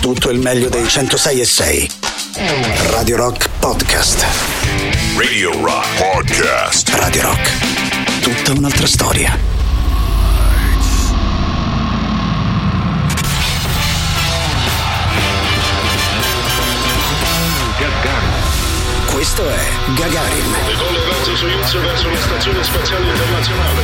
tutto 0.00 0.30
il 0.30 0.38
meglio 0.38 0.68
dei 0.68 0.88
106 0.88 1.40
e 1.40 1.44
6. 1.44 1.90
Radio 2.90 3.16
Rock 3.16 3.48
Podcast. 3.58 4.24
Radio 5.16 5.52
Rock 5.62 5.86
Podcast. 5.98 6.88
Radio 6.94 7.22
Rock. 7.22 8.20
Tutta 8.20 8.52
un'altra 8.52 8.86
storia. 8.86 9.38
Questo 19.12 19.48
è 19.48 19.58
Gagarin. 19.96 20.52
Decolle 20.66 21.04
razzo 21.08 21.36
Soyuz 21.36 21.72
verso 21.78 22.08
la 22.08 22.16
stazione 22.16 22.64
spaziale 22.64 23.06
internazionale. 23.06 23.82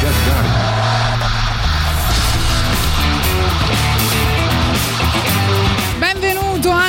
Benvenuto 0.00 0.89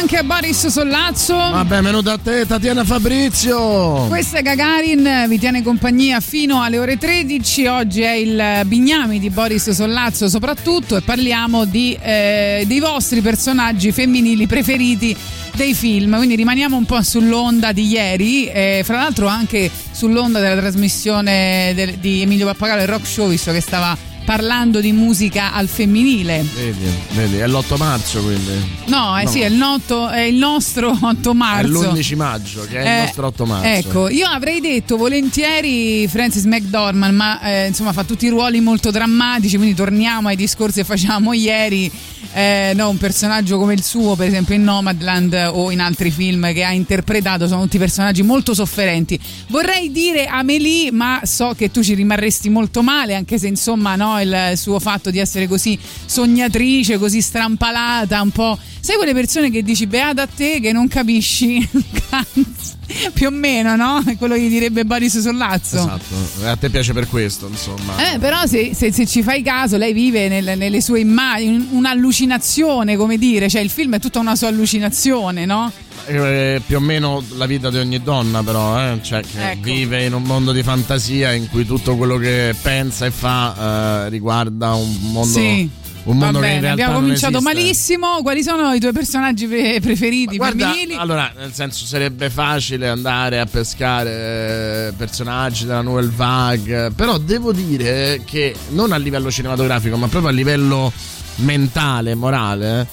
anche 0.01 0.17
a 0.17 0.23
Boris 0.23 0.65
Sollazzo. 0.65 1.35
Ma 1.35 1.63
benvenuto 1.63 2.09
a 2.09 2.17
te, 2.17 2.47
Tatiana 2.47 2.83
Fabrizio. 2.83 4.07
Questa 4.07 4.39
è 4.39 4.41
Gagarin, 4.41 5.25
vi 5.27 5.37
tiene 5.37 5.61
compagnia 5.61 6.19
fino 6.19 6.63
alle 6.63 6.79
ore 6.79 6.97
13. 6.97 7.67
Oggi 7.67 8.01
è 8.01 8.13
il 8.13 8.65
Bignami 8.65 9.19
di 9.19 9.29
Boris 9.29 9.69
Sollazzo 9.69 10.27
soprattutto 10.27 10.97
e 10.97 11.01
parliamo 11.01 11.65
di, 11.65 11.95
eh, 12.01 12.63
dei 12.65 12.79
vostri 12.79 13.21
personaggi 13.21 13.91
femminili 13.91 14.47
preferiti 14.47 15.15
dei 15.53 15.75
film. 15.75 16.15
Quindi 16.15 16.33
rimaniamo 16.33 16.75
un 16.75 16.85
po' 16.85 17.03
sull'onda 17.03 17.71
di 17.71 17.85
ieri, 17.85 18.47
eh, 18.47 18.81
fra 18.83 18.95
l'altro 18.97 19.27
anche 19.27 19.69
sull'onda 19.91 20.39
della 20.39 20.59
trasmissione 20.59 21.73
del- 21.75 21.97
di 21.97 22.23
Emilio 22.23 22.47
Pappagallo 22.47 22.81
e 22.81 22.85
Rock 22.87 23.05
Show, 23.05 23.29
visto 23.29 23.51
che 23.51 23.61
stava 23.61 23.95
parlando 24.23 24.79
di 24.79 24.91
musica 24.91 25.53
al 25.53 25.67
femminile. 25.67 26.45
Vedi, 26.55 26.85
vedi, 27.13 27.37
è 27.37 27.47
l'8 27.47 27.77
marzo 27.77 28.21
quindi. 28.21 28.51
No, 28.87 29.17
eh 29.17 29.23
No. 29.23 29.29
sì, 29.29 29.41
è 29.41 29.47
il, 29.47 29.55
notto- 29.55 30.09
è 30.09 30.21
il 30.21 30.35
nostro 30.35 30.95
8 31.01 31.31
È 31.31 31.33
marzo. 31.33 31.91
l'11 31.91 32.15
maggio, 32.15 32.65
che 32.69 32.77
è 32.77 32.81
il 32.81 32.87
Eh, 32.87 33.01
nostro 33.05 33.27
8 33.27 33.45
marzo. 33.45 33.67
Ecco, 33.67 34.09
io 34.09 34.27
avrei 34.27 34.59
detto 34.61 34.97
volentieri 34.97 36.07
Francis 36.07 36.43
McDormand, 36.45 37.13
ma 37.13 37.41
eh, 37.41 37.67
insomma 37.67 37.93
fa 37.93 38.03
tutti 38.03 38.25
i 38.25 38.29
ruoli 38.29 38.59
molto 38.61 38.91
drammatici, 38.91 39.57
quindi 39.57 39.75
torniamo 39.75 40.27
ai 40.29 40.35
discorsi 40.35 40.79
che 40.79 40.85
facevamo 40.85 41.33
ieri. 41.33 41.91
Eh, 42.33 42.71
no, 42.75 42.89
un 42.89 42.97
personaggio 42.97 43.57
come 43.57 43.73
il 43.73 43.83
suo, 43.83 44.15
per 44.15 44.27
esempio 44.27 44.55
in 44.55 44.63
Nomadland 44.63 45.49
o 45.53 45.71
in 45.71 45.79
altri 45.79 46.11
film 46.11 46.53
che 46.53 46.63
ha 46.63 46.71
interpretato, 46.71 47.47
sono 47.47 47.63
tutti 47.63 47.77
personaggi 47.77 48.21
molto 48.23 48.53
sofferenti. 48.53 49.19
Vorrei 49.47 49.91
dire 49.91 50.25
Amelie, 50.25 50.91
ma 50.91 51.21
so 51.23 51.53
che 51.57 51.71
tu 51.71 51.83
ci 51.83 51.93
rimarresti 51.93 52.49
molto 52.49 52.81
male, 52.81 53.15
anche 53.15 53.37
se 53.37 53.47
insomma 53.47 53.95
no, 53.95 54.21
il 54.21 54.53
suo 54.55 54.79
fatto 54.79 55.11
di 55.11 55.19
essere 55.19 55.47
così 55.47 55.77
sognatrice, 56.05 56.97
così 56.97 57.21
strampalata, 57.21 58.21
un 58.21 58.31
po'. 58.31 58.57
Sai 58.81 58.95
quelle 58.97 59.13
persone 59.13 59.49
che 59.51 59.61
dici 59.63 59.85
beata 59.87 60.23
a 60.23 60.27
te 60.27 60.59
che 60.59 60.71
non 60.71 60.87
capisci 60.87 61.67
cazzo? 62.09 62.79
più 63.13 63.27
o 63.27 63.29
meno, 63.31 63.75
no? 63.77 64.03
È 64.05 64.17
quello 64.17 64.33
che 64.35 64.49
direbbe 64.49 64.83
Boris 64.83 65.19
Sollazzo. 65.19 65.77
Esatto, 65.77 66.45
a 66.45 66.55
te 66.57 66.69
piace 66.69 66.91
per 66.91 67.07
questo, 67.07 67.47
insomma. 67.47 68.13
Eh, 68.13 68.19
però 68.19 68.45
se, 68.45 68.73
se- 68.73 68.91
se 68.91 69.05
ci 69.05 69.23
fai 69.23 69.41
caso, 69.43 69.77
lei 69.77 69.93
vive 69.93 70.27
nel- 70.27 70.57
nelle 70.57 70.81
sue 70.81 70.99
immagini, 70.99 71.69
un'allucinazione, 71.71 72.97
come 72.97 73.17
dire, 73.17 73.47
cioè 73.49 73.61
il 73.61 73.69
film 73.69 73.95
è 73.95 73.99
tutta 73.99 74.19
una 74.19 74.35
sua 74.35 74.49
allucinazione, 74.49 75.45
no? 75.45 75.71
Eh, 76.07 76.61
più 76.65 76.77
o 76.77 76.79
meno 76.81 77.23
la 77.37 77.45
vita 77.45 77.69
di 77.69 77.77
ogni 77.77 78.01
donna, 78.01 78.43
però, 78.43 78.77
eh? 78.77 78.99
cioè 79.01 79.21
che 79.21 79.51
Ecco. 79.51 79.61
vive 79.61 80.03
in 80.03 80.13
un 80.13 80.23
mondo 80.23 80.51
di 80.51 80.61
fantasia 80.63 81.31
in 81.31 81.47
cui 81.49 81.65
tutto 81.65 81.95
quello 81.95 82.17
che 82.17 82.53
pensa 82.61 83.05
e 83.05 83.11
fa 83.11 84.05
eh, 84.05 84.09
riguarda 84.09 84.73
un 84.73 84.97
mondo, 85.11 85.31
Sì. 85.39 85.69
Un 86.03 86.17
Va 86.17 86.25
mondo 86.25 86.39
che 86.39 86.45
in 86.45 86.51
bene, 86.53 86.61
realtà 86.61 86.83
abbiamo 86.83 86.99
cominciato 86.99 87.41
malissimo. 87.41 88.21
Quali 88.21 88.43
sono 88.43 88.73
i 88.73 88.79
tuoi 88.79 88.91
personaggi 88.91 89.47
pre- 89.47 89.79
preferiti 89.79 90.37
Guarda, 90.37 90.69
femminili? 90.71 90.95
allora, 90.95 91.31
nel 91.37 91.53
senso 91.53 91.85
sarebbe 91.85 92.29
facile 92.29 92.87
andare 92.87 93.39
a 93.39 93.45
pescare 93.45 94.87
eh, 94.87 94.93
personaggi 94.97 95.65
della 95.65 95.81
Nouvelle 95.81 96.11
Vague, 96.15 96.91
però 96.95 97.17
devo 97.17 97.51
dire 97.51 98.21
che 98.25 98.55
non 98.69 98.91
a 98.91 98.97
livello 98.97 99.29
cinematografico, 99.29 99.95
ma 99.97 100.07
proprio 100.07 100.31
a 100.31 100.33
livello 100.33 100.91
mentale, 101.35 102.15
morale, 102.15 102.87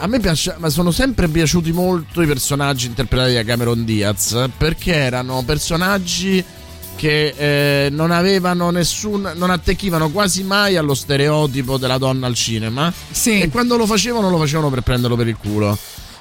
a 0.00 0.06
me 0.06 0.20
piace, 0.20 0.54
ma 0.58 0.68
sono 0.68 0.90
sempre 0.90 1.26
piaciuti 1.28 1.72
molto 1.72 2.22
i 2.22 2.26
personaggi 2.26 2.86
interpretati 2.86 3.34
da 3.34 3.42
Cameron 3.44 3.84
Diaz, 3.84 4.48
perché 4.56 4.94
erano 4.94 5.42
personaggi 5.44 6.44
che 6.98 7.32
eh, 7.36 7.90
non 7.90 8.10
avevano 8.10 8.70
nessun 8.70 9.30
non 9.36 9.50
attecchivano 9.50 10.10
quasi 10.10 10.42
mai 10.42 10.76
allo 10.76 10.94
stereotipo 10.94 11.78
della 11.78 11.96
donna 11.96 12.26
al 12.26 12.34
cinema 12.34 12.92
Sì. 13.10 13.38
e 13.40 13.48
quando 13.50 13.76
lo 13.76 13.86
facevano 13.86 14.28
lo 14.28 14.36
facevano 14.38 14.68
per 14.68 14.80
prenderlo 14.82 15.14
per 15.14 15.28
il 15.28 15.36
culo 15.40 15.78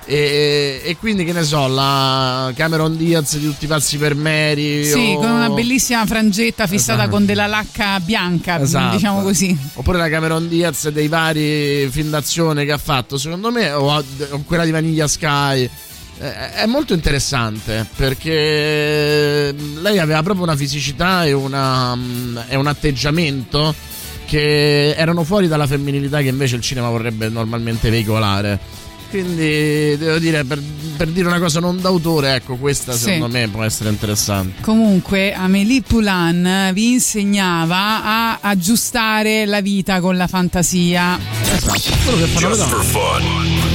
e, 0.10 0.82
e 0.86 0.96
quindi 0.98 1.26
che 1.26 1.34
ne 1.34 1.44
so 1.44 1.68
la 1.68 2.50
Cameron 2.56 2.96
Diaz 2.96 3.38
di 3.38 3.46
tutti 3.46 3.66
i 3.66 3.68
pazzi 3.68 3.98
per 3.98 4.16
Mary 4.16 4.86
Sì, 4.86 5.16
o- 5.18 5.20
con 5.20 5.32
una 5.32 5.50
bellissima 5.50 6.06
frangetta 6.06 6.66
fissata 6.68 7.00
Esatto. 7.02 7.10
con 7.16 7.26
della 7.26 7.46
lacca 7.48 8.00
bianca, 8.00 8.62
Esatto. 8.62 8.96
diciamo 8.96 9.22
così. 9.22 9.58
oppure 9.74 9.98
la 9.98 10.08
Cameron 10.08 10.48
Diaz 10.48 10.88
dei 10.90 11.08
vari 11.10 11.90
film 11.90 12.10
d'azione 12.12 12.64
che 12.64 12.72
ha 12.72 12.78
fatto 12.78 13.18
secondo 13.18 13.52
me 13.52 13.72
o, 13.72 13.92
o 13.98 14.44
quella 14.46 14.64
di 14.64 14.72
Vaniglia 14.72 15.08
Sky 15.10 15.70
è 16.20 16.66
molto 16.66 16.94
interessante 16.94 17.86
perché 17.96 19.54
lei 19.82 20.00
aveva 20.00 20.24
proprio 20.24 20.44
una 20.46 20.56
fisicità 20.56 21.26
e, 21.26 21.34
una, 21.34 21.96
mm, 21.96 22.38
e 22.50 22.56
un 22.56 22.68
atteggiamento 22.68 23.74
che 24.26 24.94
erano 24.96 25.24
fuori 25.24 25.48
dalla 25.48 25.68
femminilità 25.68 26.20
che 26.22 26.28
invece 26.28 26.56
il 26.56 26.62
cinema 26.62 26.90
vorrebbe 26.90 27.30
normalmente 27.30 27.90
veicolare. 27.90 28.60
Quindi 29.10 29.96
devo 29.96 30.18
dire, 30.18 30.44
per, 30.44 30.62
per 30.98 31.08
dire 31.08 31.28
una 31.28 31.40
cosa 31.40 31.62
non 31.62 31.80
d'autore, 31.80 32.36
ecco, 32.36 32.58
questa 32.58 32.92
Sì. 32.92 33.04
secondo 33.04 33.30
me 33.38 33.48
può 33.48 33.64
essere 33.64 33.90
interessante. 33.90 34.62
Comunque 34.62 35.34
Amélie 35.34 35.82
Poulain 35.82 36.72
vi 36.74 36.92
insegnava 36.92 38.04
a 38.04 38.40
aggiustare 38.42 39.46
la 39.46 39.62
vita 39.62 40.02
con 40.02 40.18
la 40.18 40.28
fantasia. 40.28 41.18
Esatto, 41.42 41.96
quello 42.04 42.18
che 42.18 42.26
fanno 42.26 42.50
le 42.50 42.56
Just 42.58 42.92
donne. 42.92 43.67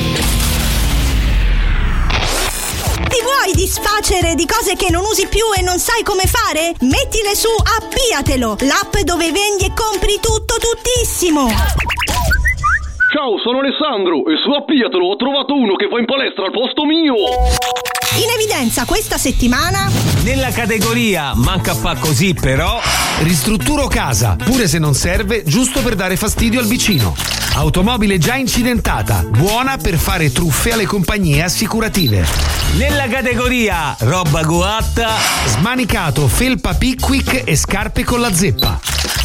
Vuoi 3.42 3.54
disfacere 3.54 4.36
di 4.36 4.46
cose 4.46 4.76
che 4.76 4.88
non 4.90 5.02
usi 5.04 5.26
più 5.26 5.44
e 5.56 5.62
non 5.62 5.80
sai 5.80 6.04
come 6.04 6.24
fare? 6.26 6.74
Mettile 6.80 7.34
su 7.34 7.48
Appiatelo, 7.48 8.56
l'app 8.60 8.96
dove 8.98 9.32
vendi 9.32 9.64
e 9.64 9.72
compri 9.74 10.20
tutto 10.20 10.54
tuttissimo. 10.58 11.48
Ciao, 13.12 13.36
sono 13.44 13.58
Alessandro 13.58 14.24
e 14.24 14.40
su 14.42 14.50
Appiatelo 14.52 15.04
ho 15.04 15.16
trovato 15.16 15.52
uno 15.52 15.76
che 15.76 15.86
va 15.86 15.98
in 15.98 16.06
palestra 16.06 16.46
al 16.46 16.50
posto 16.50 16.86
mio. 16.86 17.12
In 18.16 18.30
evidenza 18.32 18.86
questa 18.86 19.18
settimana 19.18 19.90
Nella 20.24 20.48
categoria 20.48 21.34
manca 21.34 21.74
fa 21.74 21.94
così 21.96 22.32
però 22.32 22.80
ristrutturo 23.20 23.86
casa, 23.86 24.36
pure 24.42 24.66
se 24.66 24.78
non 24.78 24.94
serve, 24.94 25.42
giusto 25.44 25.82
per 25.82 25.94
dare 25.94 26.16
fastidio 26.16 26.58
al 26.58 26.66
vicino. 26.66 27.14
Automobile 27.56 28.16
già 28.16 28.36
incidentata, 28.36 29.26
buona 29.28 29.76
per 29.76 29.98
fare 29.98 30.32
truffe 30.32 30.72
alle 30.72 30.86
compagnie 30.86 31.42
assicurative. 31.42 32.24
Nella 32.78 33.08
categoria 33.08 33.94
roba 33.98 34.42
coatta, 34.42 35.10
smanicato 35.48 36.26
felpa 36.28 36.72
Pickwick 36.72 37.42
e 37.44 37.56
scarpe 37.56 38.04
con 38.04 38.20
la 38.20 38.32
zeppa. 38.32 38.80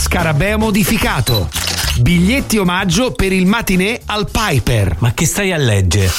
Scarabeo 0.07 0.57
modificato. 0.57 1.49
Biglietti 1.97 2.57
omaggio 2.57 3.11
per 3.11 3.33
il 3.33 3.45
matinè 3.45 3.99
al 4.05 4.29
Piper. 4.31 4.95
Ma 4.99 5.11
che 5.13 5.25
stai 5.25 5.51
a 5.51 5.57
leggere? 5.57 6.09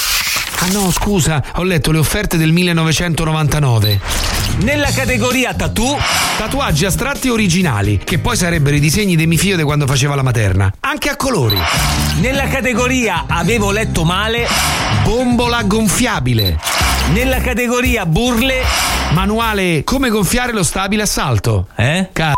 Ah 0.59 0.67
no, 0.73 0.91
scusa, 0.91 1.43
ho 1.55 1.63
letto 1.63 1.91
le 1.91 1.97
offerte 1.97 2.37
del 2.37 2.53
1999. 2.53 3.99
Nella 4.59 4.91
categoria 4.91 5.55
tattoo, 5.55 5.97
tatuaggi 6.37 6.85
astratti 6.85 7.31
originali, 7.31 7.97
che 7.97 8.19
poi 8.19 8.37
sarebbero 8.37 8.77
i 8.77 8.81
disegni 8.81 9.17
dei 9.17 9.27
mio 9.27 9.39
figlio 9.39 9.57
di 9.57 9.63
quando 9.63 9.87
faceva 9.87 10.15
la 10.15 10.23
materna, 10.23 10.71
anche 10.81 11.09
a 11.09 11.17
colori. 11.17 11.59
Nella 12.21 12.47
categoria 12.47 13.25
avevo 13.27 13.71
letto 13.71 14.05
male, 14.05 14.47
bombola 15.03 15.63
gonfiabile. 15.63 16.61
Nella 17.15 17.41
categoria 17.41 18.05
burle, 18.05 18.63
manuale 19.13 19.83
come 19.83 20.11
gonfiare 20.11 20.53
lo 20.53 20.63
stabile 20.63 21.05
a 21.05 21.07
salto. 21.07 21.69
Eh? 21.75 22.11
Cazzo. 22.13 22.38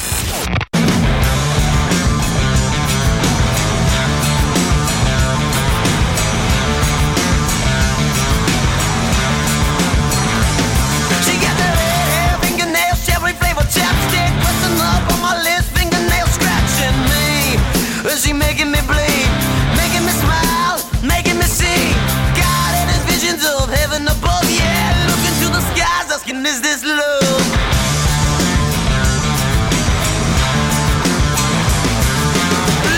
Is 26.45 26.61
this 26.61 26.77
is 26.77 26.83
love. 26.83 27.47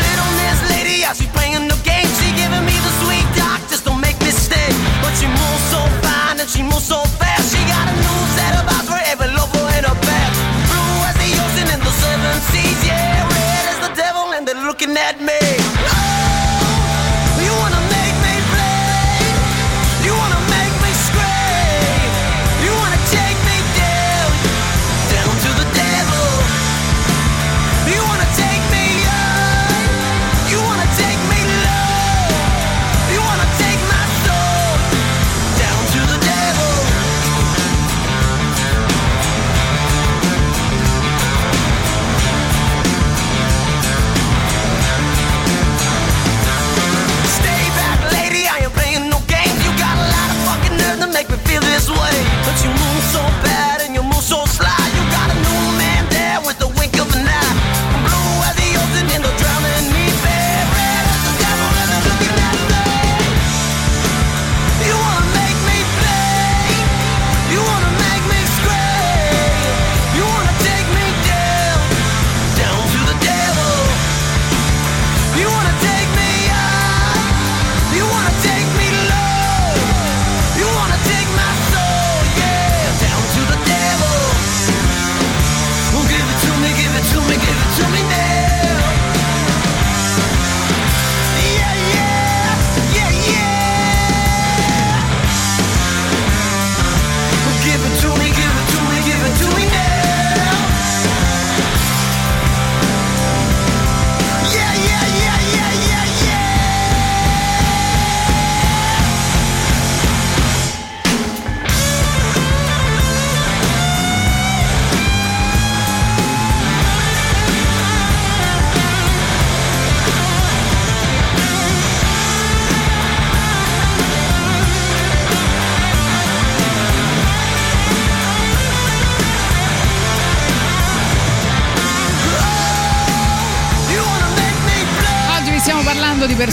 Little 0.03 0.31
Miss 0.39 0.59
Lady, 0.69 1.03
playing. 1.33 1.69
She 2.19 2.29
giving 2.35 2.63
me 2.63 2.75
the 2.87 2.93
sweet 3.03 3.27
talk, 3.35 3.59
just 3.69 3.85
don't 3.85 3.99
make. 3.99 4.19
But 5.01 5.13
she 5.19 5.27
moves 5.27 5.65
so 5.73 5.81
fine 6.05 6.39
and 6.39 6.49
she 6.49 6.63
moves 6.63 6.85
so 6.85 6.99
fast. 7.19 7.51
She 7.51 7.61
got 7.67 7.87
a 7.87 7.95
new 8.05 8.19
set 8.37 8.53
of 8.59 8.65
eyes 8.75 8.87
for 8.87 9.01
every 9.11 9.29
in 9.77 9.83
her 9.83 9.99
past. 10.07 10.33
Blue 10.69 10.95
as 11.09 11.15
the 11.19 11.31
ocean 11.43 11.67
the 11.83 11.91
seas, 12.51 12.79
yeah. 12.85 13.27
Red 13.27 13.65
as 13.73 13.79
the 13.87 13.93
devil 13.95 14.33
and 14.33 14.47
they're 14.47 14.65
looking 14.67 14.95
at 14.95 15.19
me. 15.19 15.42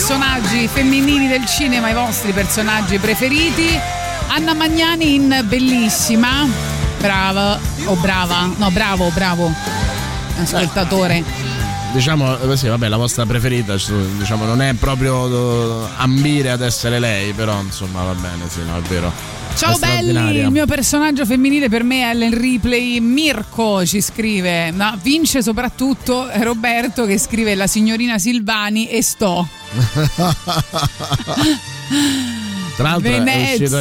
Personaggi 0.01 0.67
femminili 0.67 1.29
del 1.29 1.45
cinema, 1.45 1.91
i 1.91 1.93
vostri 1.93 2.33
personaggi 2.33 2.97
preferiti. 2.97 3.79
Anna 4.29 4.55
Magnani 4.55 5.15
in 5.15 5.45
Bellissima. 5.47 6.49
Brava 6.99 7.61
o 7.85 7.95
brava? 7.97 8.51
No, 8.57 8.71
bravo, 8.71 9.11
bravo. 9.11 9.53
Ascoltatore. 10.41 11.23
Diciamo, 11.93 12.39
eh, 12.39 12.57
sì, 12.57 12.69
vabbè, 12.69 12.89
la 12.89 12.97
vostra 12.97 13.27
preferita, 13.27 13.75
diciamo, 13.75 14.47
non 14.47 14.63
è 14.63 14.73
proprio 14.73 15.85
eh, 15.85 15.89
ambire 15.99 16.51
ad 16.51 16.63
essere 16.63 16.99
lei, 16.99 17.35
però 17.35 17.61
insomma 17.61 18.03
va 18.03 18.15
bene, 18.15 18.49
sì, 18.49 18.61
no, 18.65 18.79
è 18.79 18.81
vero. 18.81 19.13
Ciao 19.55 19.77
belli, 19.77 20.39
il 20.39 20.51
mio 20.51 20.65
personaggio 20.65 21.27
femminile 21.27 21.69
per 21.69 21.83
me 21.85 22.05
è 22.05 22.09
Ellen 22.09 22.39
Ripley. 22.39 23.01
Mirko 23.01 23.85
ci 23.85 24.01
scrive, 24.01 24.73
ma 24.73 24.99
vince 25.01 25.43
soprattutto 25.43 26.27
Roberto 26.37 27.05
che 27.05 27.19
scrive 27.19 27.55
la 27.55 27.67
signorina 27.67 28.17
Silvani 28.17 28.89
e 28.89 29.03
sto. 29.03 29.47
Tra 32.77 32.89
l'altro 32.91 33.11
è 33.11 33.19
uscito 33.19 33.25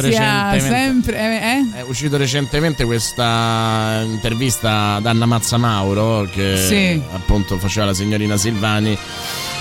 recentemente. 0.00 0.60
sempre... 0.68 1.16
eh, 1.18 1.56
eh? 1.56 1.78
È 1.78 1.82
uscito 1.88 2.16
recentemente 2.18 2.84
questa 2.84 4.02
intervista 4.04 4.94
ad 4.96 5.06
Anna 5.06 5.24
Mazzamauro 5.26 6.28
che 6.30 6.56
Sì. 6.58 7.00
appunto 7.14 7.56
faceva 7.58 7.86
la 7.86 7.94
signorina 7.94 8.36
Silvani 8.36 8.98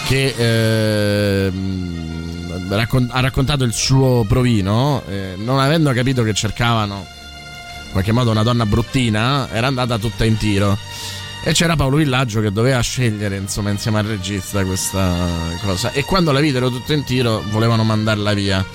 che 0.07 0.33
ehm, 1.47 2.67
raccon- 2.69 3.09
ha 3.11 3.19
raccontato 3.21 3.63
il 3.63 3.71
suo 3.73 4.25
provino 4.27 5.03
eh, 5.07 5.35
non 5.37 5.59
avendo 5.59 5.91
capito 5.93 6.23
che 6.23 6.33
cercavano 6.33 7.05
in 7.85 7.91
qualche 7.91 8.11
modo 8.11 8.31
una 8.31 8.43
donna 8.43 8.65
bruttina 8.65 9.47
era 9.51 9.67
andata 9.67 9.97
tutta 9.99 10.25
in 10.25 10.35
tiro 10.37 10.77
e 11.43 11.53
c'era 11.53 11.75
Paolo 11.75 11.97
Villaggio 11.97 12.41
che 12.41 12.51
doveva 12.51 12.79
scegliere 12.81 13.37
insomma 13.37 13.69
insieme 13.69 13.99
al 13.99 14.05
regista 14.05 14.63
questa 14.65 15.57
cosa 15.61 15.91
e 15.91 16.03
quando 16.03 16.31
la 16.31 16.39
videro 16.39 16.69
tutto 16.69 16.93
in 16.93 17.03
tiro 17.03 17.43
volevano 17.49 17.83
mandarla 17.83 18.33
via 18.33 18.65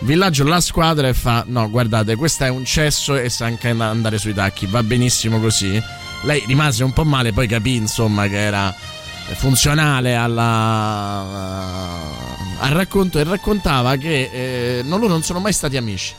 Villaggio 0.00 0.44
la 0.44 0.60
squadra 0.60 1.08
e 1.08 1.14
fa: 1.14 1.44
No, 1.46 1.70
guardate, 1.70 2.16
questo 2.16 2.44
è 2.44 2.48
un 2.48 2.64
cesso 2.64 3.16
e 3.16 3.30
sa 3.30 3.46
anche 3.46 3.68
andare 3.68 4.18
sui 4.18 4.34
tacchi. 4.34 4.66
Va 4.66 4.82
benissimo 4.82 5.40
così. 5.40 5.80
Lei 6.24 6.42
rimase 6.46 6.84
un 6.84 6.92
po' 6.92 7.04
male, 7.04 7.32
poi 7.32 7.46
capì 7.46 7.76
insomma 7.76 8.26
che 8.26 8.38
era 8.38 8.74
funzionale 9.34 10.14
alla, 10.14 11.22
al 12.58 12.70
racconto 12.70 13.18
e 13.18 13.24
raccontava 13.24 13.96
che 13.96 14.30
eh, 14.32 14.82
loro 14.84 15.06
non 15.06 15.22
sono 15.22 15.40
mai 15.40 15.52
stati 15.52 15.76
amici. 15.76 16.14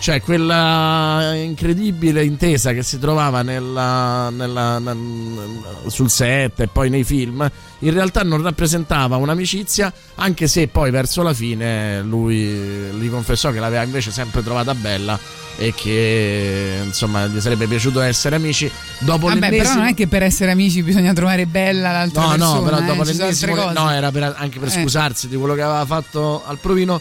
Cioè, 0.00 0.20
quella 0.20 1.32
incredibile 1.34 2.22
intesa 2.24 2.72
che 2.74 2.82
si 2.82 2.98
trovava 2.98 3.40
nella- 3.40 4.28
nella- 4.28 4.78
nel- 4.78 5.62
sul 5.86 6.10
set 6.10 6.60
e 6.60 6.66
poi 6.66 6.90
nei 6.90 7.04
film, 7.04 7.48
in 7.78 7.90
realtà 7.92 8.22
non 8.22 8.42
rappresentava 8.42 9.16
un'amicizia, 9.16 9.90
anche 10.16 10.46
se 10.46 10.68
poi 10.68 10.90
verso 10.90 11.22
la 11.22 11.32
fine 11.32 12.02
lui 12.02 12.36
gli 12.36 13.08
confessò 13.08 13.50
che 13.50 13.60
l'aveva 13.60 13.82
invece 13.82 14.10
sempre 14.10 14.42
trovata 14.42 14.74
bella 14.74 15.18
e 15.56 15.72
che 15.74 16.80
insomma 16.84 17.26
gli 17.26 17.40
sarebbe 17.40 17.66
piaciuto 17.66 18.00
essere 18.02 18.36
amici. 18.36 18.70
Dopo 18.98 19.28
Vabbè, 19.28 19.38
l'ennesimo... 19.40 19.62
però 19.62 19.74
non 19.76 19.86
è 19.88 19.94
che 19.94 20.06
per 20.06 20.22
essere 20.22 20.50
amici 20.50 20.82
bisogna 20.82 21.14
trovare 21.14 21.46
bella 21.46 21.92
l'altra 21.92 22.22
No, 22.24 22.28
persona. 22.30 22.54
no, 22.58 22.62
però 22.62 22.76
eh, 22.76 22.82
dopo 22.84 23.00
altre 23.00 23.14
l'ennesimo, 23.16 23.70
no, 23.72 23.90
era 23.90 24.10
per- 24.10 24.34
anche 24.36 24.58
per 24.58 24.68
Eh. 24.68 24.82
scusarsi 24.82 25.28
di 25.28 25.36
quello 25.36 25.54
che 25.54 25.62
aveva 25.62 25.86
fatto 25.86 26.42
al 26.44 26.58
provino. 26.58 27.00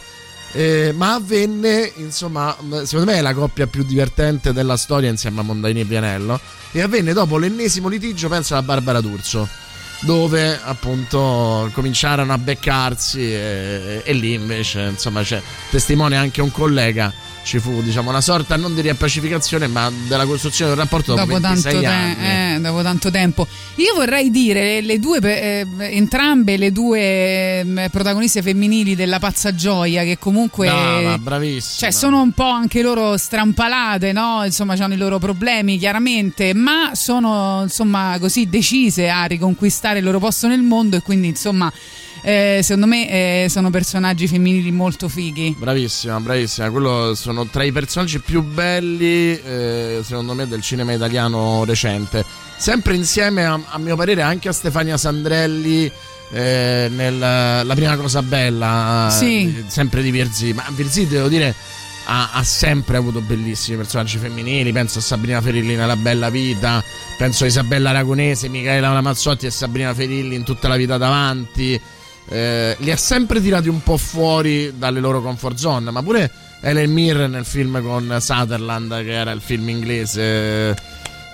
Eh, 0.54 0.94
ma 0.96 1.16
avvenne, 1.16 1.92
insomma, 1.96 2.56
mh, 2.60 2.84
secondo 2.84 3.12
me 3.12 3.18
è 3.18 3.22
la 3.22 3.34
coppia 3.34 3.68
più 3.68 3.84
divertente 3.84 4.54
della 4.54 4.78
storia 4.78 5.10
insieme 5.10 5.40
a 5.40 5.44
Mondaini 5.44 5.82
e 5.82 5.86
Vianello. 5.86 6.40
E 6.72 6.82
avvenne 6.82 7.14
dopo 7.14 7.38
l'ennesimo 7.38 7.90
litigio, 7.90 8.30
penso 8.30 8.54
alla 8.54 8.62
Barbara 8.64 9.02
D'Urso, 9.02 9.48
dove 10.02 10.60
appunto 10.64 11.70
cominciarono 11.74 12.34
a 12.34 12.38
beccarsi. 12.38 13.22
E, 13.22 14.02
e 14.06 14.14
lì 14.14 14.34
invece, 14.34 14.82
insomma, 14.84 15.24
c'è 15.24 15.42
testimone 15.70 16.16
anche 16.18 16.42
un 16.42 16.52
collega. 16.52 17.12
Ci 17.44 17.60
fu, 17.60 17.82
diciamo, 17.82 18.10
una 18.10 18.22
sorta 18.22 18.56
non 18.56 18.74
di 18.74 18.80
riappacificazione, 18.80 19.68
ma 19.68 19.92
della 20.08 20.26
costruzione 20.26 20.72
del 20.72 20.80
rapporto 20.80 21.14
dopo, 21.14 21.26
dopo 21.28 21.42
tanto, 21.42 21.70
26 21.70 21.80
te- 21.82 21.86
anni. 21.86 22.56
eh, 22.56 22.62
dopo 22.62 22.82
tanto 22.82 23.12
tempo. 23.12 23.46
Io 23.76 23.94
vorrei 23.96 24.32
dire 24.32 24.80
le 24.80 24.98
due, 24.98 25.20
eh, 25.20 25.66
entrambe 25.78 26.56
le 26.56 26.72
due 26.72 27.00
eh, 27.02 27.90
protagoniste 27.92 28.42
femminili 28.42 28.96
della 28.96 29.20
Pazza 29.20 29.54
Gioia, 29.54 30.04
che 30.04 30.18
comunque 30.18 30.68
Brava, 30.68 31.18
bravissima. 31.18 31.76
cioè, 31.80 31.92
sono 31.92 32.22
un 32.22 32.32
po' 32.32 32.48
anche 32.50 32.82
loro 32.82 33.18
strampalate, 33.18 34.14
no? 34.14 34.44
Insomma, 34.46 34.76
hanno 34.80 34.94
i 34.94 34.98
loro 34.98 35.20
problemi, 35.20 35.78
chiaramente, 35.78 36.54
ma 36.54 36.92
sono 36.94 37.60
insomma 37.64 38.16
così 38.22 38.48
decise 38.48 39.10
a 39.10 39.26
riconquistare 39.26 40.00
il 40.00 40.06
loro 40.06 40.20
posto 40.20 40.48
nel 40.48 40.62
mondo 40.62 40.96
e 40.96 41.02
quindi 41.02 41.28
insomma. 41.28 41.72
Eh, 42.24 42.62
secondo 42.64 42.88
me 42.88 43.10
eh, 43.44 43.50
sono 43.50 43.70
personaggi 43.70 44.28
femminili 44.28 44.72
molto 44.72 45.10
fighi. 45.10 45.54
Bravissima, 45.58 46.20
bravissima. 46.20 46.70
Quello 46.72 47.14
sono 47.16 47.46
tra 47.48 47.64
i 47.64 47.72
personaggi 47.72 48.20
più 48.20 48.42
belli, 48.42 49.38
eh, 49.40 50.00
secondo 50.04 50.34
me, 50.34 50.48
del 50.48 50.62
cinema 50.62 50.94
italiano 50.94 51.64
recente. 51.66 52.24
Sempre 52.58 52.96
insieme, 52.96 53.46
a, 53.46 53.60
a 53.72 53.78
mio 53.78 53.96
parere, 53.96 54.22
anche 54.22 54.48
a 54.50 54.54
Stefania 54.54 54.98
Sandrelli. 54.98 55.92
Eh, 56.32 56.88
nella 56.90 57.62
la 57.62 57.76
prima 57.76 57.96
cosa 57.96 58.24
bella, 58.24 59.08
Sì. 59.12 59.64
sempre 59.68 60.02
di 60.02 60.10
Virzì. 60.10 60.54
Ma 60.54 60.64
Virzì, 60.72 61.06
devo 61.06 61.28
dire, 61.28 61.54
ha, 62.06 62.32
ha 62.34 62.44
sempre 62.44 62.98
avuto 62.98 63.22
bellissimi 63.22 63.78
personaggi 63.78 64.18
femminili. 64.18 64.72
Penso 64.72 64.98
a 64.98 65.02
Sabrina 65.02 65.42
Ferilli 65.42 65.76
nella 65.76 65.96
Bella 65.96 66.30
Vita, 66.32 66.84
penso 67.18 67.44
a 67.44 67.48
Isabella 67.48 67.90
Aragonese, 67.92 68.48
Michaela 68.50 68.92
Lamazzotti 68.94 69.46
e 69.46 69.52
Sabrina 69.52 69.94
Ferilli 69.94 70.34
in 70.34 70.44
tutta 70.44 70.68
la 70.68 70.76
vita 70.76 70.98
davanti. 70.98 71.80
Eh, 72.30 72.76
li 72.80 72.92
ha 72.92 72.98
sempre 72.98 73.42
tirati 73.42 73.68
un 73.68 73.84
po' 73.84 73.98
fuori 73.98 74.74
dalle 74.78 75.00
loro 75.00 75.22
comfort 75.22 75.58
zone, 75.58 75.92
ma 75.92 76.02
pure 76.02 76.32
Helen 76.62 76.92
Mirren 76.92 77.32
nel 77.32 77.46
film 77.46 77.82
con 77.82 78.18
Sutherland, 78.20 79.04
che 79.04 79.12
era 79.12 79.32
il 79.32 79.42
film 79.42 79.70
inglese. 79.70 80.76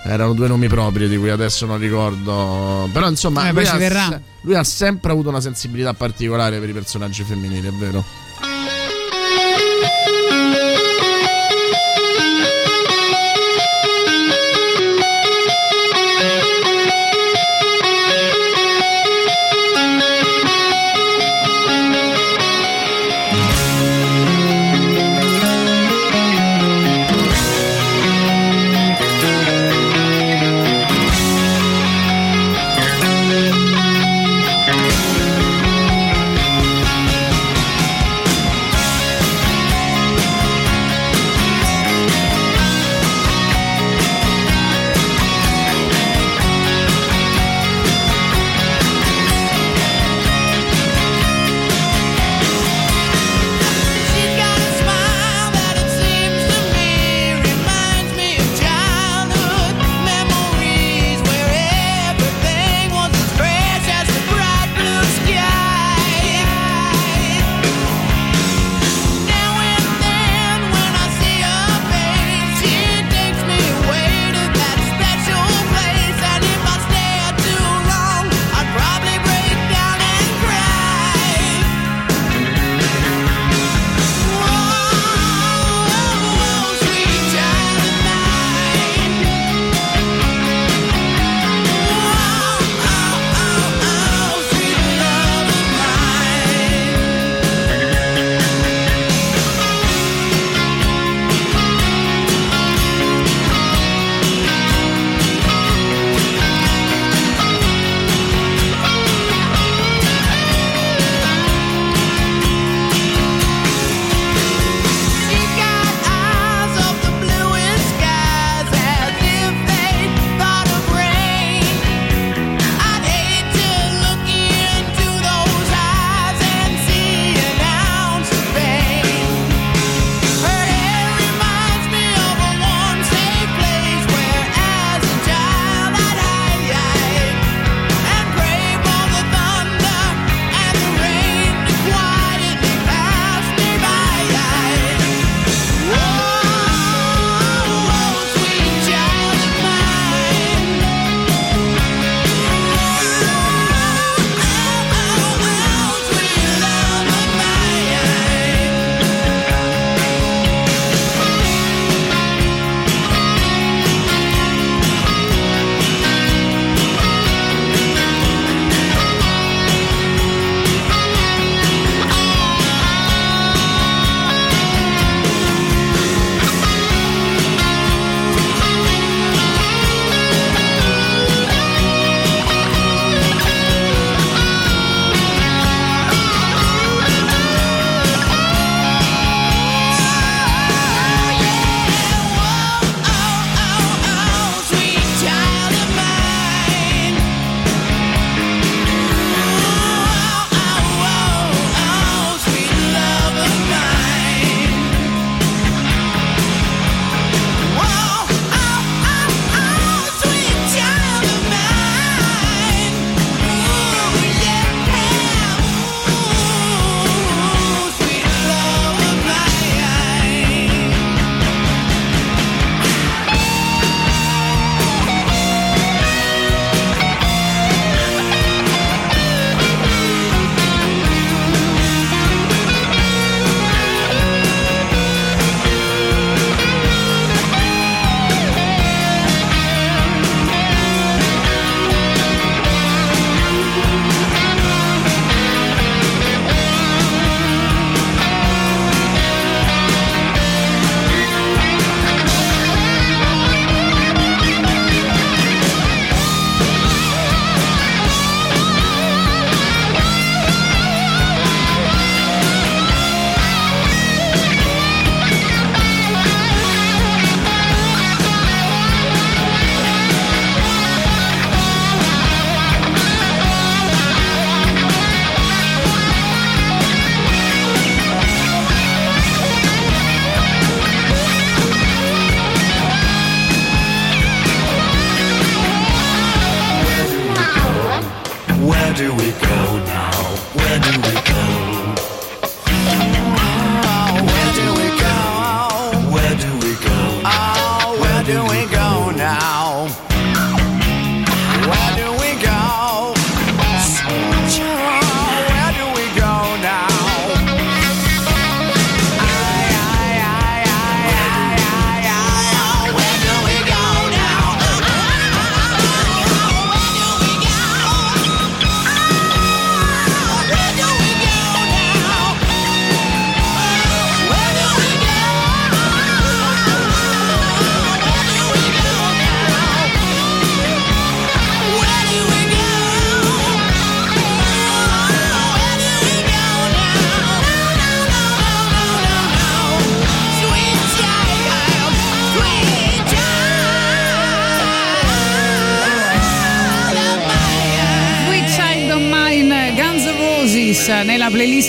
Erano 0.02 0.32
due 0.32 0.48
nomi 0.48 0.66
propri 0.66 1.08
di 1.08 1.16
cui 1.18 1.28
adesso 1.28 1.66
non 1.66 1.78
ricordo. 1.78 2.88
Però 2.92 3.08
insomma, 3.08 3.48
Eh, 3.48 3.52
lui, 3.52 3.66
ha 3.66 4.20
lui 4.42 4.54
ha 4.54 4.64
sempre 4.64 5.12
avuto 5.12 5.28
una 5.28 5.40
sensibilità 5.40 5.92
particolare 5.92 6.58
per 6.58 6.70
i 6.70 6.72
personaggi 6.72 7.22
femminili, 7.22 7.68
è 7.68 7.72
vero. 7.72 8.02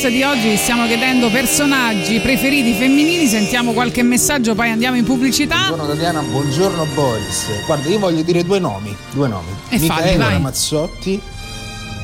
Playlist 0.01 0.07
di 0.09 0.23
oggi 0.23 0.57
stiamo 0.57 0.87
chiedendo 0.87 1.29
personaggi 1.29 2.19
preferiti 2.19 2.73
femminili. 2.73 3.27
Sentiamo 3.27 3.71
qualche 3.71 4.01
messaggio, 4.01 4.55
poi 4.55 4.71
andiamo 4.71 4.97
in 4.97 5.03
pubblicità. 5.03 5.67
Buongiorno 5.67 5.93
Tatiana, 5.93 6.21
buongiorno 6.21 6.85
Boris. 6.95 7.45
Guarda, 7.67 7.87
io 7.87 7.99
voglio 7.99 8.23
dire 8.23 8.43
due 8.43 8.57
nomi, 8.57 8.95
due 9.11 9.27
nomi. 9.27 9.49
E 9.69 9.77
falli, 9.77 9.81
Micaela 9.81 10.23
vai. 10.25 10.33
Ramazzotti 10.33 11.21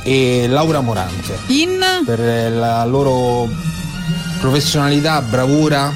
e 0.04 0.46
Laura 0.48 0.82
Morante. 0.82 1.40
In? 1.48 1.80
Per 2.06 2.20
la 2.52 2.86
loro 2.86 3.50
professionalità, 4.40 5.22
bravura. 5.22 5.92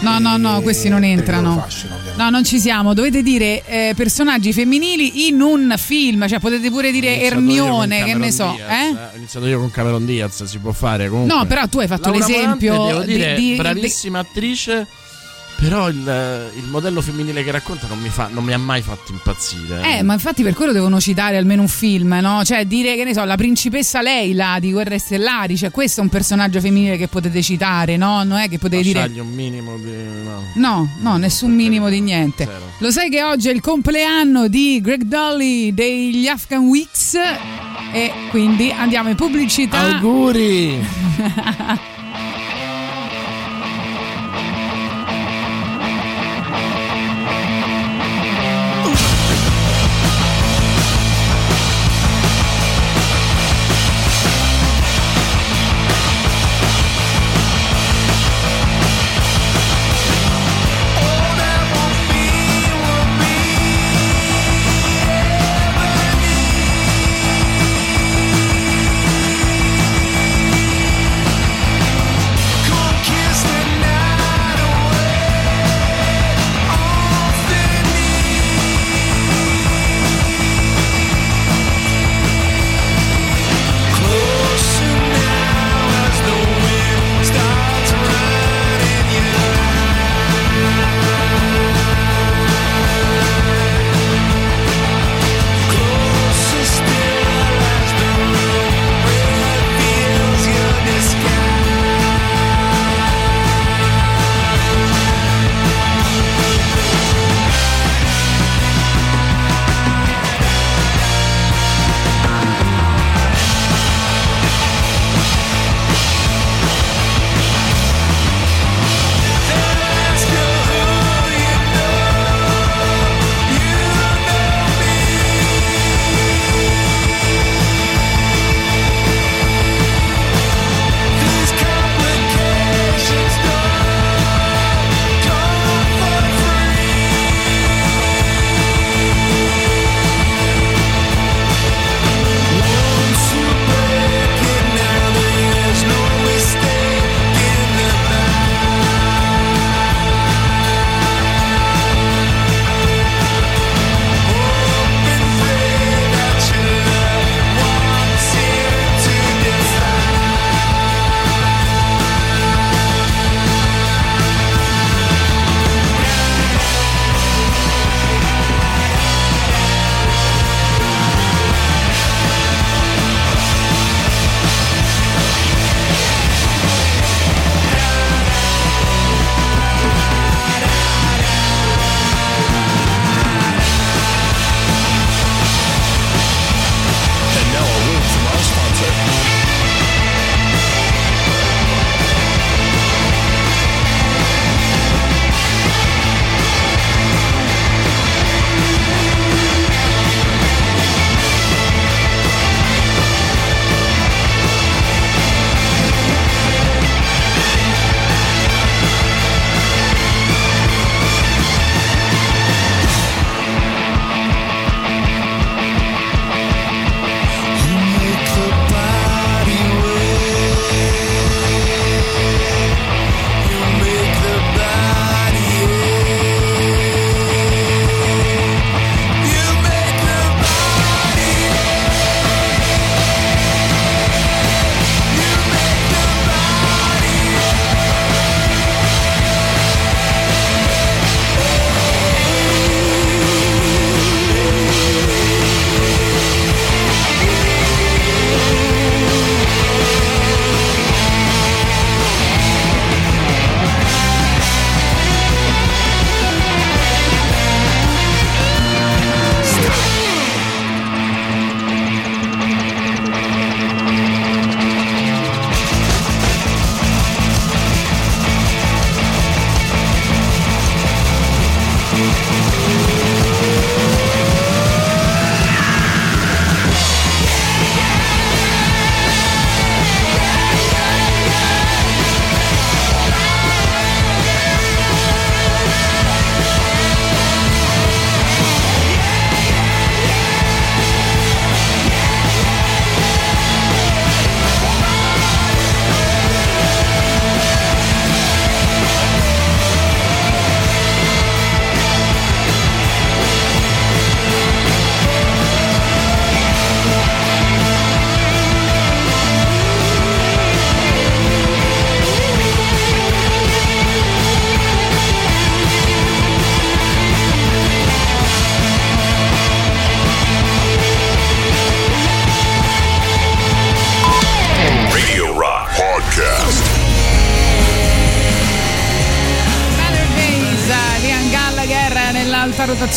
No, 0.00 0.18
no, 0.18 0.36
no, 0.36 0.60
questi 0.60 0.88
non 0.88 1.02
entrano. 1.02 1.58
fascino. 1.58 1.96
No, 2.16 2.30
non 2.30 2.44
ci 2.44 2.60
siamo. 2.60 2.94
Dovete 2.94 3.22
dire 3.22 3.62
eh, 3.64 3.94
personaggi 3.96 4.52
femminili 4.52 5.26
in 5.28 5.40
un 5.40 5.74
film. 5.76 6.28
Cioè, 6.28 6.38
potete 6.38 6.70
pure 6.70 6.90
dire 6.90 7.20
Ermione, 7.20 8.04
che 8.04 8.14
ne 8.14 8.30
so. 8.30 8.52
Diaz, 8.54 8.70
eh? 8.70 8.96
Ho 9.26 9.28
iniziato 9.28 9.46
io 9.48 9.58
con 9.58 9.72
Cameron 9.72 10.06
Diaz, 10.06 10.44
si 10.44 10.58
può 10.58 10.70
fare 10.70 11.08
comunque. 11.08 11.34
No, 11.34 11.44
però 11.46 11.66
tu 11.66 11.80
hai 11.80 11.88
fatto 11.88 12.10
Laura 12.10 12.26
l'esempio 12.26 12.74
Morante, 12.74 12.92
devo 12.92 13.04
di- 13.04 13.12
dire, 13.16 13.34
di- 13.34 13.50
di- 13.50 13.56
bravissima 13.56 14.20
attrice. 14.20 14.86
Però 15.58 15.88
il, 15.88 16.50
il 16.54 16.64
modello 16.64 17.00
femminile 17.00 17.42
che 17.42 17.50
racconta 17.50 17.86
non 17.86 17.98
mi, 17.98 18.10
fa, 18.10 18.28
non 18.30 18.44
mi 18.44 18.52
ha 18.52 18.58
mai 18.58 18.82
fatto 18.82 19.10
impazzire. 19.10 19.96
Eh, 19.96 20.02
ma 20.02 20.12
infatti 20.12 20.42
per 20.42 20.52
quello 20.52 20.70
devono 20.70 21.00
citare 21.00 21.38
almeno 21.38 21.62
un 21.62 21.68
film, 21.68 22.12
no? 22.20 22.44
Cioè 22.44 22.66
dire 22.66 22.94
che 22.94 23.04
ne 23.04 23.14
so, 23.14 23.24
la 23.24 23.36
principessa 23.36 24.02
Leila 24.02 24.58
di 24.60 24.70
Guerre 24.70 24.98
Stellari, 24.98 25.56
cioè 25.56 25.70
questo 25.70 26.00
è 26.00 26.02
un 26.02 26.10
personaggio 26.10 26.60
femminile 26.60 26.98
che 26.98 27.08
potete 27.08 27.40
citare, 27.40 27.96
no? 27.96 28.22
Non 28.22 28.36
è 28.36 28.50
che 28.50 28.58
potete 28.58 28.82
dire 28.82 28.98
Lasciargli 29.00 29.18
un 29.20 29.32
minimo 29.32 29.78
di. 29.78 29.92
No. 30.24 30.42
No, 30.56 30.90
no, 31.00 31.16
nessun 31.16 31.52
minimo 31.52 31.88
di 31.88 32.00
niente. 32.02 32.44
Zero. 32.44 32.72
Lo 32.78 32.90
sai 32.90 33.08
che 33.08 33.22
oggi 33.24 33.48
è 33.48 33.52
il 33.52 33.62
compleanno 33.62 34.48
di 34.48 34.78
Greg 34.82 35.04
Dolly 35.04 35.72
degli 35.72 36.28
Afghan 36.28 36.66
Weeks 36.66 37.14
e 37.92 38.12
quindi 38.30 38.70
andiamo 38.70 39.08
in 39.08 39.16
pubblicità. 39.16 39.96
Auguri! 39.96 40.84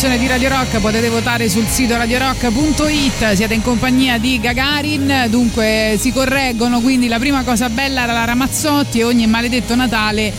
votazione 0.00 0.18
di 0.18 0.32
Radio 0.32 0.48
Rock, 0.48 0.80
potete 0.80 1.10
votare 1.10 1.50
sul 1.50 1.66
sito 1.66 1.94
radiorock.it, 1.94 3.32
siete 3.34 3.52
in 3.52 3.60
compagnia 3.60 4.16
di 4.16 4.40
Gagarin, 4.40 5.26
dunque 5.28 5.96
si 5.98 6.10
correggono, 6.10 6.80
quindi 6.80 7.06
la 7.06 7.18
prima 7.18 7.42
cosa 7.42 7.68
bella 7.68 8.04
era 8.04 8.14
la 8.14 8.24
Ramazzotti 8.24 9.00
e 9.00 9.04
ogni 9.04 9.26
maledetto 9.26 9.74
Natale 9.74 10.32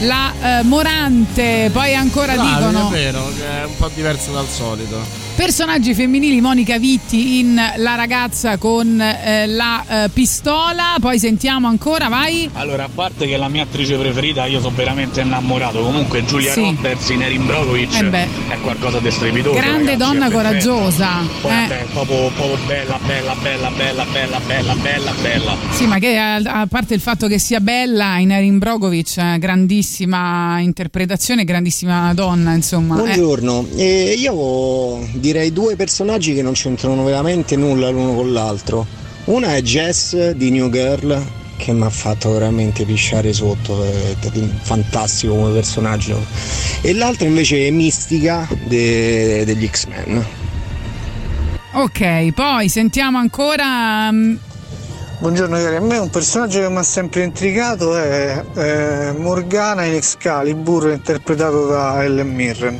la 0.00 0.32
eh, 0.40 0.62
Morante, 0.62 1.70
poi 1.72 1.94
ancora 1.94 2.34
Bravi, 2.34 2.48
dicono 2.48 2.88
È 2.88 2.92
vero, 2.92 3.30
è 3.30 3.57
un 3.68 3.76
po' 3.76 3.90
diverso 3.94 4.32
dal 4.32 4.46
solito. 4.48 5.26
personaggi 5.36 5.94
femminili 5.94 6.40
Monica 6.40 6.78
Vitti 6.78 7.38
in 7.38 7.54
La 7.76 7.94
ragazza 7.94 8.56
con 8.56 9.00
eh, 9.00 9.46
la 9.46 10.04
eh, 10.04 10.08
pistola, 10.08 10.96
poi 11.00 11.18
sentiamo 11.18 11.68
ancora, 11.68 12.08
vai. 12.08 12.50
Allora, 12.54 12.84
a 12.84 12.88
parte 12.92 13.26
che 13.26 13.36
la 13.36 13.48
mia 13.48 13.62
attrice 13.62 13.96
preferita, 13.96 14.46
io 14.46 14.60
sono 14.60 14.74
veramente 14.74 15.20
innamorato. 15.20 15.80
Comunque 15.80 16.24
Giulia 16.24 16.52
Sì. 16.52 16.60
Roberts 16.62 17.08
in 17.10 17.22
Erin 17.22 17.46
Brogovich 17.46 17.94
Eh 18.00 18.26
è 18.48 18.58
qualcosa 18.62 18.98
di 18.98 19.10
strepitoso. 19.10 19.58
Grande 19.60 19.92
ragazzi, 19.92 19.96
donna 20.12 20.30
coraggiosa. 20.30 21.08
Poi 21.40 21.50
eh. 21.52 21.54
vabbè, 21.54 21.84
proprio, 21.92 22.30
proprio 22.30 22.58
bella, 22.66 22.98
bella, 23.06 23.34
bella, 23.40 23.70
bella, 23.70 24.04
bella, 24.06 24.38
bella, 24.40 24.74
bella, 24.74 25.12
bella. 25.22 25.56
Sì, 25.70 25.86
ma 25.86 25.98
che 25.98 26.16
a, 26.16 26.36
a 26.36 26.66
parte 26.66 26.94
il 26.94 27.00
fatto 27.00 27.28
che 27.28 27.38
sia 27.38 27.60
bella, 27.60 28.18
in 28.18 28.32
Erin 28.32 28.58
Brogovic, 28.58 29.16
eh, 29.18 29.38
grandissima 29.38 30.58
interpretazione, 30.60 31.44
grandissima 31.44 32.12
donna, 32.14 32.54
insomma. 32.54 32.96
eh. 33.04 33.57
Buongiorno, 33.58 33.76
Eh, 33.76 34.14
io 34.16 34.98
direi 35.14 35.52
due 35.52 35.74
personaggi 35.74 36.32
che 36.32 36.42
non 36.42 36.52
c'entrano 36.52 37.02
veramente 37.04 37.56
nulla 37.56 37.88
l'uno 37.90 38.14
con 38.14 38.32
l'altro. 38.32 38.86
Una 39.24 39.56
è 39.56 39.62
Jess 39.62 40.30
di 40.30 40.50
New 40.50 40.70
Girl 40.70 41.20
che 41.56 41.72
mi 41.72 41.82
ha 41.82 41.90
fatto 41.90 42.30
veramente 42.30 42.84
pisciare 42.84 43.32
sotto, 43.32 43.82
è 43.82 44.14
fantastico 44.62 45.34
come 45.34 45.52
personaggio. 45.52 46.24
E 46.82 46.94
l'altra 46.94 47.26
invece 47.26 47.66
è 47.66 47.70
Mistica 47.70 48.46
de- 48.66 49.44
degli 49.44 49.68
X-Men. 49.68 50.24
Ok, 51.72 52.32
poi 52.32 52.68
sentiamo 52.68 53.18
ancora. 53.18 54.10
mm, 54.12 54.34
Buongiorno 55.18 55.56
cari, 55.56 55.74
a 55.76 55.80
me 55.80 55.98
un 55.98 56.10
personaggio 56.10 56.60
che 56.60 56.68
mi 56.68 56.76
ha 56.76 56.82
sempre 56.84 57.24
intrigato 57.24 57.96
è 57.96 58.40
eh, 58.54 59.12
Morgana 59.18 59.82
in 59.84 59.94
Excalibur 59.94 60.90
interpretato 60.92 61.66
da 61.66 62.04
Ellen 62.04 62.32
Mirren. 62.32 62.78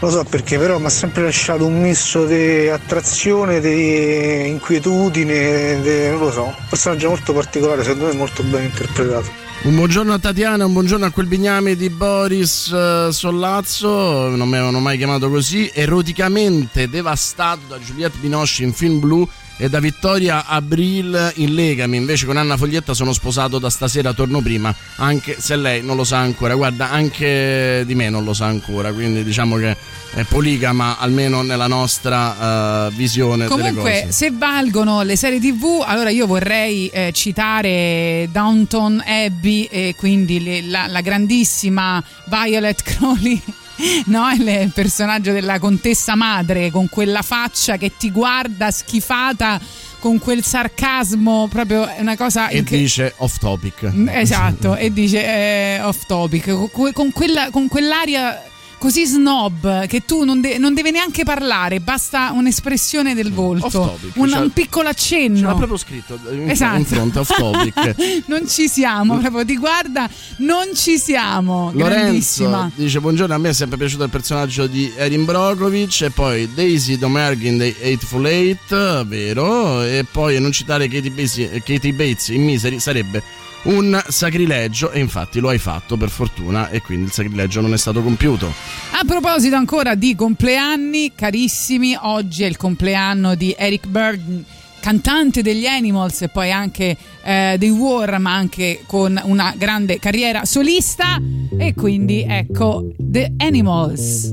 Lo 0.00 0.10
so 0.10 0.24
perché 0.24 0.58
però 0.58 0.78
mi 0.78 0.86
ha 0.86 0.90
sempre 0.90 1.22
lasciato 1.22 1.64
un 1.64 1.80
misto 1.80 2.26
di 2.26 2.68
attrazione, 2.68 3.60
di 3.60 4.46
inquietudine, 4.48 5.80
di- 5.80 6.08
non 6.10 6.18
lo 6.18 6.30
so, 6.30 6.44
un 6.44 6.54
personaggio 6.68 7.08
molto 7.08 7.32
particolare, 7.32 7.82
secondo 7.82 8.06
me 8.06 8.12
molto 8.12 8.42
ben 8.42 8.64
interpretato. 8.64 9.44
Un 9.62 9.74
buongiorno 9.74 10.12
a 10.12 10.18
Tatiana, 10.18 10.66
un 10.66 10.74
buongiorno 10.74 11.06
a 11.06 11.10
quel 11.10 11.26
bigname 11.26 11.76
di 11.76 11.88
Boris 11.88 12.70
eh, 12.70 13.08
Sollazzo, 13.10 14.28
non 14.28 14.48
mi 14.48 14.56
avevano 14.56 14.80
mai 14.80 14.98
chiamato 14.98 15.30
così, 15.30 15.70
eroticamente 15.72 16.90
devastato 16.90 17.62
da 17.66 17.78
Juliette 17.78 18.18
Binoche 18.20 18.64
in 18.64 18.74
film 18.74 19.00
blu 19.00 19.26
e 19.58 19.68
da 19.68 19.80
Vittoria 19.80 20.46
Abril 20.46 21.32
in 21.36 21.54
Legami. 21.54 21.96
Invece 21.96 22.26
con 22.26 22.36
Anna 22.36 22.56
Foglietta 22.56 22.94
sono 22.94 23.12
sposato 23.12 23.58
da 23.58 23.70
stasera, 23.70 24.12
torno 24.12 24.40
prima, 24.40 24.74
anche 24.96 25.36
se 25.38 25.56
lei 25.56 25.82
non 25.82 25.96
lo 25.96 26.04
sa 26.04 26.18
ancora. 26.18 26.54
Guarda, 26.54 26.90
anche 26.90 27.82
di 27.86 27.94
me 27.94 28.08
non 28.10 28.24
lo 28.24 28.34
sa 28.34 28.46
ancora, 28.46 28.92
quindi 28.92 29.24
diciamo 29.24 29.56
che 29.56 29.76
è 30.14 30.22
poligama 30.24 30.98
almeno 30.98 31.42
nella 31.42 31.66
nostra 31.66 32.86
eh, 32.86 32.90
visione 32.94 33.46
delle 33.48 33.60
Comunque, 33.60 34.00
cose. 34.02 34.12
se 34.12 34.30
valgono 34.32 35.02
le 35.02 35.16
serie 35.16 35.40
TV, 35.40 35.82
allora 35.84 36.10
io 36.10 36.26
vorrei 36.26 36.88
eh, 36.88 37.10
citare 37.12 38.28
Downton 38.32 39.02
Abbey 39.06 39.64
e 39.70 39.94
quindi 39.96 40.42
le- 40.42 40.62
la, 40.62 40.86
la 40.86 41.00
grandissima 41.00 42.02
Violet 42.26 42.82
Crowley. 42.82 43.42
No, 44.06 44.30
il 44.30 44.70
personaggio 44.74 45.32
della 45.32 45.58
contessa 45.58 46.14
madre 46.14 46.70
con 46.70 46.88
quella 46.88 47.22
faccia 47.22 47.76
che 47.76 47.92
ti 47.96 48.10
guarda 48.10 48.70
schifata 48.70 49.60
con 49.98 50.18
quel 50.18 50.44
sarcasmo, 50.44 51.48
proprio 51.50 51.86
è 51.88 52.00
una 52.00 52.16
cosa 52.16 52.48
E 52.48 52.58
incre- 52.58 52.76
dice 52.78 53.14
off 53.18 53.38
topic. 53.38 53.90
Esatto, 54.08 54.76
e 54.76 54.92
dice 54.92 55.24
eh, 55.24 55.80
off 55.82 56.06
topic, 56.06 56.70
con 56.92 57.10
quella- 57.12 57.50
con 57.50 57.66
quell'aria 57.68 58.42
così 58.86 59.04
snob 59.04 59.86
che 59.88 60.04
tu 60.04 60.22
non, 60.22 60.40
de- 60.40 60.58
non 60.58 60.72
deve 60.72 60.92
neanche 60.92 61.24
parlare, 61.24 61.80
basta 61.80 62.30
un'espressione 62.32 63.14
del 63.14 63.32
volto, 63.32 63.68
topic, 63.68 64.14
un, 64.16 64.28
cioè- 64.28 64.38
un 64.40 64.50
piccolo 64.52 64.88
accenno. 64.88 65.36
Ce 65.38 65.42
l'ha 65.42 65.54
proprio 65.54 65.76
scritto 65.76 66.16
in, 66.30 66.48
Esatto. 66.48 66.78
in 66.78 66.84
fronte 66.84 67.18
off 67.18 67.36
topic. 67.36 68.22
non 68.26 68.48
ci 68.48 68.68
siamo, 68.68 69.18
proprio 69.18 69.44
ti 69.44 69.56
guarda, 69.56 70.08
non 70.38 70.68
ci 70.72 70.98
siamo. 70.98 71.72
Lorenzo 71.74 71.94
Grandissima. 71.98 72.70
dice 72.76 73.00
buongiorno 73.00 73.34
a 73.34 73.38
me 73.38 73.48
è 73.48 73.52
sempre 73.52 73.76
piaciuto 73.76 74.04
il 74.04 74.10
personaggio 74.10 74.68
di 74.68 74.92
Erin 74.96 75.24
Brokovich 75.24 76.02
e 76.02 76.10
poi 76.10 76.48
Daisy 76.54 76.96
Domergue 76.96 77.56
dei 77.56 77.74
Eightful 77.80 78.24
Eight 78.24 79.04
vero 79.04 79.82
e 79.82 80.06
poi 80.08 80.40
non 80.40 80.52
citare 80.52 80.86
Katie 80.86 81.10
Bates, 81.10 81.48
Katie 81.64 81.92
Bates 81.92 82.28
in 82.28 82.44
Misery 82.44 82.78
sarebbe 82.78 83.20
un 83.66 84.02
sacrilegio 84.08 84.90
e 84.90 85.00
infatti 85.00 85.40
lo 85.40 85.48
hai 85.48 85.58
fatto 85.58 85.96
per 85.96 86.08
fortuna 86.08 86.68
e 86.70 86.80
quindi 86.82 87.06
il 87.06 87.12
sacrilegio 87.12 87.60
non 87.60 87.72
è 87.72 87.78
stato 87.78 88.02
compiuto 88.02 88.52
A 88.92 89.04
proposito 89.04 89.56
ancora 89.56 89.94
di 89.94 90.14
compleanni, 90.14 91.12
carissimi, 91.14 91.96
oggi 92.00 92.42
è 92.42 92.46
il 92.46 92.56
compleanno 92.56 93.34
di 93.34 93.54
Eric 93.56 93.86
Burden, 93.86 94.44
cantante 94.80 95.42
degli 95.42 95.66
Animals 95.66 96.22
e 96.22 96.28
poi 96.28 96.52
anche 96.52 96.96
eh, 97.24 97.56
dei 97.58 97.70
War, 97.70 98.18
ma 98.18 98.34
anche 98.34 98.82
con 98.86 99.20
una 99.24 99.52
grande 99.56 99.98
carriera 99.98 100.44
solista. 100.44 101.20
E 101.58 101.74
quindi 101.74 102.24
ecco 102.28 102.88
The 102.96 103.32
Animals. 103.38 104.32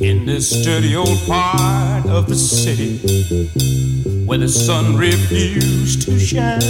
In 0.00 0.24
this 0.26 0.60
dirty 0.62 0.94
old 0.94 1.18
part 1.26 2.06
of 2.06 2.26
the 2.26 2.34
city 2.34 3.00
where 4.26 4.38
the 4.38 4.48
sun 4.48 4.96
refused 4.96 6.02
to 6.02 6.18
shine, 6.18 6.60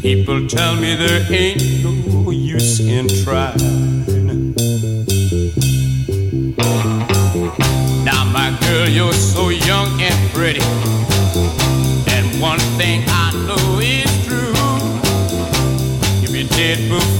people 0.00 0.46
tell 0.46 0.74
me 0.76 0.94
there 0.96 1.24
ain't 1.30 1.62
no 1.82 2.30
use 2.30 2.80
in 2.80 3.08
trying. 3.24 4.04
Now, 8.04 8.24
my 8.24 8.56
girl, 8.62 8.88
you're 8.88 9.12
so 9.12 9.48
young 9.50 10.00
and 10.00 10.30
pretty, 10.32 10.62
and 12.10 12.40
one 12.40 12.60
thing 12.78 13.04
I 13.08 13.32
know 13.46 13.78
is 13.80 14.26
true. 14.26 14.54
You'll 16.20 16.32
be 16.32 16.48
dead 16.56 16.88
before 16.88 17.15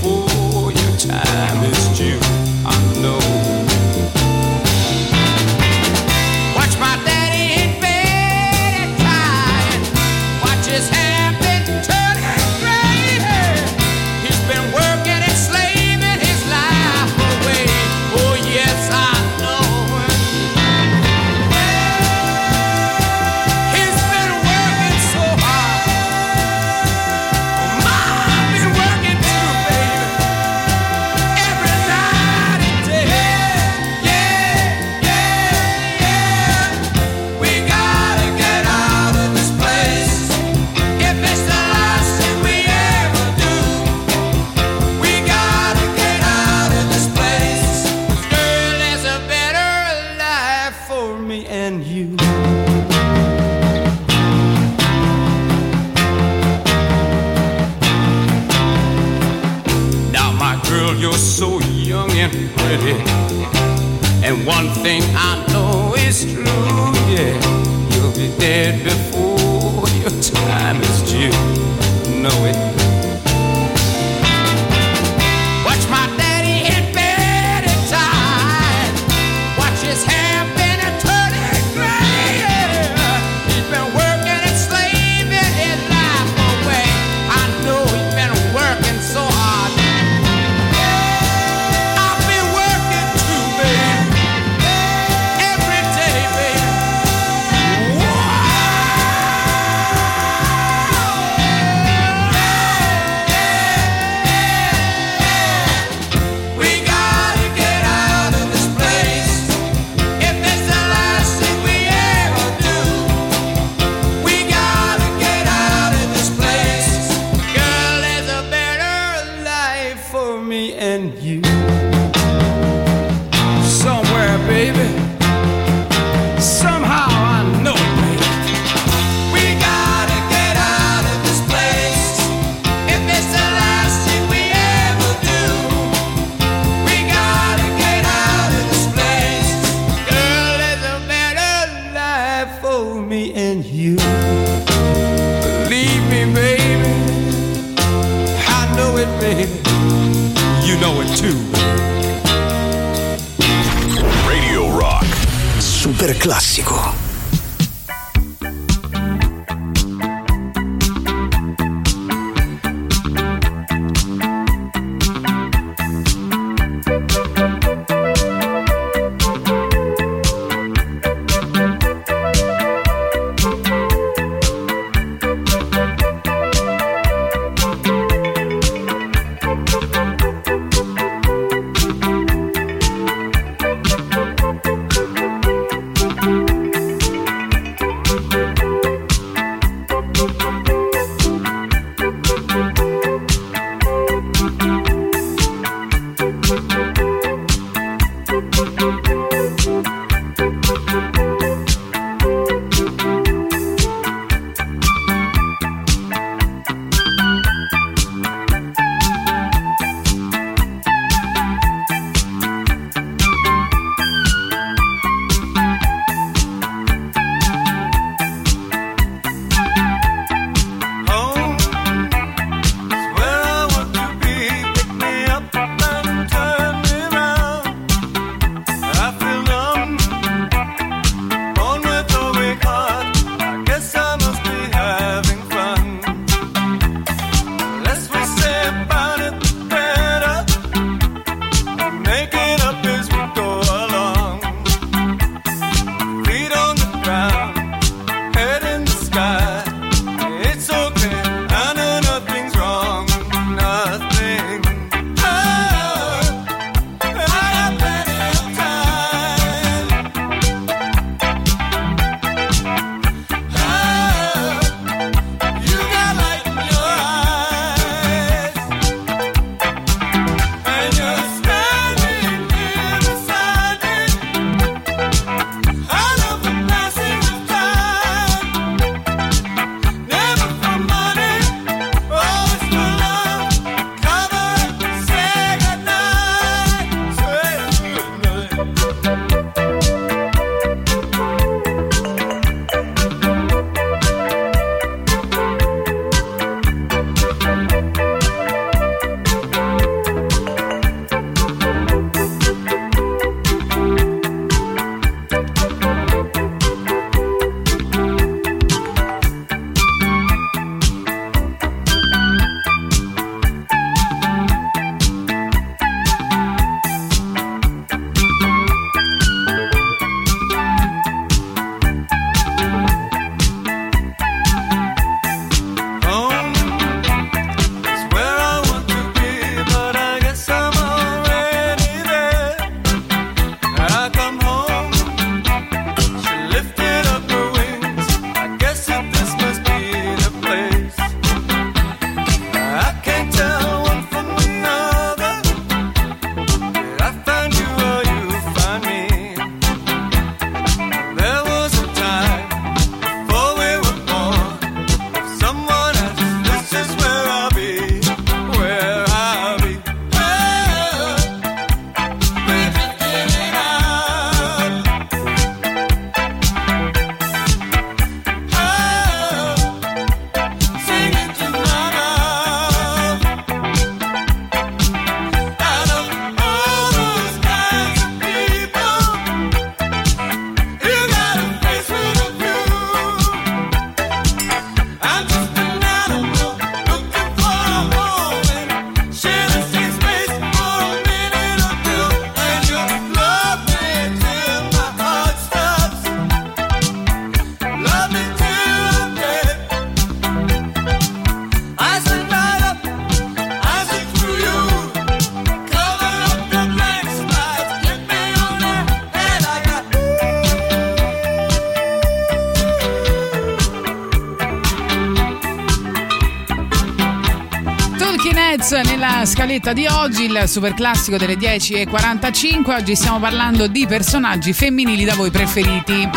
scaletta 419.57 419.73
di 419.73 419.87
oggi, 419.87 420.25
il 420.25 420.45
super 420.47 420.75
classico 420.75 421.17
delle 421.17 421.35
10.45. 421.35 422.71
Oggi 422.71 422.95
stiamo 422.95 423.19
parlando 423.19 423.67
di 423.67 423.87
personaggi 423.87 424.53
femminili 424.53 425.05
da 425.05 425.15
voi 425.15 425.31
preferiti. 425.31 426.09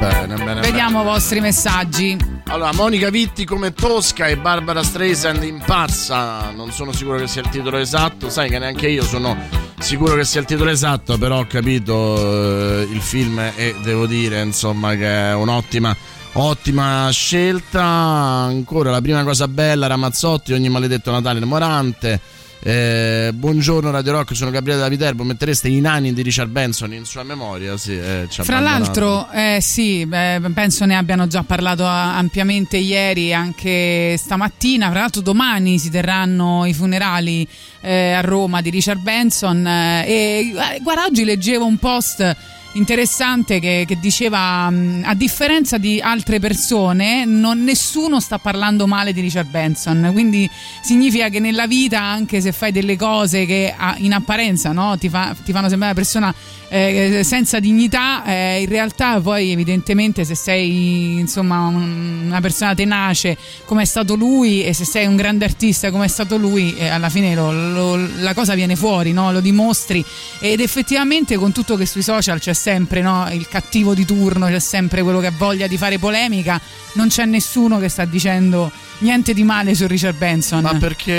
Bene, 0.00 0.34
bene. 0.34 0.60
Vediamo 0.60 1.02
i 1.02 1.04
vostri 1.04 1.40
messaggi. 1.40 2.16
Allora, 2.46 2.72
Monica 2.72 3.10
Vitti 3.10 3.44
come 3.44 3.72
Tosca 3.72 4.26
e 4.26 4.36
Barbara 4.36 4.82
Streisand 4.82 5.44
impazza. 5.44 6.50
Non 6.50 6.72
sono 6.72 6.92
sicuro 6.92 7.18
che 7.18 7.28
sia 7.28 7.42
il 7.42 7.48
titolo 7.50 7.78
esatto. 7.78 8.30
Sai 8.30 8.48
che 8.48 8.58
neanche 8.58 8.88
io 8.88 9.04
sono 9.04 9.36
sicuro 9.78 10.16
che 10.16 10.24
sia 10.24 10.40
il 10.40 10.46
titolo 10.46 10.70
esatto, 10.70 11.18
però 11.18 11.40
ho 11.40 11.46
capito 11.46 12.80
eh, 12.80 12.88
il 12.90 13.00
film 13.00 13.38
e 13.54 13.76
devo 13.82 14.06
dire, 14.06 14.42
insomma, 14.42 14.96
che 14.96 15.30
è 15.30 15.34
un'ottima 15.34 15.94
ottima 16.32 17.08
scelta. 17.12 17.84
Ancora 17.84 18.90
la 18.90 19.00
prima 19.00 19.22
cosa 19.22 19.46
bella, 19.46 19.86
Ramazzotti, 19.86 20.52
ogni 20.52 20.68
maledetto 20.68 21.12
Natale 21.12 21.44
Morante. 21.44 22.20
Eh, 22.60 23.30
buongiorno 23.34 23.88
Radio 23.92 24.12
Rock, 24.12 24.34
sono 24.34 24.50
Gabriele 24.50 24.80
da 24.80 24.88
Viterbo. 24.88 25.22
Mettereste 25.22 25.68
i 25.68 25.80
nani 25.80 26.12
di 26.12 26.22
Richard 26.22 26.50
Benson 26.50 26.92
in 26.92 27.04
sua 27.04 27.22
memoria? 27.22 27.76
Sì, 27.76 27.96
eh, 27.96 28.26
Fra 28.28 28.58
l'altro, 28.58 29.30
eh, 29.30 29.58
sì, 29.60 30.04
beh, 30.04 30.40
penso 30.52 30.84
ne 30.84 30.96
abbiano 30.96 31.28
già 31.28 31.44
parlato 31.44 31.84
ampiamente 31.84 32.76
ieri, 32.76 33.32
anche 33.32 34.16
stamattina. 34.18 34.90
Fra 34.90 35.00
l'altro, 35.00 35.22
domani 35.22 35.78
si 35.78 35.88
terranno 35.88 36.64
i 36.66 36.74
funerali 36.74 37.46
eh, 37.80 38.12
a 38.12 38.20
Roma 38.22 38.60
di 38.60 38.70
Richard 38.70 39.00
Benson. 39.00 39.64
eh, 39.64 40.04
e 40.06 40.52
eh, 40.74 40.80
guarda, 40.82 41.04
oggi 41.04 41.24
leggevo 41.24 41.64
un 41.64 41.76
post 41.76 42.36
interessante 42.72 43.58
che, 43.60 43.84
che 43.86 43.98
diceva 43.98 44.66
a 44.66 45.14
differenza 45.14 45.78
di 45.78 46.00
altre 46.00 46.38
persone 46.38 47.24
non, 47.24 47.64
nessuno 47.64 48.20
sta 48.20 48.38
parlando 48.38 48.86
male 48.86 49.12
di 49.12 49.20
Richard 49.20 49.48
Benson. 49.48 50.10
Quindi 50.12 50.48
significa 50.82 51.28
che 51.28 51.40
nella 51.40 51.66
vita 51.66 52.00
anche 52.00 52.40
se 52.40 52.52
fai 52.52 52.72
delle 52.72 52.96
cose 52.96 53.46
che 53.46 53.74
in 53.98 54.12
apparenza 54.12 54.72
no, 54.72 54.96
ti, 54.98 55.08
fa- 55.08 55.34
ti 55.44 55.52
fanno 55.52 55.68
sembrare 55.68 55.92
una 55.92 56.00
persona 56.00 56.34
eh, 56.70 57.20
senza 57.24 57.60
dignità 57.60 58.24
eh, 58.24 58.60
in 58.62 58.68
realtà 58.68 59.20
poi 59.20 59.50
evidentemente 59.52 60.24
se 60.24 60.34
sei 60.34 61.18
insomma 61.18 61.66
un- 61.66 62.24
una 62.26 62.40
persona 62.40 62.74
tenace 62.74 63.36
come 63.64 63.82
è 63.82 63.84
stato 63.86 64.14
lui 64.14 64.62
e 64.62 64.74
se 64.74 64.84
sei 64.84 65.06
un 65.06 65.16
grande 65.16 65.44
artista 65.46 65.90
come 65.90 66.04
è 66.04 66.08
stato 66.08 66.36
lui 66.36 66.76
eh, 66.76 66.88
alla 66.88 67.08
fine 67.08 67.34
lo- 67.34 67.52
lo- 67.52 68.08
la 68.18 68.34
cosa 68.34 68.54
viene 68.54 68.76
fuori 68.76 69.12
no? 69.12 69.32
lo 69.32 69.40
dimostri 69.40 70.04
ed 70.40 70.60
effettivamente 70.60 71.36
con 71.36 71.52
tutto 71.52 71.76
che 71.76 71.86
sui 71.86 72.02
social 72.02 72.38
c'è 72.38 72.52
sempre 72.52 73.00
no, 73.00 73.26
il 73.32 73.48
cattivo 73.48 73.94
di 73.94 74.04
turno 74.04 74.46
c'è 74.46 74.58
sempre 74.60 75.02
quello 75.02 75.20
che 75.20 75.26
ha 75.28 75.32
voglia 75.36 75.66
di 75.66 75.76
fare 75.78 75.98
polemica 75.98 76.60
non 76.92 77.08
c'è 77.08 77.24
nessuno 77.24 77.78
che 77.78 77.88
sta 77.88 78.04
dicendo 78.04 78.70
niente 78.98 79.32
di 79.32 79.44
male 79.44 79.74
su 79.74 79.86
Richard 79.86 80.16
Benson 80.16 80.62
Ma 80.62 80.74
perché 80.74 81.12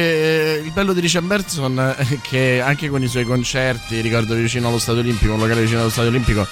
eh, 0.58 0.62
il 0.66 0.72
bello 0.72 0.94
di 0.94 1.00
Richard 1.00 1.26
Benson 1.26 1.96
è 1.98 2.20
che 2.22 2.62
anche 2.64 2.90
con 2.90 3.02
i 3.02 3.08
suoi 3.08 3.24
concerti, 3.26 4.02
ricordo 4.02 4.36
vicino 4.36 4.68
allo 4.68 4.80
Stadio 4.80 5.02
Olimpico, 5.02 5.34
un 5.34 5.40
locale 5.40 5.62
vicino 5.62 5.80
allo 5.82 5.90
Stadio 5.90 6.10
Olimpico, 6.10 6.46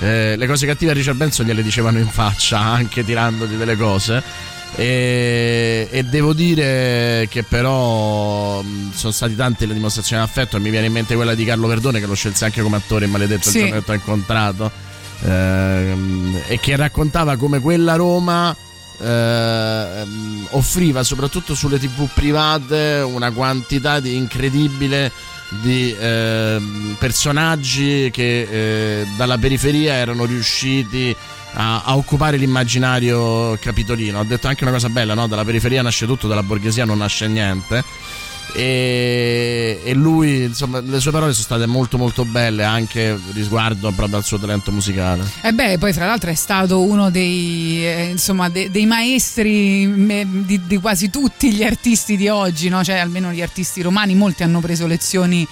eh, 0.00 0.34
le 0.36 0.46
cose 0.46 0.66
cattive 0.66 0.90
a 0.90 0.94
Richard 0.94 1.16
Benson 1.16 1.46
gliele 1.46 1.62
dicevano 1.62 1.98
in 1.98 2.08
faccia, 2.08 2.58
anche 2.60 3.04
tirandogli 3.04 3.54
delle 3.54 3.76
cose. 3.76 4.50
E, 4.74 5.86
e 5.90 6.02
devo 6.04 6.32
dire 6.32 7.26
che 7.28 7.42
però 7.42 8.62
mh, 8.62 8.92
sono 8.94 9.12
stati 9.12 9.36
tante 9.36 9.66
le 9.66 9.74
dimostrazioni 9.74 10.22
di 10.22 10.28
affetto 10.28 10.56
e 10.56 10.60
mi 10.60 10.70
viene 10.70 10.86
in 10.86 10.92
mente 10.92 11.14
quella 11.14 11.34
di 11.34 11.44
Carlo 11.44 11.66
Verdone 11.66 12.00
che 12.00 12.06
lo 12.06 12.14
scelse 12.14 12.46
anche 12.46 12.62
come 12.62 12.76
attore 12.78 13.04
in 13.04 13.10
Maledetto 13.10 13.50
Sì. 13.50 13.58
il 13.58 13.64
giorno 13.64 13.78
che 13.80 13.84
t'ho 13.84 13.92
incontrato 13.92 14.70
ehm, 15.24 16.42
e 16.48 16.58
che 16.58 16.74
raccontava 16.76 17.36
come 17.36 17.60
quella 17.60 17.96
Roma 17.96 18.56
ehm, 19.02 20.46
offriva 20.50 21.02
soprattutto 21.02 21.54
sulle 21.54 21.78
tv 21.78 22.08
private 22.12 23.02
una 23.04 23.30
quantità 23.30 24.00
di 24.00 24.16
incredibile 24.16 25.10
di 25.60 25.94
ehm, 25.98 26.96
personaggi 26.98 28.10
che 28.10 28.42
eh, 29.00 29.06
dalla 29.16 29.36
periferia 29.38 29.94
erano 29.94 30.24
riusciti 30.24 31.14
a, 31.54 31.82
a 31.84 31.96
occupare 31.96 32.36
l'immaginario 32.36 33.56
capitolino. 33.60 34.20
Ho 34.20 34.24
detto 34.24 34.48
anche 34.48 34.64
una 34.64 34.72
cosa 34.72 34.88
bella, 34.88 35.14
no? 35.14 35.26
Dalla 35.26 35.44
periferia 35.44 35.82
nasce 35.82 36.06
tutto, 36.06 36.28
dalla 36.28 36.42
borghesia 36.42 36.84
non 36.84 36.98
nasce 36.98 37.28
niente. 37.28 37.84
E, 38.54 39.80
e 39.82 39.94
lui, 39.94 40.44
insomma, 40.44 40.80
le 40.80 41.00
sue 41.00 41.10
parole 41.10 41.32
sono 41.32 41.44
state 41.44 41.66
molto 41.66 41.96
molto 41.98 42.24
belle 42.24 42.64
anche 42.64 43.18
riguardo 43.32 43.90
proprio 43.92 44.18
al 44.18 44.24
suo 44.24 44.38
talento 44.38 44.70
musicale. 44.72 45.24
E 45.42 45.52
beh, 45.52 45.78
poi 45.78 45.92
fra 45.92 46.06
l'altro 46.06 46.30
è 46.30 46.34
stato 46.34 46.80
uno 46.80 47.10
dei, 47.10 47.86
eh, 47.86 48.08
insomma, 48.10 48.48
de- 48.48 48.70
dei 48.70 48.86
maestri 48.86 50.26
di, 50.44 50.60
di 50.66 50.76
quasi 50.78 51.10
tutti 51.10 51.52
gli 51.52 51.62
artisti 51.62 52.16
di 52.16 52.28
oggi, 52.28 52.68
no? 52.68 52.84
cioè 52.84 52.96
almeno 52.96 53.32
gli 53.32 53.42
artisti 53.42 53.82
romani, 53.82 54.14
molti 54.14 54.42
hanno 54.42 54.60
preso 54.60 54.86
lezioni. 54.86 55.46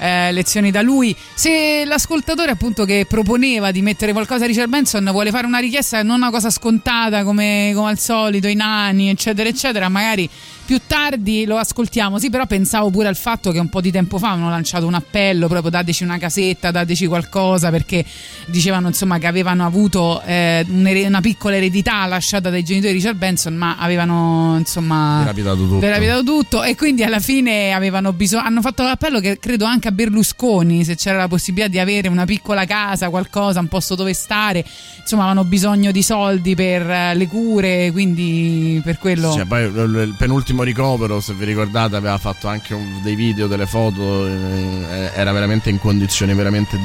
eh, 0.00 0.32
lezioni 0.32 0.70
da 0.70 0.80
lui. 0.80 1.14
Se 1.34 1.84
l'ascoltatore 1.84 2.50
appunto 2.50 2.86
che 2.86 3.04
proponeva 3.06 3.70
di 3.70 3.82
mettere 3.82 4.12
qualcosa 4.12 4.44
a 4.44 4.46
Richard 4.46 4.70
Benson 4.70 5.06
vuole 5.12 5.30
fare 5.30 5.46
una 5.46 5.58
richiesta 5.58 6.02
non 6.02 6.16
una 6.16 6.30
cosa 6.30 6.48
scontata 6.48 7.22
come, 7.22 7.72
come 7.74 7.90
al 7.90 7.98
solito, 7.98 8.48
i 8.48 8.54
nani, 8.54 9.10
eccetera, 9.10 9.48
eccetera, 9.48 9.88
magari 9.90 10.28
più 10.70 10.80
tardi 10.86 11.46
lo 11.46 11.56
ascoltiamo. 11.56 12.20
Sì, 12.20 12.30
però 12.30 12.46
pensavo 12.46 12.90
pure 12.90 13.08
al 13.08 13.16
fatto 13.16 13.50
che 13.50 13.58
un 13.58 13.68
po' 13.68 13.80
di 13.80 13.90
tempo 13.90 14.18
fa 14.18 14.30
hanno 14.30 14.48
lanciato 14.50 14.86
un 14.86 14.94
appello, 14.94 15.48
proprio 15.48 15.68
dateci 15.68 16.04
una 16.04 16.16
casetta, 16.16 16.70
dateci 16.70 17.08
qualcosa, 17.08 17.70
perché 17.70 18.04
dicevano 18.46 18.86
insomma 18.86 19.18
che 19.18 19.26
avevano 19.26 19.66
avuto 19.66 20.22
eh, 20.24 20.64
una 20.68 21.20
piccola 21.20 21.56
eredità 21.56 22.06
lasciata 22.06 22.50
dai 22.50 22.62
genitori 22.62 22.92
di 22.92 22.98
Richard 22.98 23.18
Benson, 23.18 23.56
ma 23.56 23.78
avevano 23.78 24.54
insomma 24.58 25.18
Dilapidato 25.22 25.56
tutto. 25.56 25.78
tutto 26.22 26.62
e 26.62 26.76
quindi 26.76 27.02
alla 27.02 27.18
fine 27.18 27.72
avevano 27.72 28.12
bisogno, 28.12 28.44
hanno 28.44 28.60
fatto 28.60 28.84
l'appello 28.84 29.18
che 29.18 29.40
credo 29.40 29.64
anche 29.64 29.88
a 29.88 29.90
Berlusconi, 29.90 30.84
se 30.84 30.94
c'era 30.94 31.18
la 31.18 31.26
possibilità 31.26 31.68
di 31.68 31.80
avere 31.80 32.06
una 32.06 32.26
piccola 32.26 32.64
casa, 32.64 33.08
qualcosa, 33.10 33.58
un 33.58 33.66
posto 33.66 33.96
dove 33.96 34.14
stare, 34.14 34.64
insomma 35.00 35.24
avevano 35.24 35.48
bisogno 35.48 35.90
di 35.90 36.02
soldi 36.04 36.54
per 36.54 36.88
eh, 36.88 37.14
le 37.16 37.26
cure, 37.26 37.90
quindi 37.90 38.80
per 38.84 38.98
quello... 38.98 39.32
Cioè, 39.32 39.46
poi 39.46 39.64
il 39.64 40.14
il 40.14 40.14
penultimo 40.60 40.62
ricovero, 40.62 41.20
se 41.20 41.34
vi 41.34 41.44
ricordate, 41.44 41.96
aveva 41.96 42.18
fatto 42.18 42.48
anche 42.48 42.74
un- 42.74 43.00
dei 43.02 43.14
video, 43.14 43.46
delle 43.46 43.66
foto, 43.66 44.26
eh, 44.26 45.10
era 45.14 45.32
veramente 45.32 45.70
in 45.70 45.78
condizioni 45.78 46.34
veramente 46.34 46.78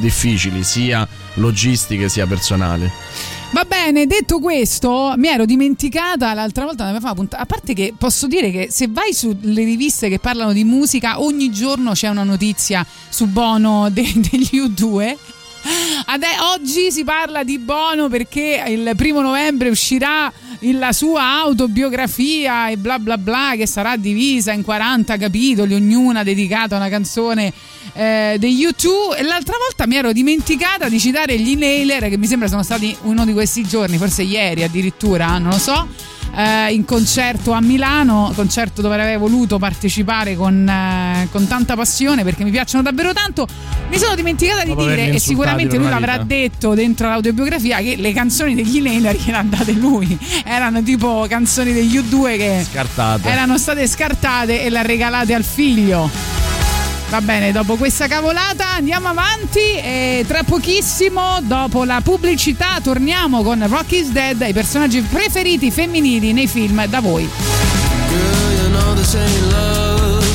difficili, 0.00 0.62
sia 0.62 1.06
logistiche 1.34 2.08
sia 2.08 2.26
personali. 2.26 2.90
Va 3.50 3.64
bene, 3.64 4.06
detto 4.06 4.40
questo, 4.40 5.14
mi 5.16 5.28
ero 5.28 5.46
dimenticata 5.46 6.34
l'altra 6.34 6.64
volta. 6.64 6.86
A 6.86 7.46
parte 7.46 7.72
che 7.72 7.94
posso 7.96 8.26
dire 8.26 8.50
che 8.50 8.68
se 8.70 8.88
vai 8.90 9.14
sulle 9.14 9.64
riviste 9.64 10.10
che 10.10 10.18
parlano 10.18 10.52
di 10.52 10.64
musica, 10.64 11.20
ogni 11.22 11.50
giorno 11.50 11.92
c'è 11.92 12.08
una 12.08 12.24
notizia 12.24 12.86
su 13.08 13.26
Bono 13.26 13.88
de- 13.90 14.12
degli 14.16 14.58
U2. 14.60 15.16
Ade- 16.06 16.38
oggi 16.54 16.90
si 16.90 17.04
parla 17.04 17.44
di 17.44 17.58
Bono 17.58 18.08
perché 18.08 18.64
il 18.66 18.92
primo 18.96 19.20
novembre 19.20 19.68
uscirà 19.68 20.32
la 20.60 20.92
sua 20.92 21.22
autobiografia 21.40 22.68
e 22.68 22.76
bla 22.76 22.98
bla 22.98 23.18
bla 23.18 23.52
che 23.56 23.66
sarà 23.66 23.96
divisa 23.96 24.52
in 24.52 24.62
40 24.62 25.16
capitoli, 25.16 25.74
ognuna 25.74 26.22
dedicata 26.22 26.74
a 26.74 26.78
una 26.78 26.88
canzone 26.88 27.52
eh, 27.92 28.36
degli 28.38 28.66
U2 28.66 29.18
e 29.18 29.22
l'altra 29.22 29.56
volta 29.58 29.86
mi 29.86 29.96
ero 29.96 30.12
dimenticata 30.12 30.88
di 30.88 30.98
citare 30.98 31.38
gli 31.38 31.56
Nailer 31.56 32.08
che 32.08 32.16
mi 32.16 32.26
sembra 32.26 32.48
sono 32.48 32.62
stati 32.62 32.96
uno 33.02 33.24
di 33.24 33.32
questi 33.32 33.62
giorni, 33.64 33.98
forse 33.98 34.22
ieri 34.22 34.62
addirittura, 34.62 35.38
non 35.38 35.50
lo 35.50 35.58
so. 35.58 36.16
Eh, 36.38 36.72
in 36.72 36.84
concerto 36.84 37.50
a 37.50 37.60
Milano, 37.60 38.30
concerto 38.36 38.80
dove 38.80 38.94
avrei 38.94 39.16
voluto 39.18 39.58
partecipare 39.58 40.36
con, 40.36 40.68
eh, 40.68 41.26
con 41.32 41.48
tanta 41.48 41.74
passione 41.74 42.22
perché 42.22 42.44
mi 42.44 42.50
piacciono 42.52 42.84
davvero 42.84 43.12
tanto. 43.12 43.44
Mi 43.90 43.98
sono 43.98 44.14
dimenticata 44.14 44.62
di 44.62 44.68
Dopo 44.68 44.86
dire, 44.86 45.10
e 45.10 45.18
sicuramente 45.18 45.76
lui 45.76 45.88
l'avrà 45.88 46.12
vita. 46.18 46.24
detto 46.24 46.74
dentro 46.74 47.08
l'autobiografia, 47.08 47.78
che 47.78 47.96
le 47.96 48.12
canzoni 48.12 48.54
degli 48.54 48.80
Nailer 48.80 49.16
gliele 49.16 49.36
ha 49.36 49.42
date 49.42 49.72
lui. 49.72 50.16
Erano 50.44 50.80
tipo 50.82 51.26
canzoni 51.28 51.72
degli 51.72 51.98
U2 51.98 52.36
che 52.36 52.66
Scartate. 52.70 53.28
erano 53.28 53.58
state 53.58 53.88
scartate 53.88 54.62
e 54.62 54.70
le 54.70 54.78
ha 54.78 54.82
regalate 54.82 55.34
al 55.34 55.42
figlio. 55.44 56.08
Va 57.10 57.22
bene, 57.22 57.52
dopo 57.52 57.76
questa 57.76 58.06
cavolata 58.06 58.74
andiamo 58.74 59.08
avanti 59.08 59.60
e 59.60 60.26
tra 60.28 60.42
pochissimo, 60.42 61.38
dopo 61.40 61.84
la 61.84 62.02
pubblicità, 62.02 62.80
torniamo 62.82 63.42
con 63.42 63.66
Rock 63.66 63.92
is 63.92 64.08
Dead, 64.10 64.38
i 64.46 64.52
personaggi 64.52 65.00
preferiti 65.00 65.70
femminili 65.70 66.34
nei 66.34 66.46
film 66.46 66.84
da 66.86 67.00
voi. 67.00 67.26
Girl, 68.10 68.52
you 68.62 68.68
know 68.68 68.94
this 68.94 69.14
ain't 69.14 69.50
love. 69.50 70.26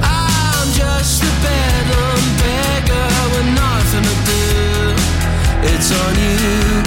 I'm 0.00 0.72
just 0.72 1.22
a 1.24 1.30
bedlam 1.42 2.36
beggar 2.36 3.10
with 3.34 3.48
nothing 3.54 4.04
to 4.04 4.14
do. 4.24 4.94
It's 5.74 5.90
on 5.90 6.14
you, 6.14 6.82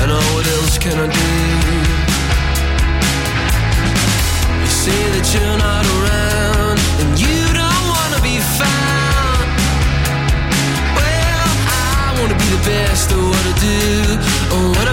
and 0.00 0.10
oh, 0.10 0.34
what 0.34 0.46
else 0.46 0.78
can 0.78 0.98
I 0.98 1.06
do? 1.06 1.18
You 4.58 4.68
say 4.68 5.10
that 5.10 5.34
you're 5.34 5.58
not 5.58 5.84
around, 5.84 6.33
do. 13.64 14.18
Oh, 14.52 14.83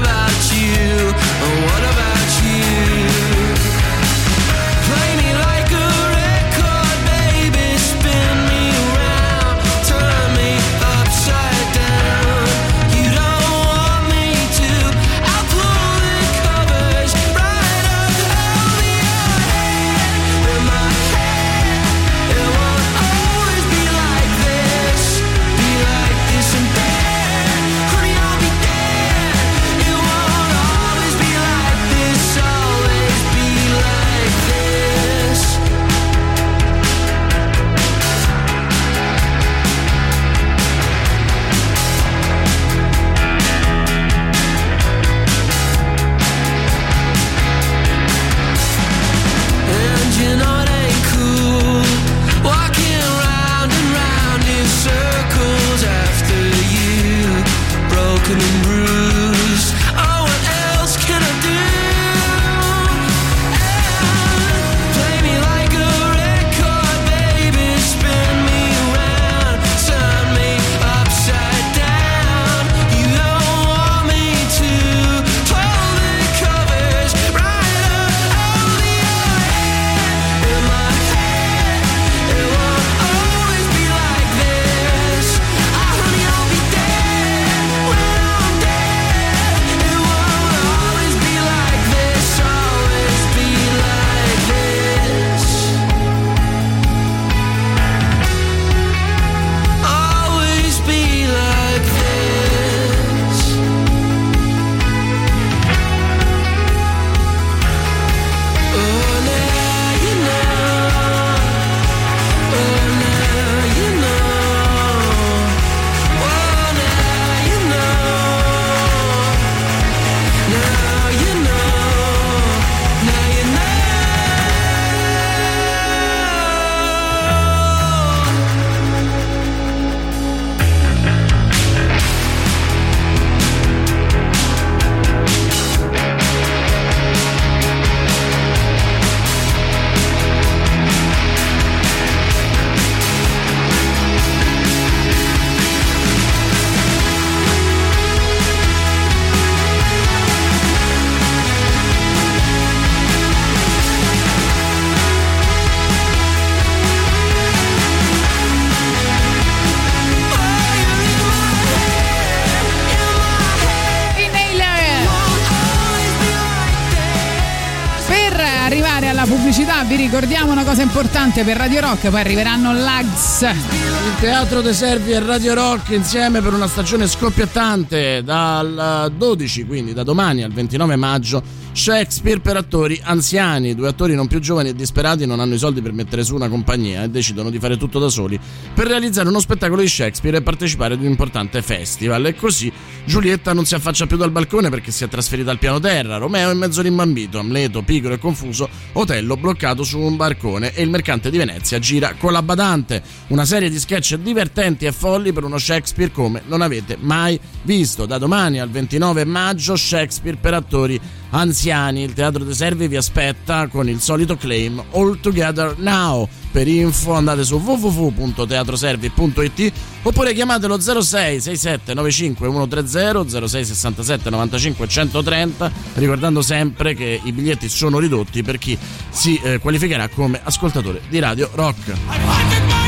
cosa 170.72 170.84
importante 170.84 171.44
per 171.44 171.58
Radio 171.58 171.82
Rock, 171.82 172.08
poi 172.10 172.22
arriveranno 172.22 172.72
l'AGS. 172.72 173.42
Il 173.42 174.20
Teatro 174.22 174.62
dei 174.62 174.74
Servi 174.74 175.12
e 175.12 175.20
Radio 175.20 175.54
Rock 175.54 175.90
insieme 175.90 176.40
per 176.40 176.54
una 176.54 176.68
stagione 176.68 177.08
scoppiettante 177.08 178.24
dal 178.24 179.12
12, 179.14 179.66
quindi 179.66 179.92
da 179.92 180.04
domani 180.04 180.44
al 180.44 180.54
29 180.54 180.96
maggio. 180.96 181.44
Shakespeare 181.74 182.42
per 182.42 182.58
attori 182.58 183.00
anziani, 183.02 183.74
due 183.74 183.88
attori 183.88 184.14
non 184.14 184.28
più 184.28 184.40
giovani 184.40 184.70
e 184.70 184.76
disperati 184.76 185.26
non 185.26 185.40
hanno 185.40 185.54
i 185.54 185.58
soldi 185.58 185.82
per 185.82 185.94
mettere 185.94 186.22
su 186.24 186.36
una 186.36 186.50
compagnia 186.50 187.04
e 187.04 187.10
decidono 187.10 187.50
di 187.50 187.60
fare 187.60 187.78
tutto 187.78 187.98
da 187.98 188.10
soli 188.10 188.38
per 188.74 188.88
realizzare 188.88 189.30
uno 189.30 189.40
spettacolo 189.40 189.80
di 189.80 189.88
Shakespeare 189.88 190.38
e 190.38 190.42
partecipare 190.42 190.96
ad 190.96 191.00
un 191.00 191.06
importante 191.06 191.62
festival. 191.62 192.26
E 192.26 192.36
così 192.36 192.72
Giulietta 193.06 193.54
non 193.54 193.66
si 193.66 193.74
affaccia 193.74 194.06
più 194.06 194.18
dal 194.18 194.32
balcone 194.32 194.70
perché 194.70 194.92
si 194.92 195.06
è 195.06 195.08
trasferita 195.08 195.50
al 195.50 195.60
piano 195.60 195.80
terra, 195.80 196.18
Romeo 196.18 196.52
è 196.52 196.54
mezzo 196.54 196.82
rimbambito, 196.82 197.40
Amleto, 197.40 197.82
pigro 197.84 198.14
e 198.14 198.20
confuso, 198.20 198.68
Otello 198.94 199.38
bloccato 199.38 199.84
su 199.84 199.98
un 199.98 200.18
barcone 200.18 200.74
e 200.74 200.84
il 200.84 200.90
mercante 200.90 201.32
di 201.32 201.38
Venezia 201.38 201.80
gira 201.80 202.16
con 202.18 202.34
la 202.34 202.44
badante. 202.44 203.02
Una 203.28 203.46
serie 203.46 203.70
di 203.70 203.80
sketch 203.80 204.16
divertenti 204.16 204.86
e 204.86 204.92
folli 204.92 205.32
per 205.32 205.46
uno 205.46 205.58
Shakespeare 205.58 206.12
come 206.12 206.42
non 206.48 206.62
avete 206.62 206.98
mai 207.00 207.40
visto. 207.64 208.06
Da 208.06 208.18
domani 208.18 208.60
al 208.60 208.70
29 208.70 209.24
maggio 209.24 209.78
Shakespeare 209.78 210.38
per 210.38 210.54
attori 210.54 210.96
anziani. 210.96 211.21
Il 211.34 212.12
Teatro 212.14 212.44
dei 212.44 212.54
Servi 212.54 212.90
vi 212.90 212.98
aspetta 212.98 213.68
con 213.68 213.88
il 213.88 214.02
solito 214.02 214.36
claim 214.36 214.84
All 214.92 215.18
Together 215.22 215.76
Now. 215.78 216.28
Per 216.52 216.68
info 216.68 217.14
andate 217.14 217.46
su 217.46 217.56
www.teatroservi.it 217.56 219.72
oppure 220.04 220.34
chiamatelo 220.34 220.78
06 220.80 221.40
67 221.40 221.94
95 221.94 222.50
130 222.50 223.48
06 223.48 223.66
67 223.66 224.30
95 224.30 224.88
130 224.88 225.72
ricordando 225.94 226.42
sempre 226.42 226.96
che 226.96 227.22
i 227.24 227.32
biglietti 227.32 227.70
sono 227.70 227.98
ridotti 227.98 228.44
per 228.44 228.58
chi 228.58 228.78
si 229.10 229.40
eh, 229.42 229.60
qualificherà 229.60 230.10
come 230.10 230.42
ascoltatore 230.44 231.00
di 231.08 231.20
Radio 231.20 231.50
Rock. 231.54 232.81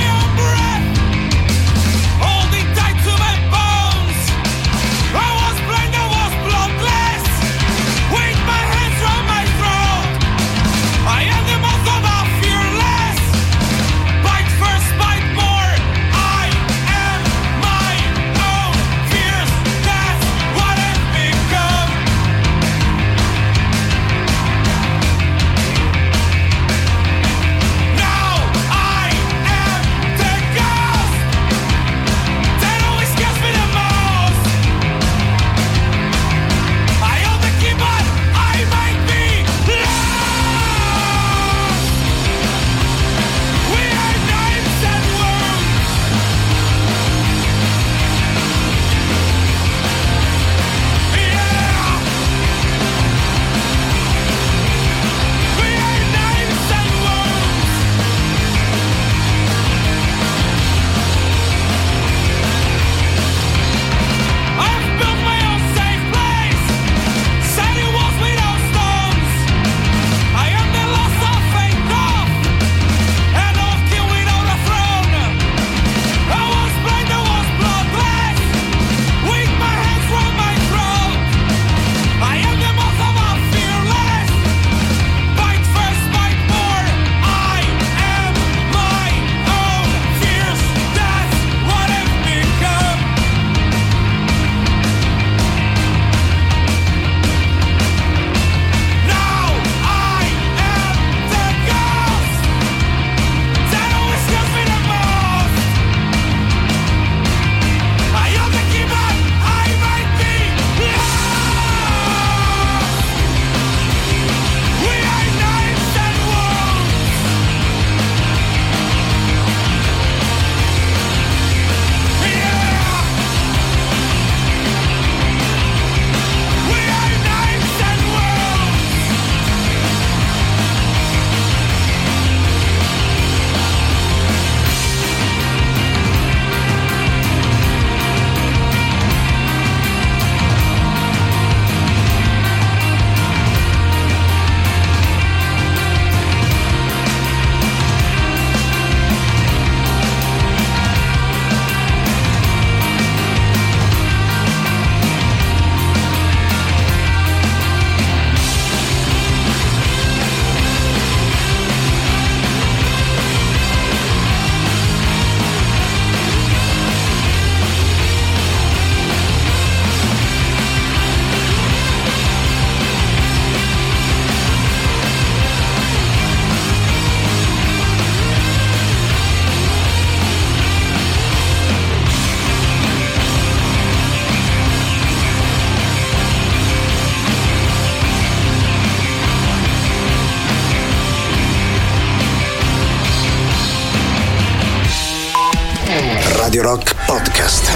Rock 196.64 196.95
Podcast. 197.05 197.70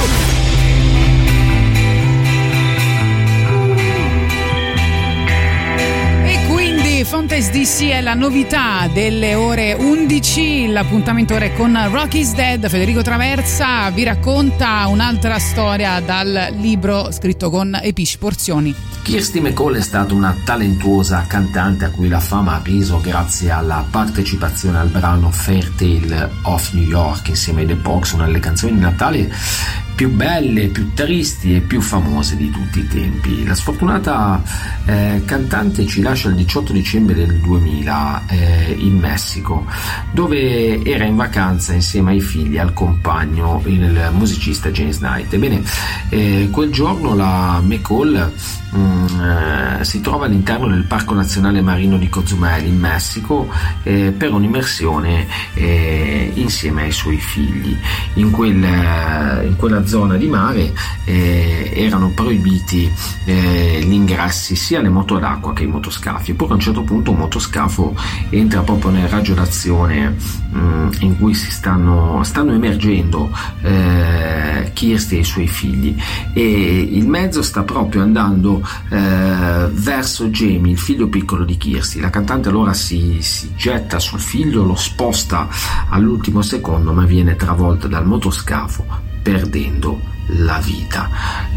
E 6.24 6.48
quindi 6.48 7.04
Fontes 7.04 7.50
DC 7.50 7.90
è 7.90 8.00
la 8.00 8.14
novità 8.14 8.90
delle 8.94 9.36
ore 9.36 9.74
11, 9.74 9.97
l'appuntamento 10.78 11.34
ora 11.34 11.46
è 11.46 11.54
con 11.54 11.76
Rock 11.92 12.14
is 12.14 12.36
Dead, 12.36 12.70
Federico 12.70 13.02
Traversa 13.02 13.90
vi 13.90 14.04
racconta 14.04 14.86
un'altra 14.86 15.40
storia 15.40 16.00
dal 16.02 16.50
libro 16.60 17.12
scritto 17.12 17.50
con 17.50 17.80
Epish 17.82 18.18
Porzioni. 18.18 18.76
Kirsty 19.02 19.40
McCall 19.40 19.78
è 19.78 19.82
stata 19.82 20.14
una 20.14 20.36
talentuosa 20.46 21.26
cantante 21.26 21.86
a 21.86 21.90
cui 21.90 22.10
la 22.10 22.20
fama 22.20 22.54
ha 22.54 22.62
reso 22.64 23.02
grazie 23.02 23.50
alla 23.50 23.84
partecipazione 23.90 24.78
al 24.78 24.90
brano 24.90 25.32
Fairtale 25.32 26.30
of 26.44 26.72
New 26.74 26.86
York 26.86 27.30
insieme 27.30 27.62
ai 27.62 27.68
The 27.68 27.76
Pox, 27.76 28.12
una 28.12 28.26
delle 28.26 28.40
canzoni 28.40 28.74
di 28.74 28.80
Natale 28.80 29.34
più 29.98 30.12
belle, 30.12 30.68
più 30.68 30.94
tristi 30.94 31.56
e 31.56 31.62
più 31.62 31.82
famose 31.82 32.36
di 32.36 32.52
tutti 32.52 32.82
i 32.82 32.88
tempi. 32.88 33.44
La 33.44 33.56
sfortunata 33.56 34.44
eh, 34.86 35.24
cantante 35.26 35.88
ci 35.88 36.04
lascia 36.04 36.30
il 36.30 36.36
18 36.36 36.72
dicembre 36.72 37.16
del 37.16 37.40
2000 37.40 38.26
eh, 38.28 38.76
in 38.78 39.00
Messico, 39.00 39.66
dove 40.12 40.84
era 40.84 41.04
in 41.04 41.16
vacanza 41.16 41.74
insieme 41.74 42.12
ai 42.12 42.22
figli 42.22 42.58
e 42.58 42.60
al 42.60 42.74
compagno, 42.74 43.64
il 43.66 44.12
musicista 44.14 44.70
James 44.70 45.00
Knight. 45.00 45.34
Ebbene, 45.34 45.64
eh, 46.10 46.50
quel 46.52 46.72
giorno 46.72 47.16
la 47.16 47.60
McCall 47.64 48.32
mm, 48.76 49.06
eh, 49.80 49.84
si 49.84 50.00
trova 50.02 50.28
all'interno 50.28 50.68
del 50.68 50.84
Parco 50.84 51.16
Nazionale 51.16 51.62
Marino 51.62 51.98
di 51.98 52.08
Cozumel 52.08 52.68
in 52.68 52.78
Messico 52.78 53.50
eh, 53.82 54.14
per 54.16 54.32
un'immersione 54.32 55.26
eh, 55.56 56.32
insieme 56.36 56.84
ai 56.84 56.92
suoi 56.92 57.18
figli. 57.18 57.76
In, 58.14 58.30
quel, 58.30 58.64
in 58.64 59.56
quella 59.58 59.86
zona 59.88 60.18
di 60.18 60.28
mare 60.28 60.74
eh, 61.06 61.72
erano 61.76 62.12
proibiti 62.12 62.92
eh, 63.26 63.82
gli 63.84 63.94
ingressi 63.94 64.56
sia 64.56 64.80
alle 64.80 64.90
moto 64.90 65.18
d'acqua 65.18 65.54
che 65.54 65.64
ai 65.64 65.70
motoscafi, 65.70 66.32
eppure 66.32 66.52
a 66.52 66.54
un 66.56 66.60
certo 66.60 66.84
punto 66.84 67.12
un 67.12 67.18
motoscafo 67.18 67.96
entra 68.30 68.62
proprio 68.62 68.92
nel 68.92 69.08
raggio 69.08 69.34
d'azione 69.34 70.16
mm, 70.56 70.90
in 71.00 71.18
cui 71.18 71.34
si 71.34 71.52
stanno, 71.52 72.22
stanno 72.24 72.54
emergendo 72.54 73.32
eh, 73.62 74.72
Kirsti 74.74 75.16
e 75.16 75.20
i 75.20 75.24
suoi 75.24 75.48
figli. 75.48 75.96
E 76.34 76.80
il 76.92 77.08
mezzo 77.08 77.42
sta 77.42 77.64
proprio 77.64 78.02
andando 78.02 78.62
eh, 78.90 79.70
verso 79.72 80.28
Jamie, 80.28 80.74
il 80.74 80.78
figlio 80.78 81.08
piccolo 81.08 81.44
di 81.44 81.58
Kirsti. 81.58 82.00
La 82.00 82.10
cantante 82.10 82.50
allora 82.50 82.74
si, 82.74 83.18
si 83.22 83.54
getta 83.56 84.00
sul 84.00 84.20
figlio, 84.20 84.64
lo 84.64 84.76
sposta 84.76 85.48
all'ultimo 85.90 86.42
secondo 86.42 86.94
ma 86.94 87.06
viene 87.06 87.36
travolta 87.36 87.88
dal 87.88 88.06
motoscafo 88.06 89.08
perdendo 89.28 90.00
la 90.28 90.58
vita. 90.60 91.10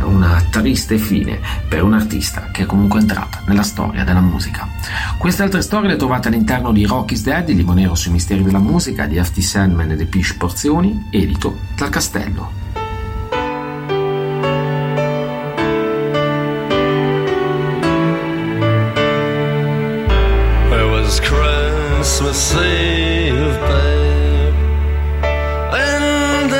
Una 0.03 0.45
triste 0.51 0.99
fine 0.99 1.39
per 1.69 1.85
un 1.85 1.95
artista 1.95 2.49
che 2.51 2.63
è 2.65 2.67
comunque 2.67 2.99
entrata 2.99 3.45
nella 3.47 3.63
storia 3.63 4.03
della 4.03 4.21
musica. 4.21 4.69
Queste 5.17 5.45
altre 5.45 5.63
storie 5.63 5.89
le 5.89 5.97
trovate 5.97 6.27
all'interno 6.27 6.73
di 6.73 6.85
Rock 6.85 7.13
is 7.13 7.23
Dead, 7.23 7.49
il 7.49 7.57
libro 7.57 7.75
nero 7.75 7.95
sui 7.95 8.11
misteri 8.11 8.43
della 8.43 8.59
musica 8.59 9.07
di 9.07 9.23
F.T. 9.23 9.39
Sandman 9.39 9.93
e 9.93 9.97
The 9.97 10.07
Pish 10.07 10.35
Porzioni, 10.35 11.07
edito 11.11 11.59
dal 11.77 11.91
Castello. 11.91 12.59
Christmas 21.21 22.55
Eve, 22.55 23.90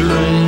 all 0.00 0.08
our 0.08 0.41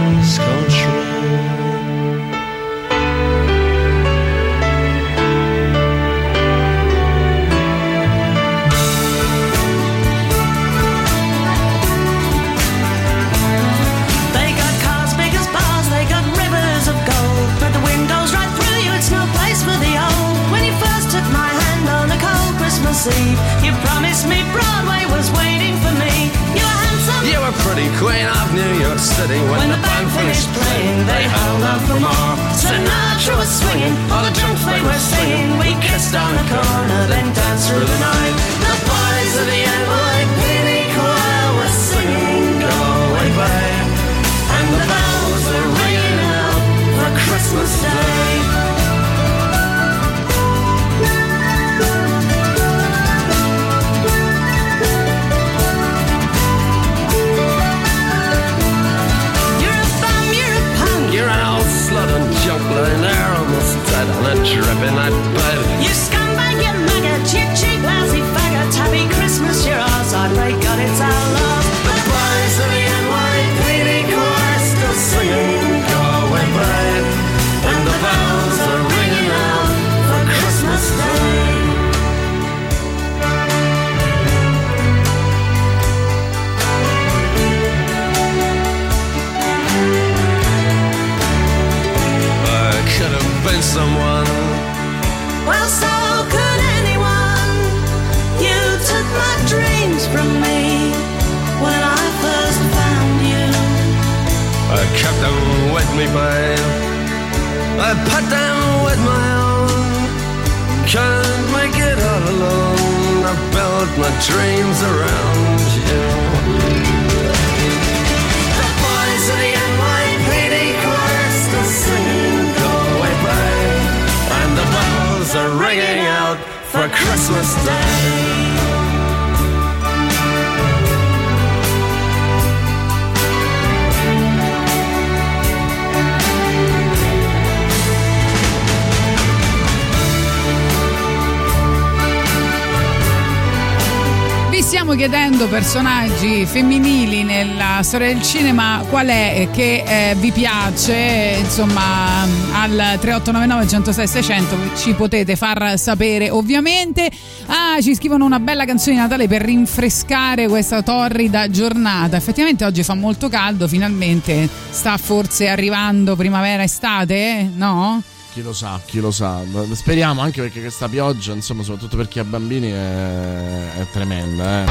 femminili 146.55 147.25
nella 147.25 147.81
storia 147.83 148.07
del 148.15 148.23
cinema, 148.23 148.85
qual 148.89 149.09
è 149.09 149.49
che 149.51 149.83
eh, 149.85 150.15
vi 150.15 150.31
piace? 150.31 151.39
Insomma, 151.41 152.23
al 152.53 152.71
3899 153.01 153.67
106 153.67 154.07
600 154.07 154.57
ci 154.77 154.93
potete 154.93 155.35
far 155.35 155.77
sapere 155.77 156.31
ovviamente. 156.31 157.11
Ah, 157.47 157.81
ci 157.81 157.93
scrivono 157.97 158.25
una 158.25 158.39
bella 158.39 158.65
canzone 158.67 158.95
di 158.95 159.01
Natale 159.01 159.27
per 159.27 159.43
rinfrescare 159.43 160.47
questa 160.47 160.83
torrida 160.83 161.51
giornata. 161.51 162.17
Effettivamente 162.17 162.65
oggi 162.65 162.85
fa 162.85 162.95
molto 162.95 163.29
caldo, 163.29 163.67
finalmente 163.67 164.49
sta 164.71 164.97
forse 164.97 165.49
arrivando 165.49 166.15
primavera-estate, 166.15 167.15
eh? 167.15 167.51
no? 167.53 168.01
Chi 168.35 168.43
lo 168.43 168.53
sa, 168.53 168.81
chi 168.85 168.99
lo 168.99 169.13
sa. 169.13 169.43
Speriamo 169.75 170.21
anche 170.21 170.41
perché 170.41 170.59
questa 170.59 170.89
pioggia, 170.89 171.33
insomma, 171.33 171.63
soprattutto 171.63 171.97
per 171.97 172.09
chi 172.09 172.19
ha 172.19 172.25
bambini, 172.25 172.69
è, 172.69 173.75
è 173.79 173.87
tremenda. 173.93 174.65
Eh. 174.65 174.71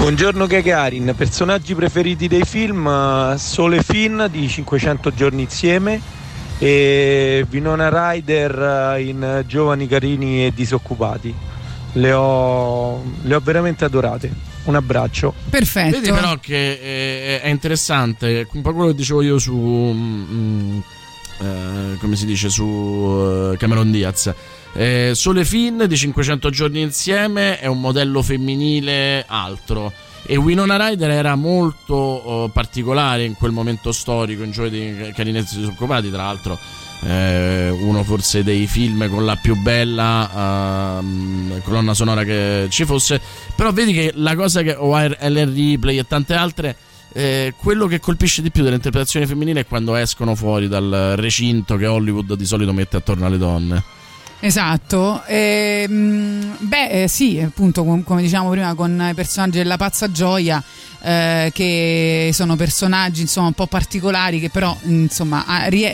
Buongiorno 0.00 0.48
Gagarin, 0.48 1.14
personaggi 1.16 1.76
preferiti 1.76 2.26
dei 2.26 2.42
film 2.42 2.88
eh, 2.88 3.38
Sole 3.38 3.84
Finn 3.84 4.24
di 4.24 4.48
500 4.48 5.14
giorni 5.14 5.42
insieme 5.42 6.00
e 6.58 7.46
Vinona 7.48 7.88
Ryder 7.88 8.96
eh, 8.96 9.02
in 9.02 9.44
Giovani 9.46 9.86
Carini 9.86 10.46
e 10.46 10.52
Disoccupati. 10.52 11.32
Le 11.92 12.12
ho, 12.12 13.00
le 13.22 13.34
ho 13.36 13.40
veramente 13.40 13.84
adorate. 13.84 14.28
Un 14.64 14.74
abbraccio. 14.74 15.34
Perfetto. 15.48 16.00
Vedi 16.00 16.10
però 16.10 16.36
che 16.40 16.80
è, 16.80 17.42
è 17.42 17.48
interessante, 17.48 18.48
un 18.54 18.60
po' 18.60 18.72
quello 18.72 18.88
che 18.88 18.96
dicevo 18.96 19.22
io 19.22 19.38
su... 19.38 19.54
mm, 19.54 20.80
eh, 21.40 21.96
come 21.98 22.16
si 22.16 22.26
dice 22.26 22.48
su 22.48 23.52
eh, 23.52 23.56
Cameron 23.56 23.90
Diaz. 23.90 24.32
Eh, 24.74 25.12
Sole 25.14 25.44
Finn 25.44 25.82
di 25.84 25.96
500 25.96 26.50
giorni 26.50 26.80
insieme 26.80 27.58
è 27.58 27.66
un 27.66 27.80
modello 27.80 28.22
femminile 28.22 29.24
altro. 29.26 29.92
E 30.26 30.36
Winona 30.36 30.76
Ryder 30.76 31.10
era 31.10 31.36
molto 31.36 32.46
eh, 32.46 32.50
particolare 32.52 33.24
in 33.24 33.34
quel 33.34 33.52
momento 33.52 33.92
storico, 33.92 34.42
in 34.42 34.50
Giovani 34.50 35.12
Carinetti 35.14 35.56
disoccupati, 35.56 36.10
tra 36.10 36.24
l'altro. 36.24 36.58
eh, 37.04 37.70
uno 37.70 38.02
forse 38.02 38.42
dei 38.42 38.66
film 38.66 39.08
con 39.08 39.24
la 39.24 39.36
più 39.36 39.54
bella 39.56 40.98
ehm, 40.98 41.62
colonna 41.62 41.94
sonora 41.94 42.24
che 42.24 42.66
ci 42.70 42.84
fosse. 42.84 43.20
Però 43.54 43.72
vedi 43.72 43.92
che 43.92 44.12
la 44.16 44.34
cosa 44.34 44.62
che. 44.62 44.74
o 44.74 44.98
Ellen 44.98 45.54
Ripley 45.54 45.98
e 45.98 46.06
tante 46.06 46.34
altre. 46.34 46.76
Eh, 47.12 47.54
quello 47.56 47.86
che 47.86 48.00
colpisce 48.00 48.42
di 48.42 48.50
più 48.50 48.62
dell'interpretazione 48.62 49.26
femminile 49.26 49.60
è 49.60 49.66
quando 49.66 49.94
escono 49.96 50.34
fuori 50.34 50.68
dal 50.68 51.14
recinto 51.16 51.76
che 51.76 51.86
Hollywood 51.86 52.34
di 52.34 52.44
solito 52.44 52.72
mette 52.72 52.96
attorno 52.96 53.26
alle 53.26 53.38
donne. 53.38 53.82
Esatto, 54.40 55.24
Ehm, 55.26 56.56
beh 56.60 57.02
eh, 57.02 57.08
sì, 57.08 57.40
appunto 57.40 57.82
com- 57.82 58.04
come 58.04 58.22
diciamo 58.22 58.50
prima 58.50 58.74
con 58.74 59.08
i 59.10 59.14
personaggi 59.14 59.58
della 59.58 59.76
pazza 59.76 60.12
gioia 60.12 60.62
eh, 61.00 61.50
che 61.52 62.30
sono 62.32 62.54
personaggi 62.54 63.22
insomma 63.22 63.48
un 63.48 63.52
po' 63.52 63.66
particolari 63.66 64.38
che 64.38 64.48
però 64.48 64.76
insomma 64.82 65.44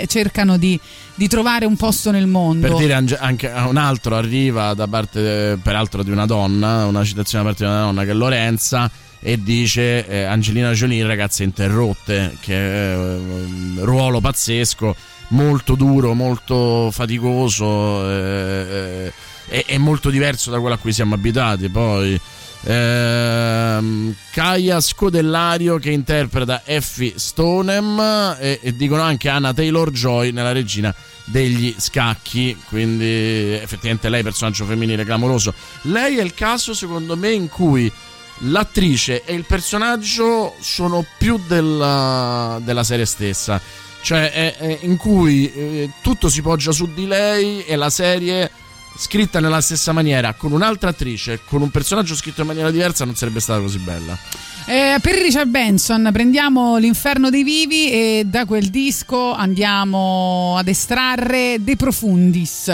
cercano 0.06 0.58
di, 0.58 0.78
di 1.14 1.26
trovare 1.26 1.64
un 1.64 1.76
posto 1.76 2.10
nel 2.10 2.26
mondo. 2.26 2.68
Per 2.68 2.76
dire 2.76 2.92
anche 3.18 3.50
a 3.50 3.66
un 3.66 3.78
altro 3.78 4.14
arriva 4.14 4.74
da 4.74 4.86
parte 4.88 5.52
eh, 5.52 5.56
peraltro 5.56 6.02
di 6.02 6.10
una 6.10 6.26
donna, 6.26 6.84
una 6.84 7.02
citazione 7.02 7.44
da 7.44 7.50
parte 7.50 7.64
di 7.64 7.70
una 7.70 7.80
donna 7.80 8.04
che 8.04 8.10
è 8.10 8.14
Lorenza 8.14 8.90
e 9.27 9.43
dice 9.43 10.07
eh, 10.07 10.25
Angelina 10.25 10.72
Jolie 10.72 11.07
ragazze 11.07 11.45
interrotte, 11.45 12.37
che 12.41 12.55
è 12.55 12.95
eh, 12.95 12.95
un 12.95 13.79
ruolo 13.81 14.20
pazzesco, 14.20 14.95
molto 15.29 15.75
duro, 15.77 16.12
molto 16.12 16.91
faticoso 16.91 18.07
eh, 18.07 19.11
eh, 19.49 19.79
molto 19.79 20.11
diverso 20.11 20.51
da 20.51 20.61
quello 20.61 20.75
a 20.75 20.79
cui 20.79 20.93
siamo 20.93 21.14
abituati. 21.14 21.70
Poi 21.70 22.20
ehm, 22.64 24.14
Kaya 24.31 24.81
Scodellario 24.83 25.79
che 25.79 25.91
interpreta 25.91 26.61
Effie 26.66 27.14
Stonem 27.16 28.37
e, 28.39 28.59
e 28.61 28.77
dicono 28.77 29.01
anche 29.01 29.31
Anna 29.31 29.55
Taylor 29.55 29.91
Joy 29.91 30.33
nella 30.33 30.53
regina 30.53 30.95
degli 31.27 31.75
scacchi 31.79 32.55
quindi 32.68 33.55
effettivamente 33.55 34.11
lei 34.11 34.20
è 34.20 34.22
personaggio 34.22 34.66
femminile 34.66 35.07
clamoroso 35.07 35.55
lei 35.85 36.18
è 36.18 36.22
il 36.22 36.35
caso 36.35 36.75
secondo 36.75 37.16
me 37.16 37.31
in 37.31 37.49
cui 37.49 37.91
l'attrice 38.39 39.22
e 39.24 39.35
il 39.35 39.45
personaggio 39.45 40.55
sono 40.61 41.05
più 41.18 41.39
della, 41.47 42.61
della 42.62 42.85
serie 42.85 43.07
stessa 43.07 43.61
cioè 44.03 44.30
è- 44.30 44.57
è 44.57 44.78
in 44.82 44.97
cui 44.97 45.51
eh, 45.53 45.91
tutto 46.03 46.28
si 46.28 46.43
poggia 46.43 46.72
su 46.72 46.93
di 46.93 47.07
lei 47.07 47.64
e 47.64 47.76
la 47.76 47.91
serie 47.91 48.51
scritta 48.97 49.41
nella 49.41 49.61
stessa 49.61 49.93
maniera 49.93 50.35
con 50.35 50.53
un'altra 50.53 50.91
attrice 50.91 51.41
con 51.45 51.62
un 51.62 51.70
personaggio 51.70 52.14
scritto 52.14 52.43
in 52.43 52.47
maniera 52.49 52.70
diversa 52.70 53.05
non 53.05 53.14
sarebbe 53.16 53.41
stata 53.41 53.61
così 53.61 53.78
bella 53.78 54.16
Eh, 54.66 54.99
per 55.01 55.14
Richard 55.16 55.49
Benson 55.49 56.11
prendiamo 56.12 56.76
l'inferno 56.76 57.30
dei 57.30 57.43
vivi 57.45 57.91
e 57.91 58.22
da 58.26 58.45
quel 58.47 58.68
disco 58.70 59.32
andiamo 59.32 60.57
ad 60.59 60.68
estrarre 60.68 61.57
De 61.61 61.76
Profundis. 61.76 62.72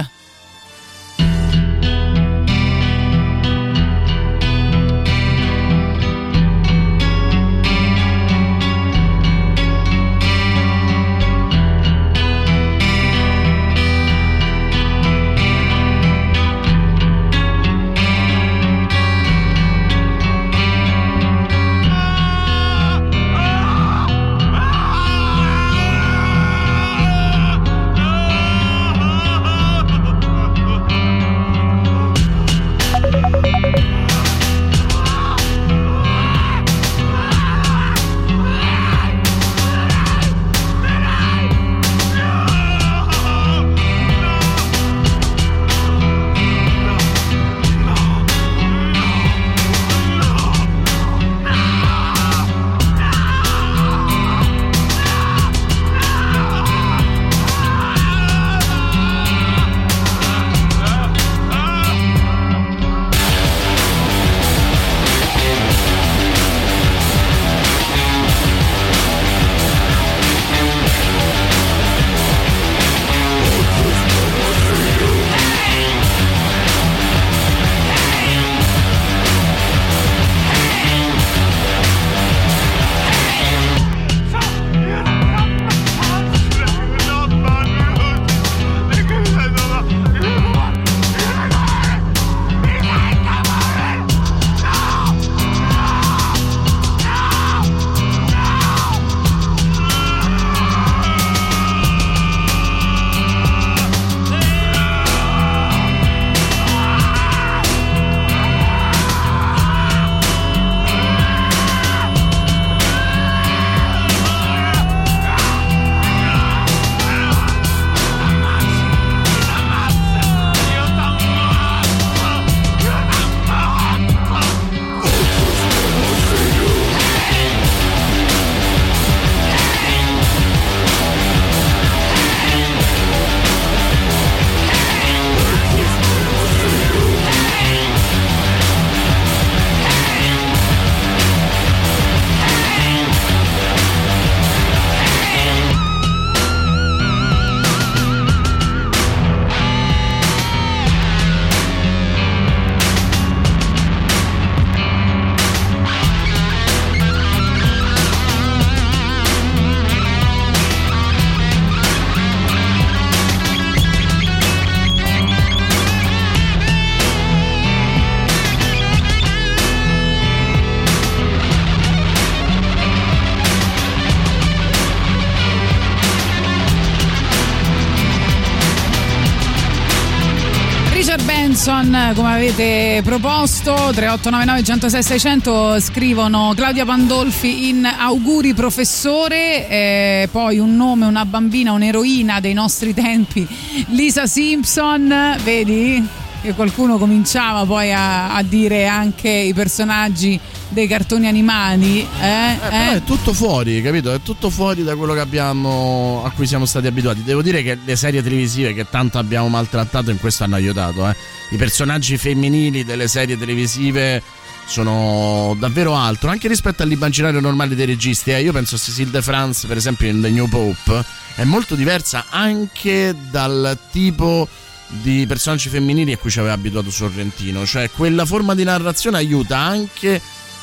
Come 182.01 182.33
avete 182.33 183.03
proposto 183.05 183.73
3899 183.73 184.65
106 184.65 185.03
600 185.03 185.81
scrivono 185.81 186.53
Claudia 186.57 186.85
Pandolfi 186.85 187.69
in 187.69 187.85
auguri 187.85 188.53
professore 188.53 189.69
eh, 189.69 190.29
poi 190.33 190.59
un 190.59 190.75
nome 190.77 191.07
una 191.07 191.25
bambina 191.25 191.73
un'eroina 191.73 192.41
dei 192.41 192.53
nostri 192.53 192.95
tempi 192.95 193.47
Lisa 193.89 194.27
Simpson 194.27 195.37
vedi? 195.45 196.05
Che 196.43 196.55
qualcuno 196.55 196.97
cominciava 196.97 197.65
poi 197.65 197.93
a, 197.93 198.35
a 198.35 198.43
dire 198.43 198.87
anche 198.87 199.29
i 199.29 199.53
personaggi 199.53 200.41
dei 200.71 200.87
cartoni 200.87 201.27
animati 201.27 202.01
eh? 202.21 202.53
Eh, 202.53 202.59
però 202.59 202.91
è 202.93 203.03
tutto 203.05 203.33
fuori, 203.33 203.83
capito? 203.83 204.13
È 204.13 204.21
tutto 204.23 204.51
fuori 204.51 204.83
da 204.83 204.97
quello 204.97 205.13
che 205.13 205.21
abbiamo 205.21 206.23
a 206.25 206.31
cui 206.31 206.47
siamo 206.47 206.65
stati 206.65 206.87
abituati. 206.87 207.23
Devo 207.23 207.43
dire 207.43 207.63
che 207.63 207.77
le 207.85 207.97
serie 207.97 208.23
televisive 208.23 208.73
che 208.73 208.87
tanto 208.89 209.19
abbiamo 209.19 209.49
maltrattato 209.49 210.11
in 210.11 210.19
questo 210.19 210.45
hanno 210.45 210.55
aiutato, 210.55 211.09
eh. 211.09 211.17
I 211.51 211.57
personaggi 211.57 212.17
femminili 212.17 212.85
delle 212.85 213.09
serie 213.09 213.37
televisive 213.37 214.23
sono 214.67 215.57
davvero 215.59 215.97
altro, 215.97 216.31
anche 216.31 216.47
rispetto 216.47 216.85
all'immaginario 216.85 217.41
normale 217.41 217.75
dei 217.75 217.87
registi. 217.87 218.31
eh. 218.31 218.41
Io 218.41 218.53
penso 218.53 218.77
a 218.77 218.79
Cecile 218.79 219.11
de 219.11 219.23
France, 219.23 219.67
per 219.67 219.77
esempio, 219.77 220.09
in 220.09 220.21
The 220.23 220.31
New 220.31 220.47
Pope, 220.49 221.05
è 221.35 221.45
molto 221.45 221.75
diversa 221.75 222.27
anche 222.31 223.15
dal 223.31 223.77
tipo 223.91 224.49
di 224.87 225.25
personaggi 225.27 225.69
femminili 225.69 226.13
a 226.13 226.17
cui 226.17 226.31
ci 226.31 226.39
aveva 226.39 226.55
abituato 226.55 226.91
Sorrentino. 226.91 227.67
Cioè, 227.67 227.91
quella 227.91 228.25
forma 228.25 228.55
di 228.55 228.63
narrazione 228.63 229.17
aiuta 229.17 229.59
anche 229.59 230.21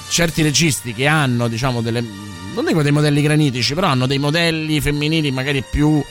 certi 0.10 0.42
registi 0.42 0.94
che 0.94 1.08
hanno, 1.08 1.48
diciamo, 1.48 1.82
delle. 1.82 2.04
non 2.54 2.66
dico 2.66 2.82
dei 2.82 2.92
modelli 2.92 3.22
granitici, 3.22 3.74
però 3.74 3.88
hanno 3.88 4.08
dei 4.08 4.20
modelli 4.20 4.80
femminili 4.82 5.32
magari 5.32 5.64
più. 5.70 6.04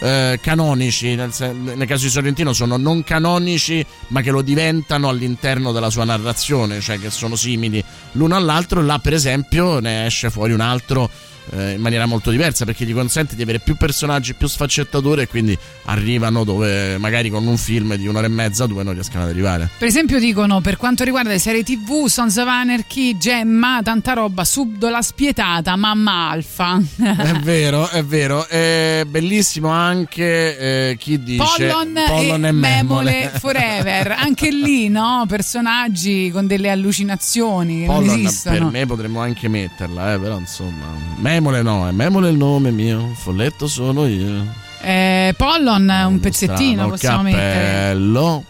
eh, 0.00 0.40
canonici 0.42 1.14
nel, 1.14 1.30
nel 1.38 1.86
caso 1.86 2.04
di 2.04 2.10
Sorrentino 2.10 2.52
sono 2.52 2.76
non 2.76 3.04
canonici 3.04 3.86
ma 4.08 4.22
che 4.22 4.32
lo 4.32 4.42
diventano 4.42 5.08
all'interno 5.08 5.70
della 5.70 5.88
sua 5.88 6.02
narrazione 6.02 6.80
cioè 6.80 6.98
che 6.98 7.10
sono 7.10 7.36
simili 7.36 7.82
l'uno 8.12 8.34
all'altro 8.34 8.82
là 8.82 8.98
per 8.98 9.12
esempio 9.12 9.78
ne 9.78 10.06
esce 10.06 10.30
fuori 10.30 10.52
un 10.52 10.58
altro 10.58 11.08
eh, 11.52 11.72
in 11.72 11.80
maniera 11.80 12.06
molto 12.06 12.30
diversa 12.30 12.64
perché 12.64 12.84
gli 12.84 12.94
consente 12.94 13.36
di 13.36 13.42
avere 13.42 13.58
più 13.58 13.76
personaggi, 13.76 14.34
più 14.34 14.46
sfaccettature 14.46 15.22
e 15.22 15.28
quindi 15.28 15.56
arrivano 15.84 16.44
dove 16.44 16.98
magari 16.98 17.30
con 17.30 17.46
un 17.46 17.56
film 17.56 17.94
di 17.96 18.06
un'ora 18.06 18.26
e 18.26 18.30
mezza 18.30 18.66
due 18.66 18.82
non 18.82 18.94
riescono 18.94 19.24
ad 19.24 19.30
arrivare. 19.30 19.68
Per 19.76 19.86
esempio 19.88 20.18
dicono 20.18 20.60
per 20.60 20.76
quanto 20.76 21.04
riguarda 21.04 21.30
le 21.30 21.38
serie 21.38 21.62
tv, 21.62 22.06
Sons 22.06 22.36
of 22.36 22.46
Anarchy, 22.46 23.16
Gemma, 23.16 23.80
tanta 23.82 24.12
roba, 24.12 24.44
Subdola 24.44 25.02
spietata, 25.02 25.76
Mamma 25.76 26.30
Alfa. 26.30 26.80
È 26.96 27.32
vero, 27.42 27.88
è 27.88 28.02
vero. 28.04 28.46
È 28.46 29.04
bellissimo 29.06 29.68
anche 29.68 30.58
eh, 30.90 30.96
chi 30.98 31.22
dice 31.22 31.44
Pollon, 31.68 31.98
Pollon 32.06 32.44
e, 32.44 32.48
e 32.48 32.52
Memole 32.52 32.82
Memole. 32.84 33.30
Forever, 33.38 34.12
anche 34.12 34.50
lì 34.50 34.88
no? 34.90 35.24
personaggi 35.28 36.30
con 36.30 36.46
delle 36.46 36.70
allucinazioni 36.70 37.84
Pollon 37.84 38.18
esistono. 38.18 38.58
per 38.58 38.64
me 38.70 38.86
potremmo 38.86 39.20
anche 39.20 39.48
metterla, 39.48 40.14
eh, 40.14 40.18
però 40.18 40.38
insomma. 40.38 40.86
Memole 41.34 41.62
no, 41.62 41.88
è 41.88 41.90
Memole 41.90 42.28
il 42.28 42.36
nome 42.36 42.70
mio, 42.70 43.10
Folletto 43.12 43.66
sono 43.66 44.06
io. 44.06 44.46
Eh, 44.80 45.34
Pollon, 45.36 45.88
un 46.06 46.20
pezzettino 46.20 46.88
possiamo 46.88 47.22
mettere. 47.22 47.90
cappello 47.90 48.44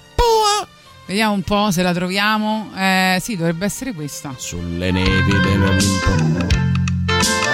Vediamo 1.07 1.33
un 1.33 1.41
po' 1.41 1.71
se 1.71 1.83
la 1.83 1.95
troviamo. 1.95 2.71
Eh, 2.77 3.17
sì, 3.23 3.37
dovrebbe 3.37 3.65
essere 3.65 3.95
questa. 3.95 4.35
sulle 4.37 4.91
nevi 4.91 5.31
dell'Olimpo. 5.31 6.47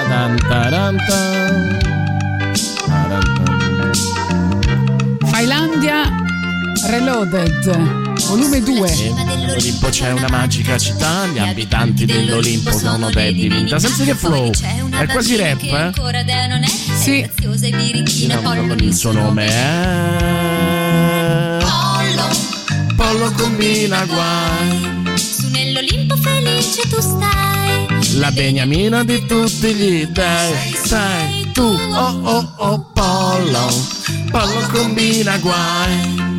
Tadan, 0.08 0.98
Reloaded, 6.90 7.70
volume 8.26 8.60
2. 8.60 9.12
Nell'Olimpo 9.24 9.90
c'è 9.90 10.10
una 10.10 10.26
magica 10.28 10.76
città, 10.76 11.24
gli 11.28 11.38
abitanti 11.38 12.04
dell'Olimpo 12.04 12.72
sono 12.72 13.10
Daddy 13.10 13.46
Vinta. 13.46 13.78
Senza 13.78 14.02
che 14.02 14.16
flow, 14.16 14.50
è 14.98 15.06
quasi 15.06 15.36
rap, 15.36 15.62
eh? 15.62 15.92
Sì. 16.98 17.20
e 17.20 17.30
Il 18.80 18.92
suo 18.92 19.12
nome 19.12 19.46
è 19.46 20.00
pollo 21.60 22.28
Pollo 22.96 23.30
combina 23.36 24.04
guai. 24.06 25.14
su 25.16 25.48
nell'Olimpo 25.50 26.16
felice 26.16 26.88
tu 26.88 27.00
stai 27.00 27.86
La 28.18 28.32
beniamina 28.32 29.04
di 29.04 29.24
tutti 29.26 29.72
gli 29.74 30.06
dei. 30.06 30.74
Sei 30.84 31.52
tu, 31.52 31.62
oh 31.62 32.20
oh 32.24 32.52
oh, 32.56 32.90
Pollo. 32.92 33.72
Pollo 34.32 34.68
combina 34.72 35.38
guai. 35.38 36.29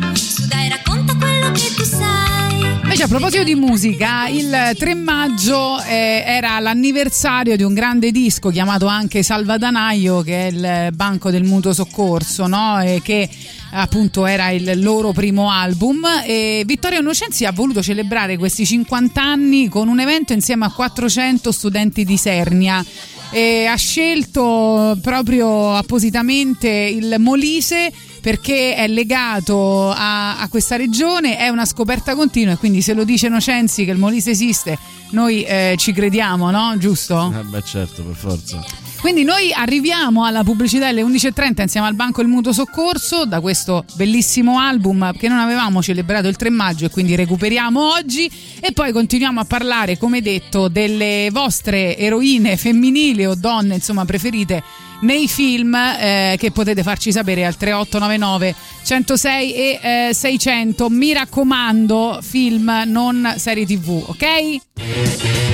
Invece 2.92 3.02
a 3.02 3.08
proposito 3.08 3.42
di 3.42 3.54
musica, 3.54 4.28
il 4.28 4.74
3 4.76 4.94
maggio 4.94 5.82
eh, 5.82 6.22
era 6.26 6.60
l'anniversario 6.60 7.56
di 7.56 7.62
un 7.62 7.72
grande 7.72 8.10
disco 8.10 8.50
chiamato 8.50 8.86
anche 8.86 9.22
Salvadanaio, 9.22 10.20
che 10.20 10.48
è 10.48 10.50
il 10.50 10.92
banco 10.94 11.30
del 11.30 11.44
mutuo 11.44 11.72
soccorso, 11.72 12.46
no? 12.46 12.80
E 12.82 13.00
che 13.02 13.28
appunto 13.70 14.26
era 14.26 14.50
il 14.50 14.82
loro 14.82 15.12
primo 15.12 15.50
album 15.50 16.04
e 16.26 16.64
Vittorio 16.66 17.00
Innocenzi 17.00 17.46
ha 17.46 17.52
voluto 17.52 17.82
celebrare 17.82 18.36
questi 18.36 18.66
50 18.66 19.22
anni 19.22 19.68
con 19.68 19.88
un 19.88 19.98
evento 19.98 20.34
insieme 20.34 20.66
a 20.66 20.70
400 20.70 21.50
studenti 21.50 22.04
di 22.04 22.18
Sernia 22.18 22.84
e 23.30 23.64
ha 23.64 23.76
scelto 23.76 24.98
proprio 25.00 25.74
appositamente 25.74 26.68
il 26.68 27.16
Molise 27.18 27.90
perché 28.22 28.76
è 28.76 28.86
legato 28.86 29.90
a, 29.90 30.38
a 30.38 30.48
questa 30.48 30.76
regione, 30.76 31.36
è 31.36 31.48
una 31.48 31.66
scoperta 31.66 32.14
continua 32.14 32.52
e 32.52 32.56
quindi 32.56 32.80
se 32.80 32.94
lo 32.94 33.02
dice 33.02 33.28
Nocenzi 33.28 33.84
che 33.84 33.90
il 33.90 33.98
Molise 33.98 34.30
esiste, 34.30 34.78
noi 35.10 35.42
eh, 35.42 35.74
ci 35.76 35.92
crediamo, 35.92 36.50
no? 36.52 36.74
Giusto? 36.78 37.34
Eh 37.36 37.42
beh 37.42 37.62
certo, 37.64 38.04
per 38.04 38.14
forza. 38.14 38.64
Quindi 39.00 39.24
noi 39.24 39.52
arriviamo 39.52 40.24
alla 40.24 40.44
pubblicità 40.44 40.86
alle 40.86 41.02
11.30 41.02 41.62
insieme 41.62 41.88
al 41.88 41.96
Banco 41.96 42.22
del 42.22 42.30
Mutuo 42.30 42.52
Soccorso 42.52 43.24
da 43.24 43.40
questo 43.40 43.84
bellissimo 43.94 44.60
album 44.60 45.12
che 45.16 45.26
non 45.26 45.38
avevamo 45.38 45.82
celebrato 45.82 46.28
il 46.28 46.36
3 46.36 46.50
maggio 46.50 46.84
e 46.84 46.90
quindi 46.90 47.16
recuperiamo 47.16 47.94
oggi 47.94 48.30
e 48.60 48.70
poi 48.70 48.92
continuiamo 48.92 49.40
a 49.40 49.44
parlare, 49.44 49.98
come 49.98 50.22
detto, 50.22 50.68
delle 50.68 51.30
vostre 51.32 51.98
eroine 51.98 52.56
femminili 52.56 53.26
o 53.26 53.34
donne 53.34 53.74
insomma 53.74 54.04
preferite 54.04 54.62
nei 55.02 55.28
film 55.28 55.74
eh, 55.74 56.36
che 56.38 56.50
potete 56.50 56.82
farci 56.82 57.12
sapere 57.12 57.44
al 57.44 57.56
3899 57.56 58.54
106 58.84 59.54
e 59.54 59.80
eh, 60.08 60.14
600 60.14 60.88
mi 60.90 61.12
raccomando 61.12 62.18
film 62.22 62.82
non 62.86 63.34
serie 63.36 63.64
tv 63.64 64.04
ok? 64.06 65.51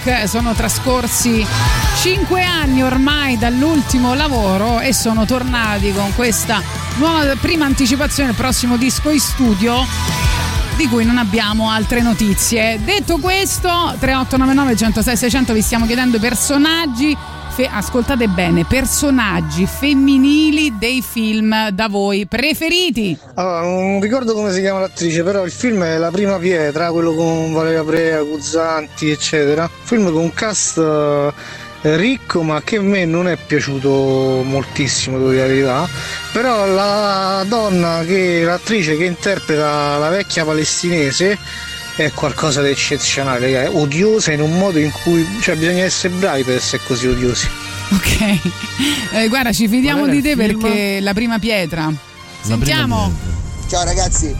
Rock. 0.00 0.28
Sono 0.28 0.54
trascorsi 0.54 1.46
5 2.02 2.42
anni 2.42 2.82
ormai 2.82 3.36
dall'ultimo 3.36 4.14
lavoro 4.14 4.80
e 4.80 4.92
sono 4.92 5.24
tornati 5.26 5.92
con 5.92 6.14
questa 6.14 6.62
nuova 6.96 7.34
prima 7.36 7.66
anticipazione 7.66 8.30
del 8.30 8.38
prossimo 8.38 8.76
disco 8.76 9.10
in 9.10 9.20
studio 9.20 9.84
di 10.76 10.88
cui 10.88 11.04
non 11.04 11.18
abbiamo 11.18 11.70
altre 11.70 12.00
notizie. 12.00 12.80
Detto 12.82 13.18
questo, 13.18 13.68
3899 13.98 14.76
106 14.76 15.16
600 15.16 15.52
vi 15.52 15.62
stiamo 15.62 15.86
chiedendo 15.86 16.16
i 16.16 16.20
personaggi 16.20 17.16
fe- 17.60 17.68
ascoltate 17.70 18.26
bene, 18.28 18.64
personaggi 18.64 19.66
femminili 19.66 20.78
dei 20.78 21.02
film 21.02 21.68
da 21.70 21.88
voi 21.88 22.26
preferiti. 22.26 23.18
Allora, 23.34 23.60
non 23.60 24.00
ricordo 24.00 24.32
come 24.32 24.50
si 24.52 24.60
chiama 24.60 24.80
l'attrice, 24.80 25.22
però 25.22 25.44
il 25.44 25.50
film 25.50 25.82
è 25.84 25.98
La 25.98 26.10
prima 26.10 26.38
pietra, 26.38 26.90
quello 26.90 27.14
con 27.14 27.52
Valeria 27.52 27.84
Prea, 27.84 28.22
Guzzanti, 28.22 29.10
eccetera. 29.10 29.68
Film 29.82 30.04
con 30.10 30.22
un 30.22 30.32
cast 30.32 30.78
eh, 30.78 31.96
ricco, 31.96 32.42
ma 32.42 32.62
che 32.62 32.76
a 32.76 32.82
me 32.82 33.04
non 33.04 33.28
è 33.28 33.36
piaciuto 33.36 34.42
moltissimo, 34.42 35.18
devo 35.18 35.30
dire 35.30 35.42
la 35.42 35.48
verità. 35.48 35.88
Però 36.32 36.66
la 36.66 37.44
donna 37.46 38.02
che 38.06 38.42
l'attrice 38.42 38.96
che 38.96 39.04
interpreta 39.04 39.98
la 39.98 40.08
vecchia 40.08 40.46
palestinese 40.46 41.36
è 41.96 42.10
qualcosa 42.12 42.62
di 42.62 42.70
eccezionale, 42.70 43.64
è 43.64 43.68
odiosa 43.68 44.32
in 44.32 44.40
un 44.40 44.56
modo 44.58 44.78
in 44.78 44.90
cui 45.02 45.26
cioè, 45.40 45.56
bisogna 45.56 45.82
essere 45.84 46.14
bravi 46.14 46.42
per 46.44 46.56
essere 46.56 46.82
così 46.86 47.06
odiosi. 47.06 47.48
Ok, 47.92 48.38
Eh, 49.12 49.28
guarda, 49.28 49.52
ci 49.52 49.66
fidiamo 49.68 50.06
di 50.06 50.22
te 50.22 50.36
film? 50.36 50.60
perché 50.60 51.00
la 51.00 51.12
prima 51.12 51.38
pietra. 51.38 51.92
Sentiamo. 52.40 53.12
Ciao 53.68 53.84
ragazzi, 53.84 54.34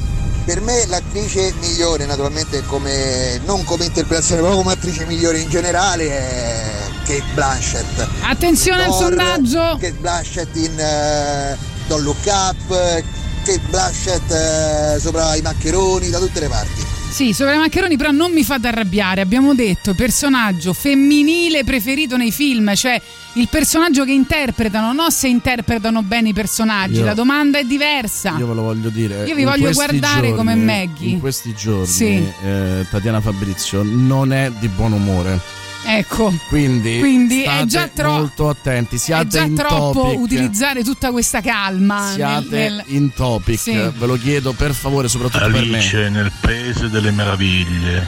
per 0.45 0.61
me 0.61 0.87
l'attrice 0.87 1.53
migliore 1.61 2.07
naturalmente 2.07 2.63
come 2.67 3.41
non 3.45 3.63
come 3.65 3.85
interpretazione, 3.85 4.41
proprio 4.41 4.61
come 4.63 4.75
attrice 4.75 5.05
migliore 5.07 5.39
in 5.39 5.49
generale 5.49 6.09
è 6.09 6.71
Kate 7.05 7.23
Blanchett. 7.35 8.09
Attenzione 8.23 8.85
al 8.85 8.91
Thor, 8.91 9.03
sondaggio. 9.03 9.59
Kate 9.81 9.97
Blanchett 10.01 10.57
in 10.57 10.79
eh, 10.79 11.57
Don't 11.89 12.03
Look 12.05 12.25
Up, 12.27 12.71
eh, 12.71 13.05
Kate 13.45 13.61
Blanchett 13.69 14.31
eh, 14.31 14.99
sopra 15.01 15.35
i 15.35 15.41
maccheroni, 15.43 16.09
da 16.11 16.19
tutte 16.19 16.41
le 16.41 16.49
parti. 16.49 16.90
Sì, 17.11 17.33
sopra 17.35 17.55
i 17.55 17.59
maccheroni 17.59 17.97
però 17.97 18.13
non 18.13 18.33
mi 18.33 18.43
fate 18.45 18.69
arrabbiare, 18.69 19.21
abbiamo 19.21 19.53
detto 19.55 19.95
personaggio 19.95 20.73
femminile 20.73 21.65
preferito 21.65 22.17
nei 22.17 22.31
film, 22.31 22.73
cioè 22.75 23.01
il 23.35 23.49
personaggio 23.51 24.05
che 24.05 24.13
interpretano, 24.13 24.93
non 24.93 25.11
se 25.11 25.27
interpretano 25.29 26.03
bene 26.03 26.31
i 26.31 26.33
personaggi, 26.33 27.01
Io- 27.01 27.05
la 27.05 27.13
domanda 27.15 27.59
è 27.59 27.65
diversa. 27.65 28.37
Io 28.39 28.47
ve 28.47 28.55
lo 28.55 28.63
voglio 28.63 28.89
dire. 28.91 29.25
Io 29.27 29.35
vi 29.35 29.45
voglio 29.45 29.71
guardare 29.73 30.21
giorni- 30.29 30.35
come 30.35 30.55
Maggie. 30.55 31.09
In 31.09 31.21
questi 31.21 31.53
giorni, 31.55 31.87
Sì. 31.87 32.25
eh, 32.45 32.87
Tatiana 32.89 33.21
Fabrizio 33.21 33.83
non 33.83 34.33
è 34.33 34.51
di 34.59 34.69
buon 34.69 34.93
umore. 34.93 35.39
Ecco. 35.83 36.33
Quindi, 36.49 36.99
Quindi 36.99 37.43
è 37.43 37.47
state 37.47 37.67
già 37.67 37.89
tro- 37.89 38.11
molto 38.13 38.49
attenti. 38.49 38.99
Siate 38.99 39.25
è 39.25 39.27
già 39.29 39.43
in 39.43 39.55
troppo 39.55 39.93
topic. 40.03 40.19
utilizzare 40.21 40.85
tutta 40.85 41.11
questa 41.11 41.41
calma. 41.41 42.13
Siate 42.15 42.47
nel- 42.51 42.75
nel- 42.75 42.85
in 42.89 43.13
topic. 43.13 43.59
Sì. 43.59 43.73
Ve 43.73 44.07
lo 44.07 44.17
chiedo 44.17 44.53
per 44.53 44.73
favore, 44.75 45.09
soprattutto 45.09 45.51
per 45.51 45.51
me. 45.65 45.77
Alice 45.79 46.09
nel 46.09 46.31
paese 46.41 46.89
delle 46.91 47.11
meraviglie. 47.11 48.07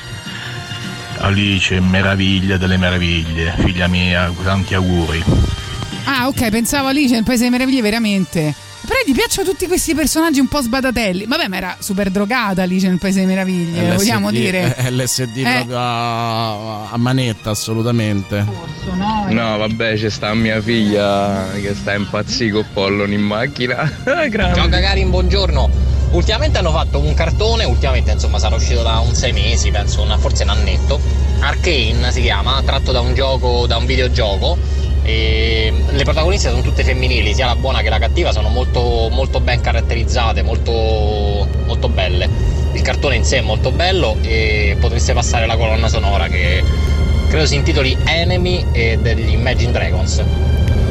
Alice, 1.19 1.79
meraviglia 1.81 2.57
delle 2.57 2.77
meraviglie. 2.77 3.55
Figlia 3.59 3.87
mia, 3.87 4.33
tanti 4.43 4.75
auguri. 4.75 5.23
Ah, 6.05 6.27
ok, 6.27 6.49
pensavo 6.51 6.89
Alice 6.89 7.15
nel 7.15 7.23
Paese 7.23 7.45
delle 7.45 7.51
Meraviglie 7.57 7.81
veramente. 7.81 8.55
Però 8.85 8.95
gli 9.07 9.13
piacciono 9.15 9.49
tutti 9.49 9.67
questi 9.69 9.95
personaggi 9.95 10.41
un 10.41 10.49
po' 10.49 10.61
sbadatelli. 10.61 11.27
Vabbè, 11.27 11.47
ma 11.49 11.57
era 11.57 11.77
super 11.79 12.11
drogata 12.11 12.63
Alice 12.63 12.89
nel 12.89 12.99
Paese 12.99 13.21
delle 13.21 13.33
Meraviglie, 13.33 13.89
LSD, 13.91 13.97
vogliamo 13.97 14.31
dire. 14.31 14.75
eh, 14.77 14.91
LSD 14.91 15.37
Eh. 15.37 15.43
proprio 15.55 15.79
a, 15.79 16.91
a 16.91 16.97
manetta, 16.97 17.51
assolutamente. 17.51 18.45
No, 19.29 19.57
vabbè, 19.59 19.95
c'è 19.95 20.11
sta 20.11 20.35
mia 20.35 20.61
figlia 20.61 21.47
che 21.61 21.75
sta 21.75 21.95
impazzito 21.95 22.57
con 22.57 22.67
Pollon 22.73 23.13
in 23.13 23.21
macchina. 23.23 23.89
Ciao 24.05 24.69
Gagarin, 24.69 25.11
buongiorno. 25.11 25.71
Ultimamente 26.11 26.59
hanno 26.59 26.73
fatto 26.73 26.99
un 26.99 27.15
cartone, 27.15 27.65
ultimamente 27.65 28.11
insomma 28.11 28.39
sarà 28.39 28.57
uscito 28.57 28.83
da 28.83 28.99
un 28.99 29.15
sei 29.15 29.33
mesi, 29.33 29.71
penso, 29.71 30.03
una- 30.03 30.19
forse 30.19 30.43
un 30.43 30.51
annetto. 30.51 31.01
Arcane 31.39 32.11
si 32.13 32.21
chiama, 32.21 32.61
tratto 32.65 32.93
da 32.93 33.01
un 33.01 33.15
gioco, 33.15 33.67
da 33.67 33.77
un 33.77 33.87
videogioco. 33.87 34.59
E 35.05 35.73
le 35.91 36.05
protagoniste 36.05 36.49
sono 36.49 36.63
tutte 36.63 36.85
femminili, 36.85 37.35
sia 37.35 37.47
la 37.47 37.57
buona 37.57 37.81
che 37.81 37.89
la 37.89 37.99
cattiva, 37.99 38.33
sono 38.33 38.49
molto, 38.49 39.09
molto 39.11 39.41
ben 39.41 39.61
caratterizzate, 39.61 40.43
molto, 40.43 41.49
molto 41.67 41.89
belle. 41.89 42.29
Il 42.73 42.83
cartone 42.83 43.17
in 43.17 43.25
sé 43.25 43.39
è 43.39 43.41
molto 43.41 43.71
bello 43.73 44.17
e 44.23 44.77
potreste 44.81 45.13
passare 45.13 45.47
la 45.47 45.57
colonna 45.57 45.89
sonora 45.89 46.29
che 46.29 46.63
credo 47.29 47.47
si 47.47 47.57
intitoli 47.57 47.97
Enemy 48.05 48.67
e 48.73 48.99
degli 49.01 49.33
Imagine 49.33 49.73
Dragons. 49.73 50.23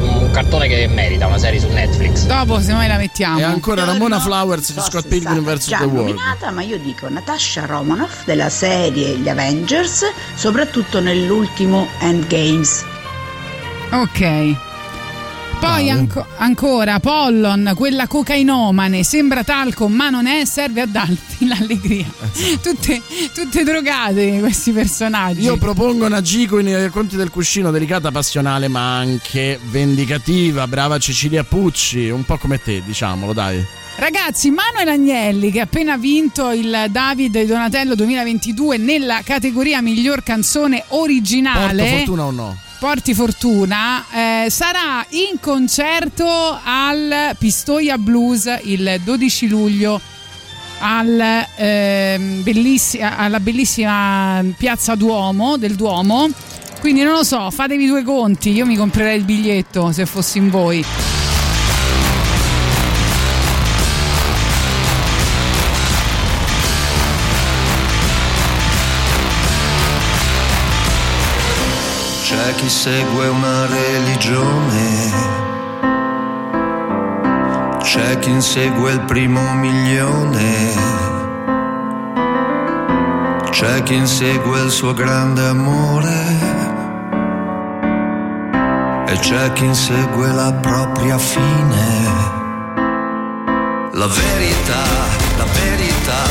Un 0.02 0.30
cartone 0.32 0.66
che 0.66 0.86
merita, 0.88 1.26
una 1.26 1.38
serie 1.38 1.60
su 1.60 1.68
Netflix. 1.68 2.26
Dopo, 2.26 2.60
se 2.60 2.72
mai 2.72 2.88
la 2.88 2.96
mettiamo. 2.96 3.38
E 3.38 3.42
ancora 3.44 3.84
Ramona 3.84 4.18
Flowers 4.20 4.72
di 4.72 4.80
Scott 4.80 5.06
Pilgrim 5.06 5.44
vs. 5.44 5.68
già 5.68 5.78
The 5.78 5.84
World. 5.84 6.08
nominata, 6.08 6.50
ma 6.50 6.62
io 6.62 6.78
dico 6.78 7.08
Natasha 7.08 7.66
Romanoff 7.66 8.24
della 8.24 8.48
serie 8.48 9.16
Gli 9.16 9.28
Avengers, 9.28 10.04
soprattutto 10.34 11.00
nell'ultimo 11.00 11.88
Endgames. 12.00 12.84
Ok. 13.92 14.56
Poi 15.60 15.90
anco- 15.90 16.26
ancora 16.38 16.98
Pollon, 16.98 17.72
quella 17.76 18.08
cocainomane, 18.08 19.04
sembra 19.04 19.44
talco 19.44 19.86
ma 19.86 20.10
non 20.10 20.26
è, 20.26 20.44
serve 20.44 20.80
a 20.80 20.86
darti 20.86 21.46
l'allegria. 21.46 22.10
Tutte, 22.60 23.00
tutte 23.32 23.62
drogate 23.62 24.40
questi 24.40 24.72
personaggi. 24.72 25.42
Io 25.42 25.58
propongo 25.58 26.06
una 26.06 26.20
Gico 26.20 26.58
nei 26.60 26.90
conti 26.90 27.14
del 27.16 27.30
cuscino, 27.30 27.70
delicata, 27.70 28.10
passionale, 28.10 28.66
ma 28.66 28.96
anche 28.96 29.60
vendicativa. 29.70 30.66
Brava 30.66 30.98
Cecilia 30.98 31.44
Pucci, 31.44 32.08
un 32.08 32.24
po' 32.24 32.38
come 32.38 32.60
te, 32.60 32.82
diciamolo, 32.84 33.32
dai. 33.32 33.64
Ragazzi, 33.96 34.50
Manuel 34.50 34.88
Agnelli 34.88 35.52
che 35.52 35.60
ha 35.60 35.64
appena 35.64 35.96
vinto 35.96 36.50
il 36.50 36.86
David 36.88 37.40
Donatello 37.44 37.94
2022 37.94 38.78
nella 38.78 39.20
categoria 39.22 39.80
miglior 39.80 40.22
canzone 40.22 40.82
originale. 40.88 41.82
Porto 41.82 41.96
fortuna 41.98 42.24
o 42.24 42.30
no? 42.30 42.56
Porti 42.82 43.14
fortuna, 43.14 44.04
eh, 44.10 44.50
sarà 44.50 45.06
in 45.10 45.38
concerto 45.38 46.26
al 46.64 47.36
Pistoia 47.38 47.96
Blues 47.96 48.52
il 48.64 49.00
12 49.04 49.46
luglio 49.46 50.00
al, 50.80 51.46
ehm, 51.54 52.42
bellissi- 52.42 53.00
alla 53.00 53.38
bellissima 53.38 54.44
piazza 54.56 54.96
Duomo 54.96 55.56
del 55.58 55.76
Duomo. 55.76 56.28
Quindi 56.80 57.04
non 57.04 57.12
lo 57.12 57.22
so, 57.22 57.52
fatevi 57.52 57.86
due 57.86 58.02
conti, 58.02 58.50
io 58.50 58.66
mi 58.66 58.74
comprerei 58.74 59.16
il 59.16 59.24
biglietto 59.24 59.92
se 59.92 60.04
fossi 60.04 60.38
in 60.38 60.50
voi. 60.50 60.84
C'è 72.32 72.54
chi 72.54 72.70
segue 72.70 73.28
una 73.28 73.66
religione, 73.66 75.12
c'è 77.82 78.18
chi 78.20 78.30
insegue 78.30 78.92
il 78.92 79.00
primo 79.02 79.52
milione, 79.52 80.72
c'è 83.50 83.82
chi 83.82 83.96
insegue 83.96 84.62
il 84.62 84.70
suo 84.70 84.94
grande 84.94 85.46
amore. 85.46 86.20
E 89.08 89.18
c'è 89.18 89.52
chi 89.52 89.64
insegue 89.64 90.32
la 90.32 90.54
propria 90.54 91.18
fine. 91.18 91.86
La 93.92 94.06
verità, 94.06 94.84
la 95.36 95.44
verità 95.60 96.22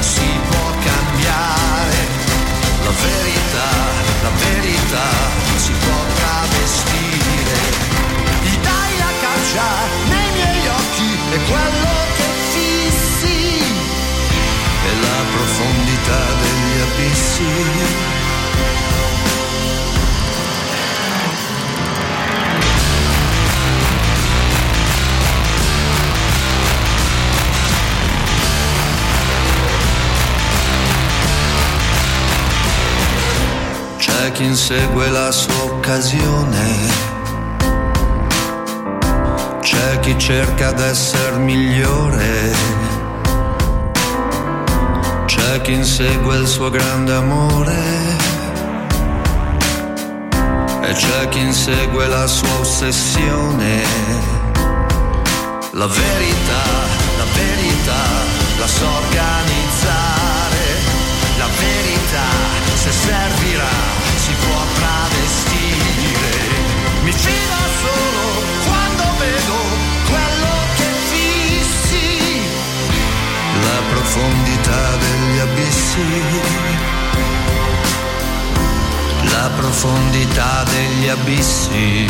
si 0.00 0.30
può 0.48 0.70
cambiare, 0.82 1.98
la 2.84 2.92
verità, 3.04 3.68
la 4.22 4.30
verità 4.38 5.41
C'è 17.32 17.40
chi 34.32 34.44
insegue 34.44 35.08
la 35.08 35.32
sua 35.32 35.62
occasione, 35.62 36.90
c'è 39.60 39.98
chi 40.00 40.18
cerca 40.18 40.72
d'essere 40.72 41.38
migliore, 41.38 42.52
c'è 45.52 45.60
chi 45.60 45.72
insegue 45.72 46.38
il 46.38 46.46
suo 46.46 46.70
grande 46.70 47.12
amore. 47.12 47.76
E 50.80 50.92
c'è 50.94 51.28
chi 51.28 51.40
insegue 51.40 52.06
la 52.06 52.26
sua 52.26 52.58
ossessione. 52.58 53.82
La 55.72 55.86
verità, 55.86 56.62
la 57.18 57.26
verità, 57.34 58.02
la 58.60 58.66
so 58.66 58.86
organizzare, 58.86 60.64
la 61.36 61.48
verità, 61.58 62.28
se 62.74 62.90
servirà, 62.90 64.01
abissi. 75.92 76.40
La 79.30 79.50
profondità 79.56 80.64
degli 80.64 81.08
abissi. 81.08 82.06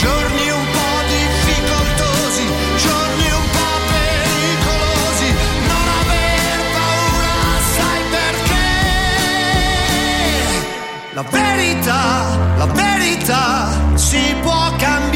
Giorni 0.00 0.50
un 0.50 0.66
po' 0.72 1.02
difficoltosi, 1.08 2.44
giorni 2.76 3.30
un 3.30 3.50
po' 3.50 3.78
pericolosi, 3.90 5.28
non 5.68 5.88
aver 6.00 6.58
paura, 6.74 7.36
sai 7.76 8.02
perché? 8.10 8.68
La 11.14 11.24
verità, 11.30 12.02
la 12.56 12.66
verità 12.66 13.68
si 13.94 14.34
può 14.42 14.72
cambiare, 14.76 15.13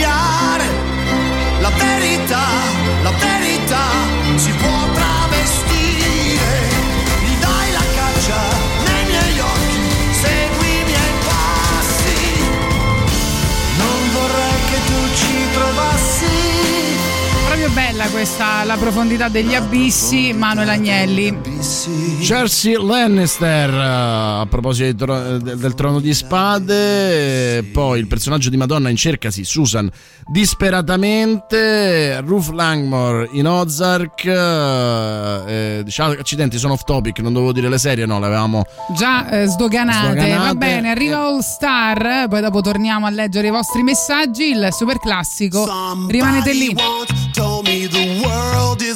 questa, 18.11 18.65
la 18.65 18.77
profondità 18.77 19.29
degli 19.29 19.55
abissi, 19.55 20.33
Manuel 20.33 20.69
Agnelli. 20.69 21.37
Cersei 22.21 22.75
Lannister, 22.75 23.71
eh, 23.71 24.41
a 24.41 24.47
proposito 24.49 25.05
tro- 25.05 25.39
del, 25.39 25.59
del 25.59 25.75
trono 25.75 26.01
di 26.01 26.13
spade, 26.15 27.59
eh, 27.59 27.63
poi 27.65 27.99
il 27.99 28.07
personaggio 28.07 28.51
di 28.51 28.57
Madonna 28.57 28.89
in 28.89 28.97
cercasi, 28.97 29.45
Susan, 29.45 29.91
disperatamente, 30.27 32.21
Ruth 32.21 32.51
Langmore 32.51 33.29
in 33.33 33.47
Ozark, 33.47 34.25
eh, 34.25 35.43
eh, 35.47 35.83
diciamo, 35.85 36.13
accidenti, 36.13 36.59
sono 36.59 36.75
off 36.75 36.85
topic, 36.85 37.19
non 37.21 37.33
dovevo 37.33 37.53
dire 37.53 37.69
le 37.69 37.79
serie, 37.79 38.07
no, 38.07 38.19
le 38.19 38.27
avevamo... 38.27 38.65
Già 38.95 39.29
eh, 39.29 39.47
sdoganate. 39.47 40.13
Sdoganate. 40.13 40.47
va 40.47 40.55
bene, 40.55 40.91
arriva 40.91 41.19
All 41.19 41.41
Star, 41.41 42.27
poi 42.29 42.41
dopo 42.41 42.61
torniamo 42.61 43.07
a 43.07 43.11
leggere 43.11 43.49
i 43.49 43.51
vostri 43.51 43.83
messaggi, 43.83 44.51
il 44.51 44.69
super 44.73 44.99
classico, 44.99 45.67
rimanete 46.09 46.53
lì. 46.53 46.75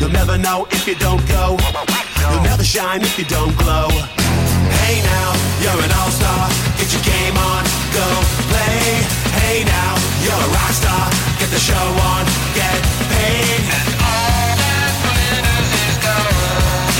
You'll 0.00 0.08
never 0.08 0.38
know 0.38 0.66
if 0.70 0.88
you 0.88 0.94
don't 0.94 1.20
go. 1.28 1.58
You'll 2.18 2.42
never 2.42 2.64
shine 2.64 3.02
if 3.02 3.18
you 3.18 3.26
don't 3.26 3.54
glow. 3.58 3.88
Hey 4.80 5.02
now, 5.04 5.36
you're 5.60 5.76
an 5.76 5.92
all-star. 5.92 6.48
Get 6.80 6.88
your 6.88 7.04
game 7.04 7.36
on, 7.36 7.62
go 7.92 8.06
play. 8.48 9.04
Hey 9.44 9.62
now, 9.62 9.92
you're 10.24 10.32
a 10.32 10.50
rock 10.56 10.72
star. 10.72 11.04
Get 11.38 11.50
the 11.52 11.60
show 11.60 11.86
on, 12.16 12.24
get 12.56 12.80
paid. 13.12 13.60
And 13.76 13.92
all 14.00 14.56
that 14.56 14.92
glitters 15.04 15.68
is 15.84 15.96
gold. 16.00 16.96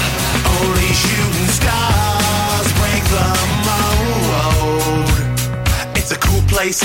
Only 0.60 0.92
shooting 0.92 1.50
stars 1.56 2.68
break 2.76 3.02
the 3.16 3.28
mold. 3.64 5.08
It's 5.96 6.12
a 6.12 6.18
cool 6.20 6.42
place 6.52 6.84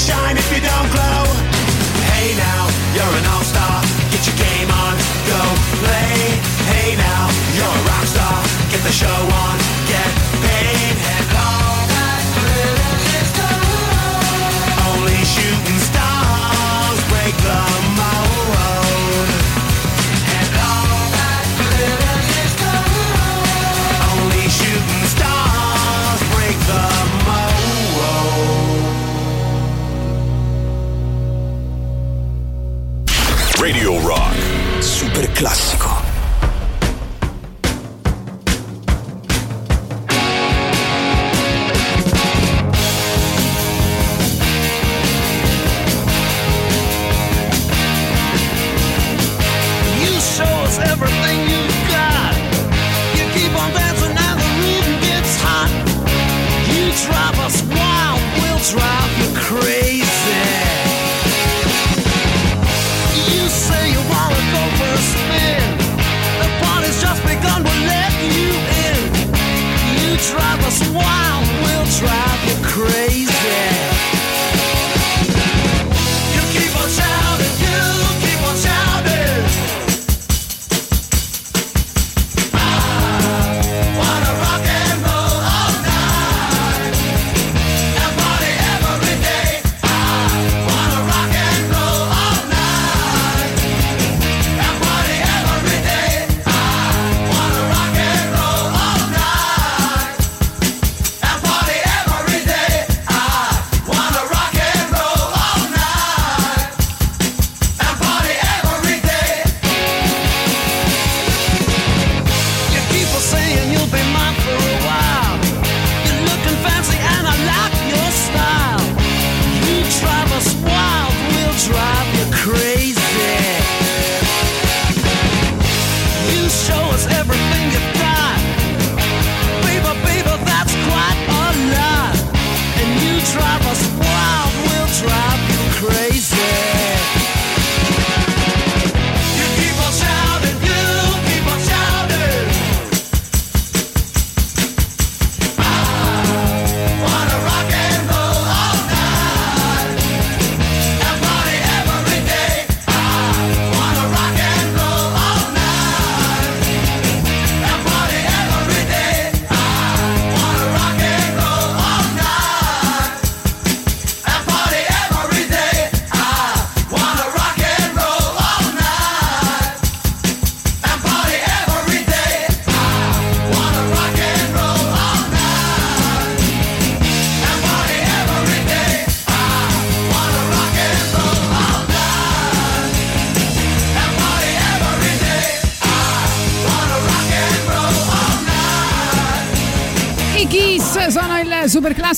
shine 0.00 0.36
if 0.36 0.48
you 0.50 0.60
don't 0.64 0.88
glow. 0.90 1.24
Hey 2.08 2.32
now, 2.34 2.62
you're 2.96 3.14
an 3.20 3.26
all-star. 3.32 3.82
Get 4.10 4.24
your 4.24 4.36
game 4.36 4.70
on, 4.70 4.96
go 5.28 5.40
play. 5.84 6.40
Hey 6.72 6.96
now, 6.96 7.28
you're 7.54 7.74
a 7.80 7.88
rock 7.90 8.06
star. 8.06 8.40
Get 8.72 8.80
the 8.82 8.92
show 8.92 9.20
on. 9.44 9.59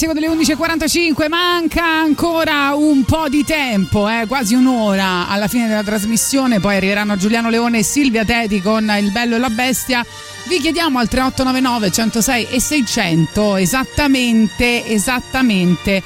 Classico 0.03 0.13
delle 0.13 0.29
11.45. 0.29 1.29
Manca 1.29 1.85
ancora 1.85 2.75
un 2.75 3.05
po' 3.05 3.29
di 3.29 3.45
tempo, 3.45 4.09
eh, 4.09 4.27
quasi 4.27 4.55
un'ora 4.55 5.29
alla 5.29 5.47
fine 5.47 5.69
della 5.69 5.83
trasmissione. 5.83 6.61
Poi 6.61 6.77
arriveranno 6.77 7.17
Giuliano 7.17 7.51
Leone 7.51 7.79
e 7.79 7.83
Silvia 7.83 8.25
Teti 8.25 8.61
con 8.61 8.91
Il 8.99 9.13
bello 9.13 9.37
e 9.37 9.39
la 9.39 9.51
bestia. 9.51 10.05
Vi 10.49 10.59
chiediamo 10.59 10.99
al 10.99 11.09
3899 11.09 11.91
106 11.91 12.47
e 12.51 12.61
600 12.61 13.57
esattamente, 13.57 14.87
esattamente. 14.87 16.03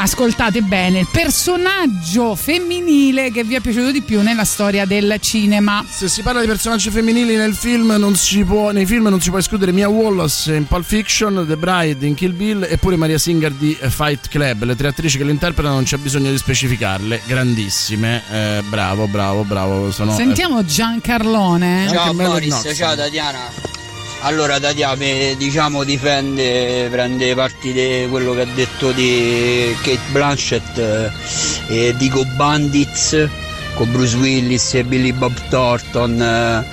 Ascoltate 0.00 0.62
bene, 0.62 1.00
il 1.00 1.08
personaggio 1.10 2.36
femminile 2.36 3.32
che 3.32 3.42
vi 3.42 3.56
è 3.56 3.60
piaciuto 3.60 3.90
di 3.90 4.00
più 4.00 4.22
nella 4.22 4.44
storia 4.44 4.84
del 4.84 5.16
cinema. 5.18 5.84
Se 5.88 6.06
si 6.06 6.22
parla 6.22 6.40
di 6.40 6.46
personaggi 6.46 6.88
femminili 6.88 7.34
nel 7.34 7.52
film, 7.52 7.96
non 7.98 8.14
si 8.14 8.44
può, 8.44 8.70
nei 8.70 8.86
film 8.86 9.08
non 9.08 9.20
si 9.20 9.30
può 9.30 9.40
escludere 9.40 9.72
Mia 9.72 9.88
Wallace 9.88 10.54
in 10.54 10.68
Pulp 10.68 10.84
Fiction, 10.84 11.44
The 11.48 11.56
Bride 11.56 12.06
in 12.06 12.14
Kill 12.14 12.36
Bill 12.36 12.64
e 12.70 12.78
pure 12.78 12.94
Maria 12.94 13.18
Singer 13.18 13.50
di 13.50 13.76
Fight 13.88 14.28
Club. 14.28 14.62
Le 14.62 14.76
tre 14.76 14.86
attrici 14.86 15.18
che 15.18 15.24
lo 15.24 15.30
interpretano 15.30 15.74
non 15.74 15.82
c'è 15.82 15.96
bisogno 15.96 16.30
di 16.30 16.38
specificarle, 16.38 17.22
grandissime. 17.26 18.22
Eh, 18.30 18.62
bravo, 18.68 19.08
bravo, 19.08 19.42
bravo. 19.42 19.90
Sono, 19.90 20.14
Sentiamo 20.14 20.64
Giancarlone. 20.64 21.88
Ciao 21.90 22.10
Anche 22.10 22.22
Boris, 22.22 22.72
ciao 22.76 22.94
Tatiana. 22.94 23.87
Allora 24.20 24.58
Tatiana 24.58 25.34
diciamo 25.36 25.84
difende, 25.84 26.88
prende 26.90 27.34
parti 27.34 27.72
di 27.72 28.06
quello 28.10 28.34
che 28.34 28.40
ha 28.42 28.46
detto 28.54 28.90
di 28.90 29.74
Kate 29.80 30.00
Blanchett 30.10 30.78
eh, 30.78 31.10
e 31.68 31.96
dico 31.96 32.24
Bandits 32.34 33.28
con 33.74 33.92
Bruce 33.92 34.16
Willis 34.16 34.74
e 34.74 34.84
Billy 34.84 35.12
Bob 35.12 35.32
Thornton 35.48 36.20
eh, 36.20 36.66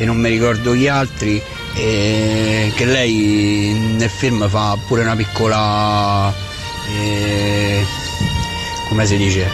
e 0.00 0.04
non 0.04 0.16
mi 0.16 0.28
ricordo 0.28 0.72
chi 0.72 0.86
altri 0.86 1.42
e 1.74 2.72
che 2.76 2.84
lei 2.84 3.94
nel 3.96 4.10
film 4.10 4.48
fa 4.48 4.78
pure 4.86 5.02
una 5.02 5.16
piccola 5.16 6.32
eh, 6.88 7.84
come 8.88 9.06
si 9.06 9.16
dice? 9.16 9.48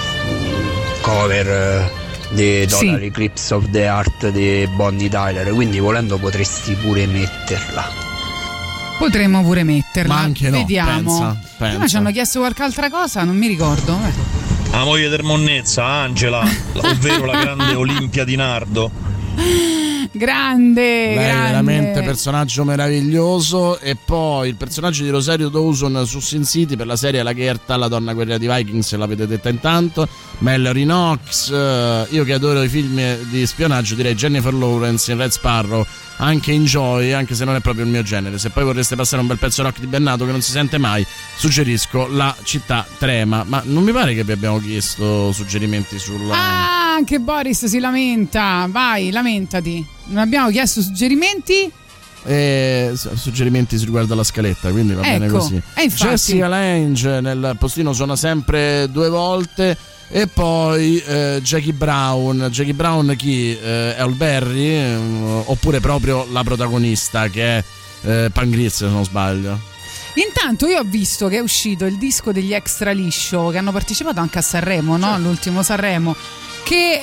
Cover 1.01 1.49
eh, 1.49 1.98
di 2.31 2.67
Total 2.67 2.79
Sì. 2.99 3.05
Eclipse 3.07 3.55
of 3.55 3.71
the 3.71 3.81
Heart 3.85 4.29
di 4.31 4.69
Bonnie 4.75 5.09
Tyler 5.09 5.53
quindi 5.53 5.79
volendo 5.79 6.19
potresti 6.19 6.75
pure 6.75 7.07
metterla 7.07 8.07
Potremmo 8.99 9.43
pure 9.45 9.63
metterla. 9.63 10.13
Ma 10.13 10.21
anche 10.21 10.51
no, 10.51 10.59
Vediamo. 10.59 10.91
pensa, 11.19 11.41
Prima 11.57 11.71
pensa. 11.73 11.87
ci 11.87 11.97
hanno 11.99 12.11
chiesto 12.11 12.41
qualche 12.41 12.63
altra 12.65 12.91
cosa, 12.91 13.23
non 13.23 13.37
mi 13.37 13.47
ricordo. 13.47 13.97
Eh. 14.05 14.37
La 14.73 14.83
moglie 14.83 15.09
del 15.09 15.23
Monnezza, 15.23 15.85
Angela, 15.85 16.43
ovvero 16.75 17.25
la 17.25 17.39
grande 17.41 17.75
Olimpia 17.77 18.25
di 18.25 18.35
Nardo. 18.35 18.91
Grande, 20.11 20.81
Lei 20.81 21.15
grande. 21.15 21.47
veramente 21.47 22.03
personaggio 22.03 22.65
meraviglioso. 22.65 23.79
E 23.79 23.97
poi 23.97 24.49
il 24.49 24.57
personaggio 24.57 25.03
di 25.03 25.11
Rosario 25.11 25.49
Dawson 25.49 26.07
su 26.07 26.21
Sin 26.21 26.45
City 26.45 26.77
per 26.77 26.87
la 26.87 26.97
serie 26.97 27.23
La 27.23 27.33
Gherta, 27.33 27.77
la 27.77 27.89
donna 27.89 28.15
guerriera 28.15 28.39
di 28.39 28.49
Vikings, 28.49 28.95
l'avete 28.97 29.27
detta 29.27 29.49
intanto. 29.49 30.09
Mallory 30.39 30.85
Knox. 30.85 31.51
eh, 31.51 32.07
io 32.11 32.25
che 32.25 32.33
adoro 32.33 32.63
i 32.63 32.69
film 32.69 33.01
di 33.29 33.47
spionaggio, 33.47 33.95
direi 33.95 34.15
Jennifer 34.15 34.53
Lawrence 34.55 35.13
in 35.13 35.19
Red 35.19 35.31
Sparrow. 35.31 35.87
Anche 36.21 36.51
in 36.53 36.65
Joy, 36.65 37.13
anche 37.13 37.35
se 37.37 37.45
non 37.45 37.55
è 37.55 37.61
proprio 37.61 37.85
il 37.85 37.91
mio 37.91 38.03
genere. 38.03 38.39
Se 38.39 38.51
poi 38.51 38.65
vorreste 38.65 38.97
passare 38.97 39.23
un 39.23 39.29
bel 39.29 39.39
pezzo 39.39 39.63
rock 39.63 39.79
di 39.79 39.87
Bennato 39.87 40.25
che 40.25 40.33
non 40.33 40.41
si 40.43 40.51
sente 40.51 40.77
mai, 40.77 41.07
suggerisco 41.37 42.09
La 42.09 42.35
città 42.43 42.85
trema. 42.99 43.45
Ma 43.47 43.63
non 43.65 43.85
mi 43.85 43.93
pare 43.93 44.15
che 44.15 44.25
vi 44.25 44.33
abbiamo 44.33 44.59
chiesto 44.61 45.31
suggerimenti 45.33 45.99
sulla. 45.99 46.35
Ah, 46.35 46.95
anche 46.95 47.21
Boris 47.21 47.67
si 47.67 47.79
lamenta. 47.79 48.67
Vai, 48.69 49.11
lamentati. 49.13 49.87
Non 50.07 50.19
abbiamo 50.19 50.51
chiesto 50.51 50.83
suggerimenti? 50.83 51.71
E 52.25 52.93
su- 52.97 53.15
suggerimenti 53.15 53.77
riguardo 53.77 54.13
alla 54.13 54.25
scaletta, 54.25 54.71
quindi 54.71 54.93
va 54.95 55.03
bene 55.03 55.27
Ecco, 55.27 55.39
così. 55.39 55.55
e 55.75 55.83
infatti- 55.85 56.11
Jessica 56.11 56.49
Lange 56.49 57.21
nel 57.21 57.55
postino 57.59 57.93
suona 57.93 58.17
sempre 58.17 58.89
due 58.91 59.09
volte. 59.09 59.77
E 60.11 60.27
poi 60.27 60.99
eh, 60.99 61.41
Jackie 61.43 61.73
Brown. 61.73 62.49
Jackie 62.51 62.73
Brown 62.75 63.15
chi? 63.17 63.57
Eh, 63.57 63.95
è 63.97 64.03
Olberry? 64.03 64.69
eh, 64.71 64.95
oppure 65.45 65.81
proprio 65.81 66.27
la 66.31 66.43
protagonista 66.43 67.29
che 67.29 67.59
è 67.59 67.65
eh, 68.03 68.31
Pangrizz 68.33 68.77
se 68.77 68.87
non 68.87 69.05
sbaglio. 69.05 69.59
Intanto 70.15 70.67
io 70.67 70.81
ho 70.81 70.85
visto 70.85 71.29
che 71.29 71.37
è 71.37 71.41
uscito 71.41 71.85
il 71.85 71.97
disco 71.97 72.33
degli 72.33 72.53
extra 72.53 72.91
liscio 72.91 73.49
che 73.51 73.59
hanno 73.59 73.71
partecipato 73.71 74.19
anche 74.21 74.39
a 74.39 74.43
Sanremo, 74.43 74.97
no? 74.97 75.13
All'ultimo 75.15 75.63
Sanremo. 75.63 76.17
Che 76.65 77.01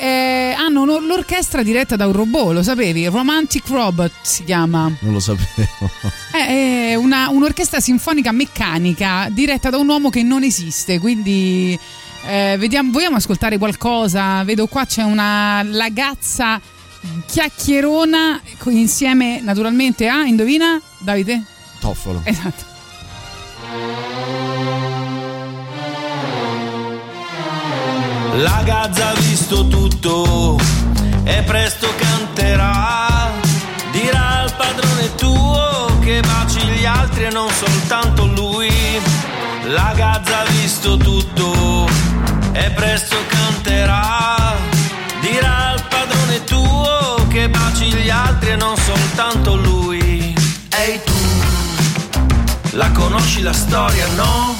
eh, 0.52 0.54
hanno 0.54 0.82
un- 0.82 1.06
l'orchestra 1.08 1.64
diretta 1.64 1.96
da 1.96 2.08
un 2.08 2.14
robot, 2.14 2.54
lo 2.54 2.62
sapevi? 2.64 3.08
Romantic 3.08 3.68
Robot 3.70 4.12
si 4.22 4.44
chiama. 4.44 4.92
Non 5.00 5.14
lo 5.14 5.20
sapevo. 5.20 5.90
È 6.32 6.90
è 6.90 6.96
una- 6.96 7.30
un'orchestra 7.30 7.80
sinfonica 7.80 8.32
meccanica 8.32 9.28
diretta 9.32 9.70
da 9.70 9.78
un 9.78 9.88
uomo 9.88 10.10
che 10.10 10.22
non 10.24 10.44
esiste, 10.44 11.00
quindi 11.00 11.80
eh, 12.28 12.56
vediamo, 12.58 12.92
vogliamo 12.92 13.18
ascoltare 13.18 13.58
qualcosa? 13.58 14.44
Vedo 14.44 14.68
qua 14.68 14.86
c'è 14.86 15.04
una 15.04 15.66
ragazza 15.72 16.60
chiacchierona 17.26 18.42
insieme 18.68 19.40
naturalmente 19.42 20.08
a, 20.08 20.26
indovina, 20.26 20.82
Davide? 21.00 21.44
Toffolo. 21.80 22.22
Esatto. 22.24 22.74
La 28.38 28.62
Gazza 28.66 29.10
ha 29.10 29.14
visto 29.14 29.68
tutto 29.68 30.60
e 31.24 31.42
presto 31.44 31.88
canterà. 31.96 33.32
Dirà 33.92 34.42
al 34.42 34.54
padrone 34.56 35.16
tuo 35.16 35.98
che 36.02 36.20
baci 36.20 36.60
gli 36.60 36.86
altri 36.86 37.26
e 37.26 37.30
non 37.30 37.50
soltanto 37.50 38.26
lui. 38.26 38.70
La 39.68 39.94
Gazza 39.96 40.40
ha 40.40 40.46
visto 40.50 40.98
tutto 40.98 41.95
e 42.56 42.72
presto 42.72 43.18
canterà. 43.28 44.56
Dirà 45.20 45.72
al 45.72 45.84
padrone 45.88 46.44
tuo 46.46 47.28
che 47.30 47.50
baci 47.50 47.92
gli 47.94 48.10
altri 48.10 48.52
e 48.52 48.56
non 48.56 48.76
soltanto 48.78 49.56
lui. 49.56 50.34
Ehi 50.70 51.02
tu, 51.04 52.22
la 52.72 52.90
conosci 52.92 53.42
la 53.42 53.54
storia, 53.54 54.08
no? 54.16 54.56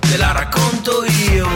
Te 0.00 0.16
la 0.16 0.32
racconto 0.32 1.04
io. 1.32 1.48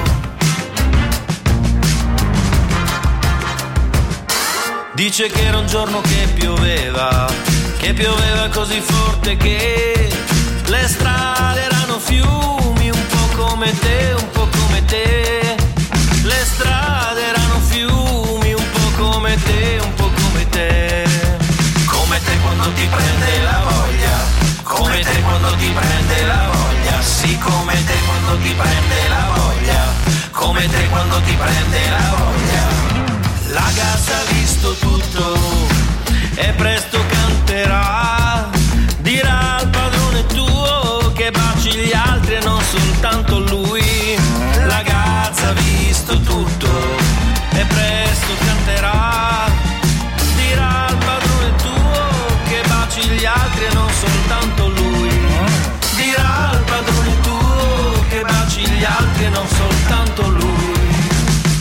Dice 4.94 5.28
che 5.28 5.44
era 5.44 5.58
un 5.58 5.66
giorno 5.66 6.00
che 6.00 6.28
pioveva, 6.34 7.26
che 7.78 7.92
pioveva 7.94 8.48
così 8.48 8.80
forte 8.80 9.36
che 9.36 10.08
le 10.66 10.88
strade 10.88 11.62
erano 11.64 11.98
fiumi, 11.98 12.90
un 12.90 13.06
po' 13.08 13.44
come 13.44 13.76
te, 13.80 14.14
un 14.16 14.30
po' 14.30 14.48
come 14.48 14.84
te. 14.84 15.43
Prende 25.74 26.22
la 26.24 26.48
voglia, 26.52 27.02
sì 27.02 27.36
come 27.38 27.74
te 27.84 27.94
quando 28.06 28.38
ti 28.42 28.54
prende 28.54 29.08
la 29.08 29.26
voglia, 29.34 29.82
come 30.30 30.68
te 30.68 30.88
quando 30.88 31.20
ti 31.22 31.34
prende 31.34 31.90
la 31.90 32.14
voglia. 32.16 32.64
La 33.52 33.70
gazza 33.74 34.14
ha 34.16 34.32
visto 34.32 34.74
tutto 34.74 35.38
e 36.36 36.52
presto 36.56 36.98
canterà. 37.08 38.50
Dirà 38.98 39.56
al 39.56 39.68
padrone 39.68 40.26
tuo 40.26 41.12
che 41.14 41.30
baci 41.30 41.72
gli 41.72 41.92
altri 41.92 42.34
e 42.36 42.40
non 42.40 42.60
soltanto 42.62 43.38
lui. 43.40 44.16
La 44.66 44.82
gazza 44.82 45.48
ha 45.48 45.52
visto 45.52 46.18
tutto 46.20 46.68
e 47.50 47.64
presto 47.64 48.32
canterà. 48.46 49.50
Dirà 50.36 50.86
al 50.86 50.96
padrone 50.96 51.54
tuo 51.56 52.36
che 52.48 52.62
baci 52.66 53.02
gli 53.08 53.24
altri 53.24 53.64
e 53.64 53.72
non 53.72 53.72
soltanto 53.72 53.73
soltanto 59.48 60.28
lui. 60.28 60.72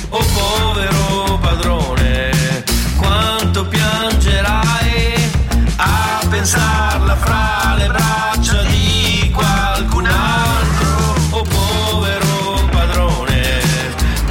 Oh 0.09 0.25
povero 0.33 1.37
padrone, 1.39 2.63
quanto 2.97 3.65
piangerai 3.65 5.31
a 5.77 6.21
pensarla 6.29 7.15
fra 7.15 7.75
le 7.77 7.87
braccia 7.87 8.61
di 8.63 9.31
qualcun 9.33 10.05
altro. 10.05 11.15
Oh 11.31 11.43
povero 11.43 12.67
padrone, 12.69 13.61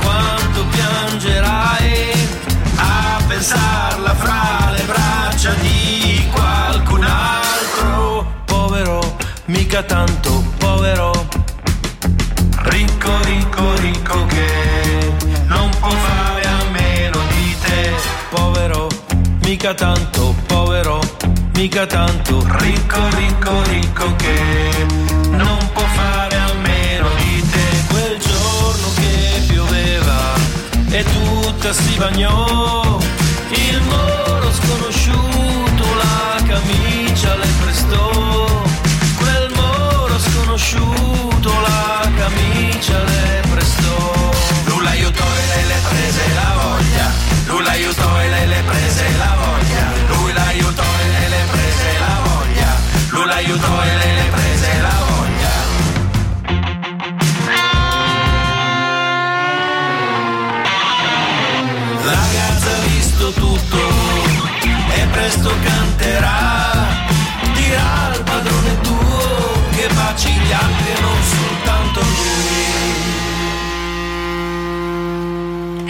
quanto 0.01 0.65
piangerai 0.67 2.29
a 2.77 3.23
pensarla 3.27 4.15
fra 4.15 4.71
le 4.77 4.83
braccia 4.85 5.53
di 5.55 6.29
qualcun 6.33 7.03
altro. 7.03 8.27
Povero, 8.45 9.17
mica 9.47 9.83
tanto 9.83 10.45
povero, 10.59 11.22
mica 19.63 19.75
tanto 19.75 20.35
povero, 20.49 20.99
mica 21.55 21.87
tanto 21.87 22.45
ricco, 22.59 22.99
ricco, 23.15 23.63
ricco 23.69 24.17
che 24.17 24.87
non 25.31 25.71
può 25.73 25.85
fare 25.85 26.35
a 26.35 26.53
meno 26.55 27.09
di 27.19 27.49
te. 27.49 27.67
Quel 27.87 28.19
giorno 28.19 28.89
che 28.97 29.43
pioveva 29.47 30.35
e 30.91 31.05
tutta 31.05 31.73
si 31.73 31.97
bagnò, 31.97 32.99
il 33.51 33.83
moro 33.83 34.53
sconosciuto 34.53 35.85
la 35.95 36.43
camicia 36.45 37.37
le 37.37 37.49
prestò. 37.63 38.65
Quel 39.17 39.53
moro 39.55 40.19
sconosciuto 40.19 41.53
la 41.61 42.11
camicia 42.17 43.01
le 43.05 43.43
prestò. 43.49 44.31
Lui 44.65 44.83
l'aiutò 44.83 45.25
e 45.25 45.47
lei 45.55 45.67
le 45.69 45.81
prese 45.89 46.35
la 46.35 46.53
voglia. 46.61 47.13
Lui 47.47 47.63
l'aiutò 47.63 48.21
e 48.23 48.29
lei 48.29 48.47
le 48.49 48.63
prese 48.67 48.92
presto 65.33 65.51
canterà. 65.63 66.71
Dirà 67.55 68.05
al 68.07 68.23
padrone 68.23 68.81
tuo 68.83 69.71
che 69.75 69.89
baci 69.95 70.29
gli 70.29 70.53
altri 70.53 70.93
e 70.93 71.01
non 71.01 71.23
soltanto 71.23 72.01
lui. 72.01 72.11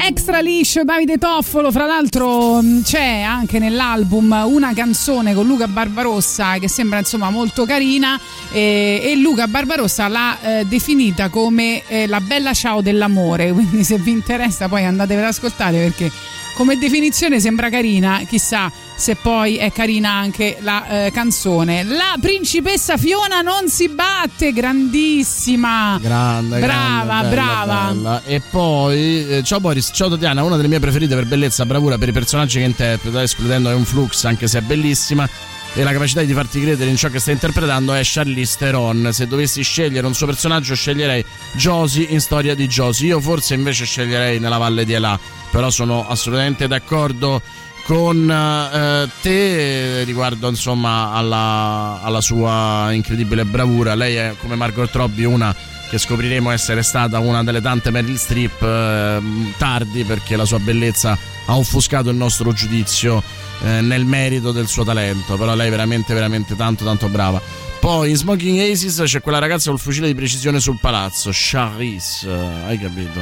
Extra 0.05 0.41
liscio 0.41 0.85
Davide 0.85 1.19
Toffolo, 1.19 1.71
fra 1.73 1.87
l'altro 1.87 2.61
mh, 2.61 2.83
c'è 2.83 3.21
anche 3.21 3.59
nell'album 3.59 4.43
una 4.47 4.73
canzone 4.75 5.33
con 5.35 5.47
Luca 5.47 5.69
Barbarossa 5.69 6.59
che 6.59 6.69
sembra 6.69 6.99
insomma 6.99 7.31
molto 7.31 7.65
carina 7.65 8.19
eh, 8.51 9.01
e 9.03 9.17
Luca 9.17 9.47
Barbarossa 9.47 10.09
l'ha 10.09 10.39
eh, 10.41 10.65
definita 10.67 11.29
come 11.29 11.83
eh, 11.87 12.07
la 12.09 12.21
bella 12.21 12.53
ciao 12.53 12.81
dell'amore, 12.81 13.53
quindi 13.55 13.85
se 13.85 13.99
vi 13.99 14.11
interessa 14.11 14.69
poi 14.69 14.85
andatevela 14.85 15.29
ad 15.29 15.33
ascoltare 15.33 15.79
perché 15.79 16.11
come 16.55 16.77
definizione 16.77 17.41
sembra 17.41 17.71
carina, 17.71 18.21
chissà 18.29 18.71
se 18.95 19.17
poi 19.17 19.57
è 19.57 19.73
carina 19.73 20.13
anche 20.13 20.59
la 20.61 21.07
eh, 21.07 21.11
canzone. 21.11 21.83
La 21.85 22.17
principessa 22.21 22.97
Fiona 22.97 23.41
non 23.41 23.69
si 23.69 23.89
batte, 23.89 24.53
grandissima. 24.53 25.99
Grande, 26.01 26.59
Brava, 26.61 27.05
grande, 27.05 27.29
bella, 27.29 27.65
brava. 27.65 27.93
bella. 27.93 28.23
E 28.25 28.41
poi, 28.41 29.29
eh, 29.29 29.43
ciao 29.43 29.61
Boris, 29.61 29.91
ciao 29.93 30.09
Tatiana, 30.09 30.43
una 30.43 30.57
delle 30.57 30.69
mie 30.69 30.81
preferite 30.81 31.15
per 31.15 31.27
bellezza, 31.27 31.67
bravura 31.67 31.99
per 31.99 32.09
i 32.09 32.13
personaggi 32.13 32.59
che 32.59 32.65
interpreta, 32.65 33.23
escludendo 33.23 33.71
è 33.71 33.75
un 33.75 33.85
flux, 33.85 34.25
anche 34.25 34.47
se 34.47 34.59
è 34.59 34.63
bellissima. 34.63 35.29
E 35.75 35.83
la 35.85 35.93
capacità 35.93 36.21
di 36.21 36.35
farti 36.35 36.61
credere 36.61 36.91
in 36.91 36.97
ciò 36.97 37.09
che 37.09 37.19
stai 37.19 37.33
interpretando 37.33 37.95
è 37.95 38.03
Charlize 38.05 38.57
Theron. 38.59 39.09
Se 39.11 39.27
dovessi 39.27 39.63
scegliere 39.63 40.07
un 40.07 40.13
suo 40.15 40.27
personaggio, 40.27 40.75
sceglierei 40.75 41.25
Josie 41.53 42.09
in 42.11 42.21
storia 42.21 42.55
di 42.55 42.67
Josie. 42.67 43.09
Io 43.09 43.21
forse 43.23 43.55
invece 43.55 43.87
sceglierei 43.87 44.39
nella 44.39 44.59
valle 44.59 44.85
di 44.85 44.93
Elà. 44.93 45.19
Però 45.51 45.71
sono 45.71 46.07
assolutamente 46.07 46.67
d'accordo 46.69 47.41
con 47.85 48.31
eh, 48.31 49.09
te 49.21 50.05
riguardo 50.05 50.49
insomma 50.49 51.13
alla, 51.13 52.01
alla 52.03 52.21
sua 52.21 52.89
incredibile 52.93 53.45
bravura. 53.45 53.95
Lei 53.95 54.17
è 54.17 54.35
come 54.39 54.57
Margot 54.57 54.93
Robbie 54.95 55.27
una 55.27 55.55
che 55.91 55.99
scopriremo 55.99 56.51
essere 56.51 56.83
stata 56.83 57.19
una 57.19 57.45
delle 57.45 57.61
tante 57.61 57.91
Meryl 57.91 58.17
Streep 58.17 58.63
eh, 58.63 59.21
tardi 59.59 60.05
perché 60.05 60.37
la 60.37 60.47
sua 60.47 60.59
bellezza 60.59 61.19
ha 61.45 61.57
offuscato 61.57 62.09
il 62.09 62.17
nostro 62.17 62.53
giudizio 62.53 63.23
eh, 63.63 63.81
nel 63.83 64.07
merito 64.07 64.53
del 64.53 64.69
suo 64.69 64.85
talento. 64.85 65.37
Però 65.37 65.55
lei 65.55 65.67
è 65.67 65.71
veramente, 65.71 66.15
veramente 66.15 66.57
tanto, 66.57 66.85
tanto 66.85 67.09
brava. 67.09 67.41
Poi 67.83 68.11
in 68.11 68.17
Smoking 68.17 68.61
Aces 68.61 69.03
c'è 69.07 69.21
quella 69.21 69.41
ragazza 69.41 69.71
col 69.71 69.81
fucile 69.81 70.07
di 70.07 70.15
precisione 70.15 70.61
sul 70.61 70.79
palazzo, 70.81 71.31
Charisse, 71.33 72.31
hai 72.31 72.79
capito? 72.79 73.19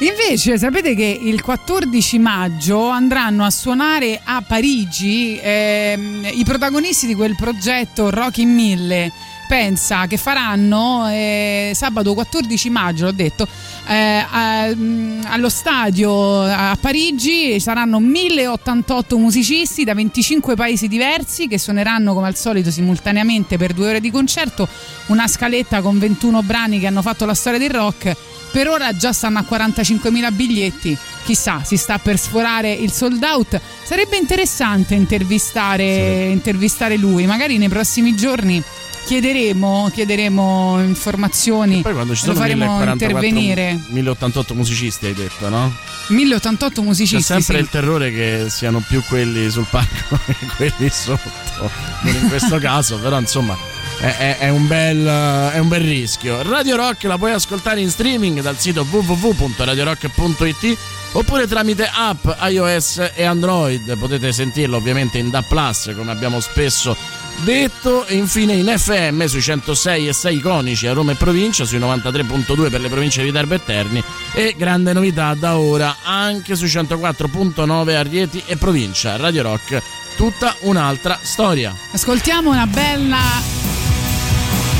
Invece 0.00 0.58
sapete 0.58 0.96
che 0.96 1.16
il 1.22 1.40
14 1.40 2.18
maggio 2.18 2.88
andranno 2.88 3.44
a 3.44 3.50
suonare 3.50 4.20
a 4.24 4.42
Parigi 4.44 5.38
ehm, 5.40 6.28
i 6.32 6.42
protagonisti 6.44 7.06
di 7.06 7.14
quel 7.14 7.36
progetto 7.36 8.10
Rocky 8.10 8.44
Mille. 8.46 9.12
Pensa 9.46 10.08
che 10.08 10.16
faranno 10.16 11.06
eh, 11.08 11.70
sabato 11.74 12.12
14 12.12 12.68
maggio, 12.68 13.04
l'ho 13.04 13.12
detto, 13.12 13.46
eh, 13.90 14.24
a- 14.30 14.72
mh, 14.72 15.24
allo 15.26 15.48
stadio 15.48 16.42
a 16.42 16.78
Parigi 16.80 17.58
saranno 17.58 17.98
1088 17.98 19.18
musicisti 19.18 19.82
da 19.82 19.94
25 19.94 20.54
paesi 20.54 20.86
diversi 20.86 21.48
che 21.48 21.58
suoneranno 21.58 22.14
come 22.14 22.28
al 22.28 22.36
solito 22.36 22.70
simultaneamente 22.70 23.56
per 23.56 23.72
due 23.72 23.88
ore 23.88 24.00
di 24.00 24.12
concerto, 24.12 24.68
una 25.06 25.26
scaletta 25.26 25.80
con 25.80 25.98
21 25.98 26.42
brani 26.42 26.78
che 26.78 26.86
hanno 26.86 27.02
fatto 27.02 27.24
la 27.24 27.34
storia 27.34 27.58
del 27.58 27.70
rock. 27.70 28.16
Per 28.52 28.68
ora 28.68 28.96
già 28.96 29.12
stanno 29.12 29.38
a 29.38 29.46
45.000 29.48 30.32
biglietti. 30.32 30.96
Chissà, 31.24 31.62
si 31.64 31.76
sta 31.76 31.98
per 31.98 32.18
sforare 32.18 32.72
il 32.72 32.90
sold 32.90 33.22
out. 33.22 33.60
Sarebbe 33.84 34.16
interessante 34.16 34.94
intervistare, 34.94 36.26
intervistare 36.28 36.96
lui. 36.96 37.26
Magari 37.26 37.58
nei 37.58 37.68
prossimi 37.68 38.16
giorni 38.16 38.60
chiederemo, 39.04 39.90
chiederemo 39.92 40.80
informazioni. 40.82 41.80
Poi 41.82 41.92
quando 41.92 42.14
ci 42.14 42.26
lo 42.26 42.32
sono 42.34 42.44
faremo 42.44 42.64
1044 42.78 43.26
intervenire. 43.28 43.78
1088 43.88 44.54
musicisti 44.54 45.06
hai 45.06 45.14
detto, 45.14 45.48
no? 45.48 45.74
1088 46.08 46.80
C'è 46.80 46.86
musicisti. 46.86 47.22
sempre 47.22 47.56
sì. 47.56 47.60
il 47.62 47.68
terrore 47.68 48.10
che 48.12 48.46
siano 48.48 48.82
più 48.86 49.02
quelli 49.04 49.48
sul 49.50 49.66
palco 49.68 50.18
che 50.26 50.46
quelli 50.56 50.90
sotto. 50.90 51.70
Non 52.02 52.14
in 52.14 52.28
questo 52.28 52.58
caso, 52.62 52.98
però 52.98 53.18
insomma 53.18 53.56
è, 54.00 54.06
è- 54.16 54.38
è 54.38 54.48
un 54.48 54.66
bel, 54.66 55.06
è 55.52 55.58
un 55.58 55.68
bel 55.68 55.82
rischio. 55.82 56.42
Radio 56.42 56.76
Rock 56.76 57.04
la 57.04 57.18
puoi 57.18 57.32
ascoltare 57.32 57.80
in 57.80 57.90
streaming 57.90 58.40
dal 58.40 58.58
sito 58.58 58.86
www.radiorock.it 58.88 60.78
oppure 61.12 61.46
tramite 61.48 61.90
app 61.92 62.26
iOS 62.48 63.10
e 63.14 63.24
Android. 63.24 63.96
Potete 63.98 64.32
sentirlo 64.32 64.76
ovviamente 64.76 65.18
in 65.18 65.30
DA 65.30 65.42
Plus 65.42 65.92
come 65.96 66.10
abbiamo 66.12 66.40
spesso 66.40 66.96
detto 67.42 68.06
e 68.06 68.16
infine 68.16 68.54
in 68.54 68.66
FM 68.66 69.24
sui 69.26 69.40
106 69.40 70.08
e 70.08 70.12
6 70.12 70.36
iconici 70.36 70.86
a 70.86 70.92
Roma 70.92 71.12
e 71.12 71.14
provincia, 71.14 71.64
sui 71.64 71.78
93.2 71.78 72.70
per 72.70 72.80
le 72.80 72.88
province 72.88 73.20
di 73.20 73.28
Viterbo 73.28 73.54
e 73.54 73.64
Terni 73.64 74.02
e 74.32 74.54
grande 74.56 74.92
novità 74.92 75.34
da 75.34 75.58
ora 75.58 75.96
anche 76.02 76.56
sui 76.56 76.68
104.9 76.68 77.96
a 77.96 78.02
Rieti 78.02 78.42
e 78.46 78.56
provincia. 78.56 79.16
Radio 79.16 79.42
Rock, 79.42 79.82
tutta 80.16 80.54
un'altra 80.60 81.18
storia. 81.22 81.74
Ascoltiamo 81.92 82.50
una 82.50 82.66
bella 82.66 83.59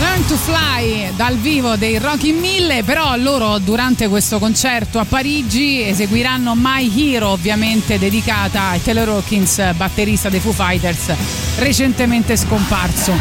Learn 0.01 0.25
to 0.25 0.35
Fly 0.35 1.13
dal 1.15 1.37
vivo 1.37 1.77
dei 1.77 1.99
Rocky 1.99 2.33
Mille, 2.33 2.83
però 2.85 3.15
loro 3.17 3.59
durante 3.59 4.09
questo 4.09 4.39
concerto 4.39 4.99
a 4.99 5.05
Parigi 5.05 5.87
eseguiranno 5.87 6.55
My 6.57 6.91
Hero, 6.97 7.29
ovviamente 7.29 7.99
dedicata 7.99 8.71
a 8.71 8.79
Taylor 8.79 9.11
Hawkins, 9.11 9.75
batterista 9.75 10.31
dei 10.31 10.41
Foo 10.41 10.53
Fighters, 10.53 11.13
recentemente 11.59 12.35
scomparso. 12.39 13.13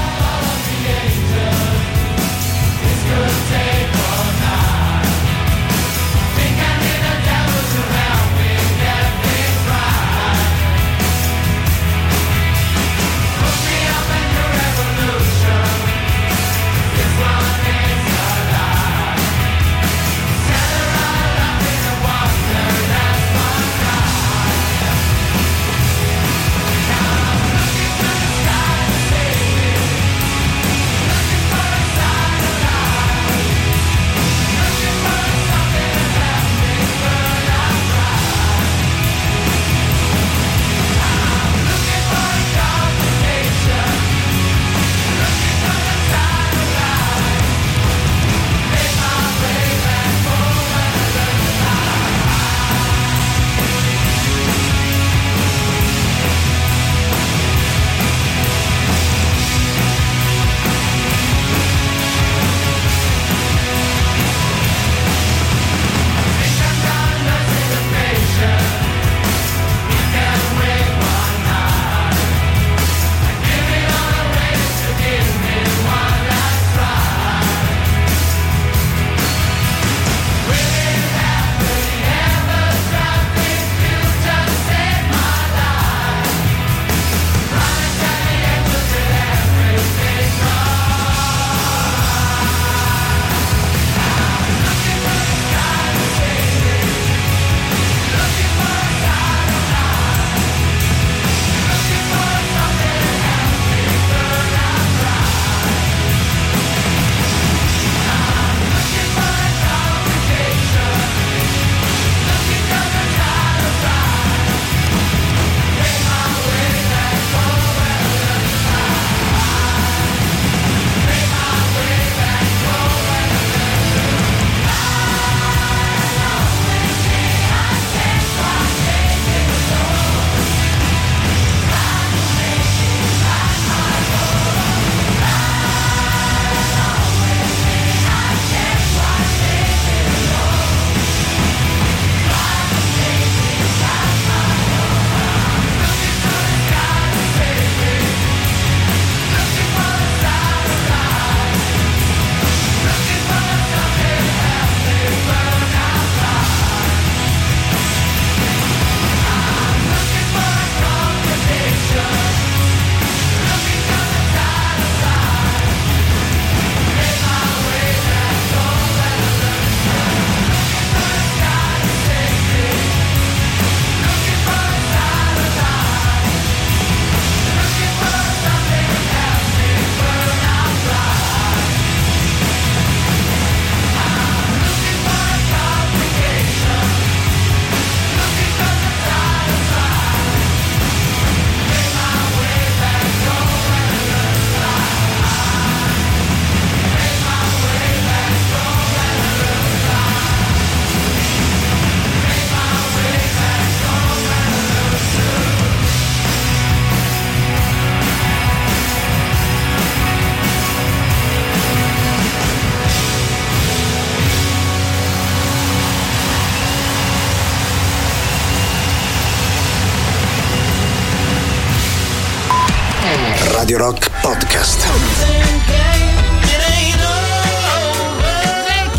Radio 223.70 223.86
Rock 223.86 224.10
Podcast. 224.22 224.88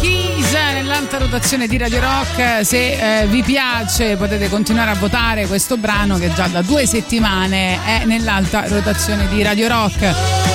Keys 0.00 0.52
nell'alta 0.52 1.18
rotazione 1.18 1.66
di 1.66 1.76
Radio 1.76 1.98
Rock. 1.98 2.64
Se 2.64 3.22
eh, 3.22 3.26
vi 3.26 3.42
piace 3.42 4.16
potete 4.16 4.48
continuare 4.48 4.92
a 4.92 4.94
votare 4.94 5.48
questo 5.48 5.76
brano 5.76 6.18
che 6.18 6.32
già 6.34 6.46
da 6.46 6.62
due 6.62 6.86
settimane 6.86 7.84
è 7.84 8.04
nell'alta 8.04 8.68
rotazione 8.68 9.26
di 9.26 9.42
Radio 9.42 9.66
Rock. 9.66 10.49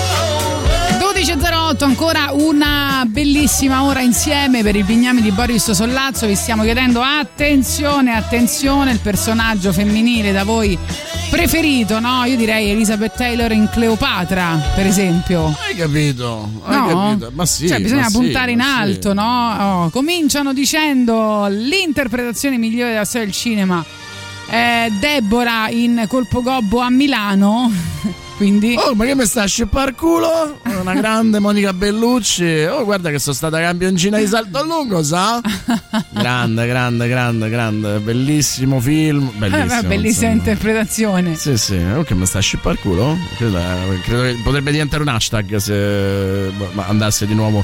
12.08 1.26 1.84
ancora 1.84 2.28
una 2.34 3.04
bellissima 3.08 3.84
ora 3.86 4.00
insieme 4.00 4.62
per 4.62 4.76
il 4.76 4.84
bignami 4.84 5.24
di 5.24 5.32
Boris 5.32 5.72
Sollazzo 5.72 6.28
vi 6.28 6.36
stiamo 6.36 6.62
chiedendo 6.62 7.02
attenzione 7.02 8.16
attenzione 8.16 8.92
il 8.92 9.00
personaggio 9.00 9.74
femminile 9.74 10.32
da 10.32 10.44
voi 10.44 10.78
preferito 11.32 12.00
no? 12.00 12.26
io 12.26 12.38
direi 12.38 12.70
Elizabeth 12.70 13.16
Taylor 13.16 13.52
in 13.54 13.68
Cleopatra 13.72 14.74
per 14.76 14.86
esempio 14.86 15.52
Hai 15.68 15.76
capito? 15.76 16.48
Hai 16.64 16.78
No? 16.78 16.88
capito? 16.88 17.32
Ma 17.34 17.46
sì. 17.48 17.68
Cioè, 17.70 17.80
bisogna 17.80 18.02
ma 18.02 18.10
sì, 18.10 18.18
puntare 18.20 18.52
in 18.52 18.58
ma 18.60 18.64
sì. 18.64 18.70
alto, 18.70 19.14
no? 19.14 19.84
Oh, 19.86 19.90
cominciano 19.90 20.54
dicendo 20.54 21.48
l'interpretazione 21.48 22.60
migliore 22.60 22.92
della 22.92 23.04
storia 23.04 23.26
del 23.26 23.36
cinema. 23.36 23.84
è 24.48 24.90
Deborah 25.00 25.70
in 25.72 26.06
Colpo 26.08 26.44
Gobbo 26.44 26.82
a 26.82 26.92
Milano. 26.92 27.72
Quindi. 28.36 28.76
Oh, 28.78 28.94
ma 28.96 29.06
che 29.06 29.16
mi 29.16 29.26
sta 29.26 29.44
a 29.44 29.46
scippare 29.46 29.92
il 29.92 29.96
culo? 29.96 30.60
Una 30.80 30.94
grande 30.94 31.40
Monica 31.40 31.72
Bellucci. 31.74 32.64
Oh, 32.66 32.84
guarda 32.84 33.10
che 33.10 33.20
sono 33.20 33.36
stata 33.36 33.60
campioncina 33.60 34.18
di 34.18 34.28
salto 34.28 34.58
a 34.58 34.64
lungo, 34.64 35.02
sa? 35.04 35.40
grande, 36.12 36.68
grande, 36.68 37.08
grande, 37.08 37.50
grande. 37.50 38.00
Bellissimo 38.00 38.80
film. 38.80 39.32
Bellissimo. 39.38 39.80
Eh, 39.80 39.84
bellissima 39.84 40.32
interpretazione. 40.32 41.36
Sì, 41.36 41.58
sì, 41.58 41.78
oh, 41.78 42.04
che 42.04 42.14
mi 42.14 42.26
sta 42.26 42.40
a 42.40 42.42
scippare 42.42 42.76
il 42.76 42.82
culo? 42.82 43.18
Credo, 43.38 43.60
credo 44.04 44.22
che 44.24 44.42
potrebbe 44.44 44.72
diventare 44.72 45.02
un 45.02 45.10
hashtag 45.10 45.56
se 45.56 46.52
andasse 46.76 47.26
di 47.26 47.34
nuovo 47.34 47.64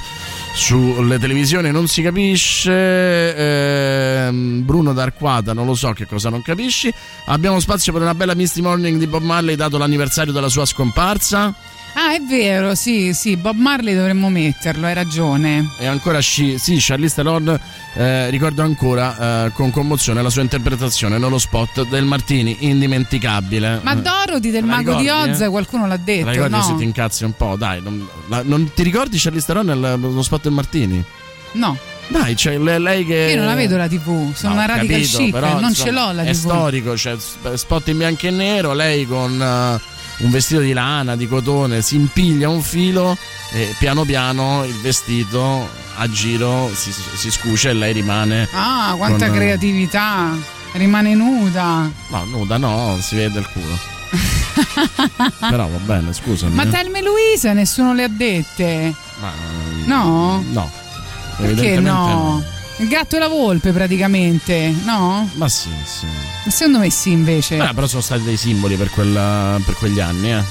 sulle 0.54 1.20
televisioni, 1.20 1.72
non 1.72 1.88
si 1.88 2.02
capisce. 2.02 3.36
Ehm, 3.36 4.64
Bruno 4.66 4.94
D'Arquata, 4.94 5.54
non 5.54 5.66
lo 5.66 5.76
so 5.76 5.92
che 5.94 6.06
cosa 6.06 6.30
non 6.30 6.42
capisci. 6.42 6.94
Abbiamo 7.26 7.60
spazio 7.60 7.94
per 7.94 8.02
una 8.02 8.16
bella 8.16 8.36
Misty 8.36 8.62
Morning 8.62 9.00
di 9.00 9.08
Bob 9.08 9.24
Marley, 9.24 9.56
dato 9.56 9.78
l'anniversario 9.78 10.34
della 10.34 10.50
sua 10.50 10.66
scomparsa. 10.66 11.54
Ah, 11.94 12.14
è 12.14 12.22
vero, 12.22 12.74
sì, 12.74 13.14
sì, 13.14 13.36
Bob 13.36 13.58
Marley 13.58 13.94
dovremmo 13.94 14.30
metterlo, 14.30 14.88
hai 14.88 14.94
ragione. 14.94 15.70
E 15.78 15.86
ancora 15.88 16.20
sci- 16.20 16.58
sì, 16.58 16.78
Charlize 16.80 17.16
Theron, 17.16 17.60
eh, 17.96 18.30
ricordo 18.30 18.62
ancora 18.64 19.46
eh, 19.46 19.52
con 19.52 19.72
commozione 19.72 20.22
la 20.22 20.30
sua 20.30 20.42
interpretazione 20.42 21.18
nello 21.18 21.38
spot 21.38 21.88
del 21.90 22.06
Martini, 22.06 22.58
indimenticabile. 22.62 23.82
Ma 23.84 23.92
Eh. 23.94 24.02
Dorothy 24.02 24.52
del 24.52 24.66
La 24.66 24.76
Mago 24.78 24.96
di 24.96 25.02
ricordi, 25.04 25.30
Oz, 25.32 25.42
eh? 25.42 25.48
qualcuno 25.50 25.86
l'ha 25.86 25.98
detto, 25.98 26.26
la 26.26 26.32
ricordi 26.32 26.56
no? 26.56 26.62
se 26.64 26.76
ti 26.76 26.84
incazzi 26.84 27.24
un 27.26 27.34
po', 27.34 27.56
dai. 27.58 27.82
Non, 27.82 28.08
la- 28.28 28.44
non 28.44 28.72
ti 28.74 28.84
ricordi 28.84 29.18
Charlize 29.20 29.46
Theron 29.46 29.66
nel- 29.66 29.78
nello 30.00 30.22
spot 30.24 30.44
del 30.44 30.54
Martini? 30.54 31.04
No. 31.54 31.78
Dai, 32.08 32.36
le- 32.58 32.80
lei 32.80 33.06
che. 33.06 33.32
Io 33.32 33.38
non 33.38 33.46
la 33.48 33.56
vedo 33.56 33.76
la 33.78 33.88
TV, 33.88 34.34
sono 34.34 34.54
No, 34.54 34.60
una 34.60 34.66
radical 34.66 34.96
capito, 34.98 35.18
chic, 35.18 35.32
però, 35.32 35.60
non 35.60 35.70
insomma, 35.70 35.90
ce 35.90 35.92
l'ho 35.92 36.12
la 36.14 36.22
È 36.24 36.32
TV. 36.32 36.38
storico, 36.38 36.94
c'è 36.94 37.16
sp- 37.20 37.54
spot 37.54 37.88
in 37.90 37.98
bianco 37.98 38.28
e 38.28 38.32
nero, 38.32 38.74
lei 38.74 39.06
con 39.06 39.42
eh, 39.42 39.80
un 40.22 40.30
vestito 40.32 40.62
di 40.62 40.74
lana, 40.74 41.16
di 41.16 41.28
cotone, 41.28 41.82
si 41.82 41.96
impiglia 41.96 42.50
un 42.50 42.62
filo 42.62 43.18
e 43.54 43.76
piano 43.80 44.06
piano 44.06 44.64
il 44.64 44.76
vestito 44.80 45.68
a 45.98 46.10
giro 46.10 46.70
si, 46.74 46.92
si 47.16 47.30
scuce 47.32 47.70
e 47.70 47.74
lei 47.74 47.94
rimane. 47.94 48.48
Ah, 48.54 48.94
quanta 48.98 49.28
con- 49.28 49.36
creatività. 49.36 50.36
Rimane 50.74 51.14
nuda. 51.16 51.92
No, 52.10 52.24
nuda 52.26 52.58
no, 52.58 52.98
si 53.02 53.16
vede 53.16 53.40
il 53.40 53.48
culo. 53.52 53.78
Però 55.50 55.68
va 55.68 55.78
bene, 55.80 56.14
scusami. 56.14 56.54
Ma 56.56 56.64
eh. 56.64 56.70
Telma 56.70 56.98
e 57.00 57.02
Luisa 57.02 57.54
nessuno 57.54 57.94
le 57.94 58.04
ha 58.04 58.08
dette. 58.10 58.94
Ma, 59.20 59.32
No? 59.86 60.44
No. 60.52 60.72
Perché 61.38 61.74
Evidentemente 61.74 61.90
no? 61.90 62.44
Il 62.82 62.88
gatto 62.88 63.16
e 63.16 63.20
la 63.20 63.28
volpe 63.28 63.72
praticamente, 63.72 64.74
no? 64.86 65.30
Ma 65.34 65.48
sì, 65.48 65.70
sì. 65.86 66.06
Ma 66.46 66.50
Secondo 66.52 66.80
me 66.80 66.90
sì 66.90 67.12
invece. 67.12 67.58
Eh, 67.58 67.74
però 67.76 67.86
sono 67.86 68.02
stati 68.02 68.24
dei 68.24 68.38
simboli 68.38 68.76
per, 68.76 68.90
quella- 68.90 69.60
per 69.64 69.76
quegli 69.76 70.00
anni, 70.00 70.32
eh. 70.34 70.44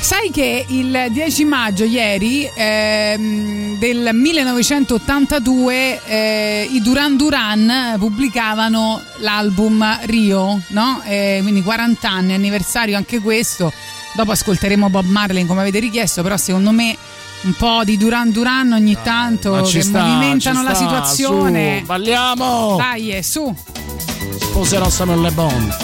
Sai 0.00 0.30
che 0.32 0.64
il 0.66 1.06
10 1.12 1.44
maggio, 1.44 1.84
ieri, 1.84 2.50
ehm, 2.52 3.78
del 3.78 4.10
1982, 4.12 6.00
eh, 6.04 6.68
i 6.72 6.82
Duran 6.82 7.16
Duran 7.16 7.94
pubblicavano 7.96 9.00
l'album 9.18 10.00
Rio, 10.06 10.60
no? 10.70 11.00
Eh, 11.04 11.38
quindi 11.42 11.62
40 11.62 12.10
anni, 12.10 12.32
anniversario 12.34 12.96
anche 12.96 13.20
questo. 13.20 13.72
Dopo 14.14 14.32
ascolteremo 14.32 14.90
Bob 14.90 15.06
Marley 15.06 15.46
come 15.46 15.60
avete 15.60 15.78
richiesto, 15.78 16.22
però 16.22 16.36
secondo 16.36 16.72
me 16.72 16.96
un 17.42 17.54
po' 17.54 17.82
di 17.84 17.96
Duran 17.96 18.30
Duran 18.30 18.72
ogni 18.72 18.96
tanto 19.02 19.50
Ma 19.52 19.62
ci 19.64 19.78
che 19.78 19.82
sta, 19.82 20.04
movimentano 20.04 20.62
la 20.62 20.74
sta, 20.74 20.84
situazione. 20.84 21.78
su, 21.80 21.86
balliamo! 21.86 22.76
Dai, 22.76 23.10
eh, 23.10 23.22
su. 23.22 23.54
Sposerò 24.38 24.88
Samuel 24.88 25.20
Le 25.20 25.30
Bon. 25.32 25.74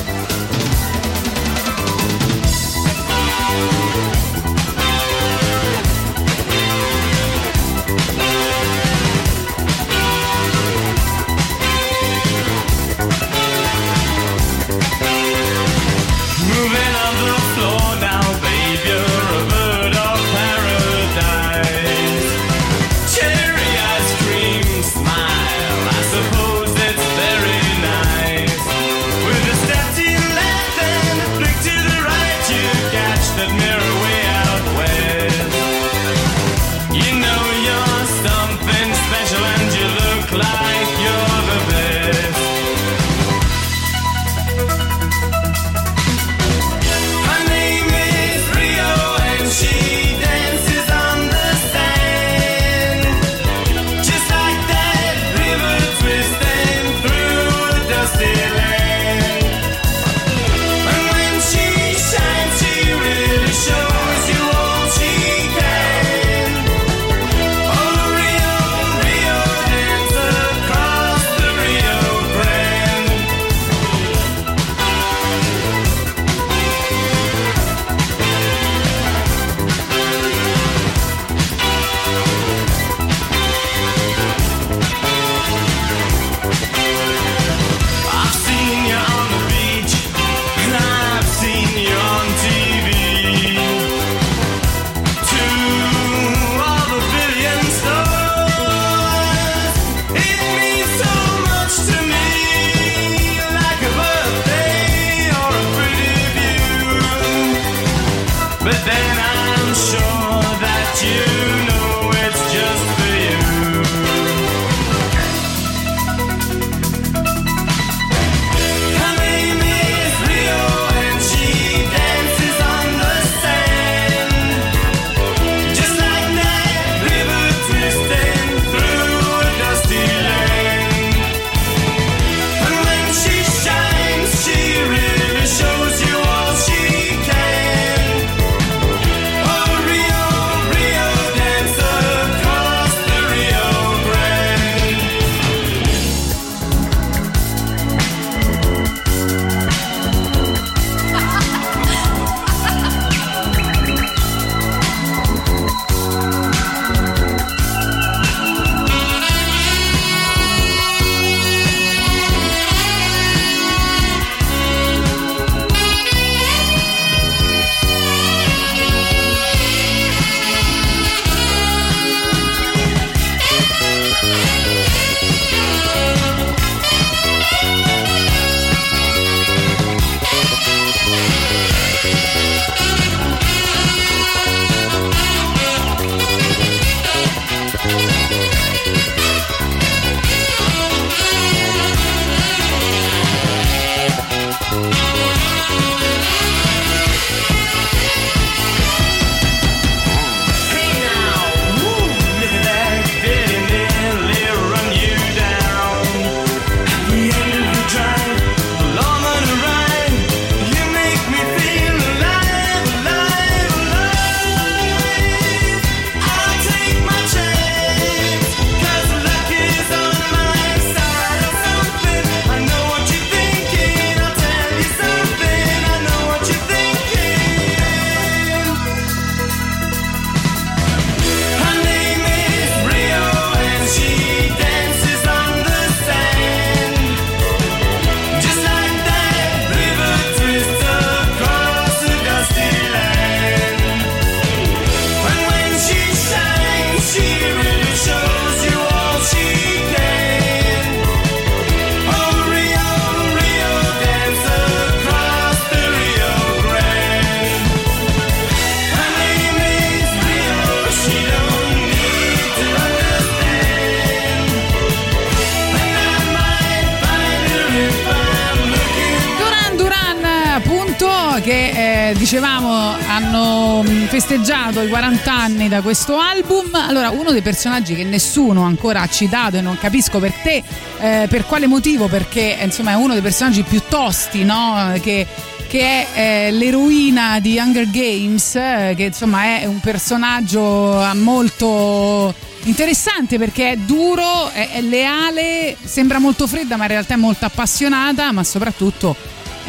Da 275.79 275.83
questo 275.83 276.19
album. 276.19 276.75
Allora, 276.75 277.11
uno 277.11 277.31
dei 277.31 277.43
personaggi 277.43 277.95
che 277.95 278.05
nessuno 278.05 278.63
ancora 278.65 279.03
ha 279.03 279.09
citato 279.09 279.57
e 279.57 279.61
non 279.61 279.79
capisco 279.79 280.19
per 280.19 280.33
te, 280.33 280.63
eh, 281.01 281.27
per 281.29 281.47
quale 281.47 281.67
motivo, 281.67 282.09
perché 282.09 282.59
eh, 282.59 282.65
insomma 282.65 282.93
è 282.93 282.95
uno 282.95 283.13
dei 283.13 283.23
personaggi 283.23 283.63
più 283.63 283.81
tosti, 283.89 284.45
no? 284.45 284.93
Che, 285.01 285.27
che 285.69 285.81
è 285.81 286.07
eh, 286.15 286.51
l'eroina 286.51 287.39
di 287.41 287.59
Hunger 287.59 287.89
Games, 287.91 288.57
eh, 288.57 288.95
che 288.97 289.05
insomma 289.05 289.61
è 289.61 289.67
un 289.67 289.81
personaggio 289.81 291.03
eh, 291.03 291.15
molto 291.15 292.35
interessante 292.65 293.39
perché 293.39 293.73
è 293.73 293.77
duro, 293.77 294.51
è, 294.51 294.71
è 294.73 294.81
leale, 294.81 295.77
sembra 295.83 296.19
molto 296.19 296.47
fredda 296.47 296.77
ma 296.77 296.85
in 296.85 296.91
realtà 296.91 297.15
è 297.15 297.19
molto 297.19 297.45
appassionata, 297.45 298.33
ma 298.33 298.43
soprattutto 298.43 299.15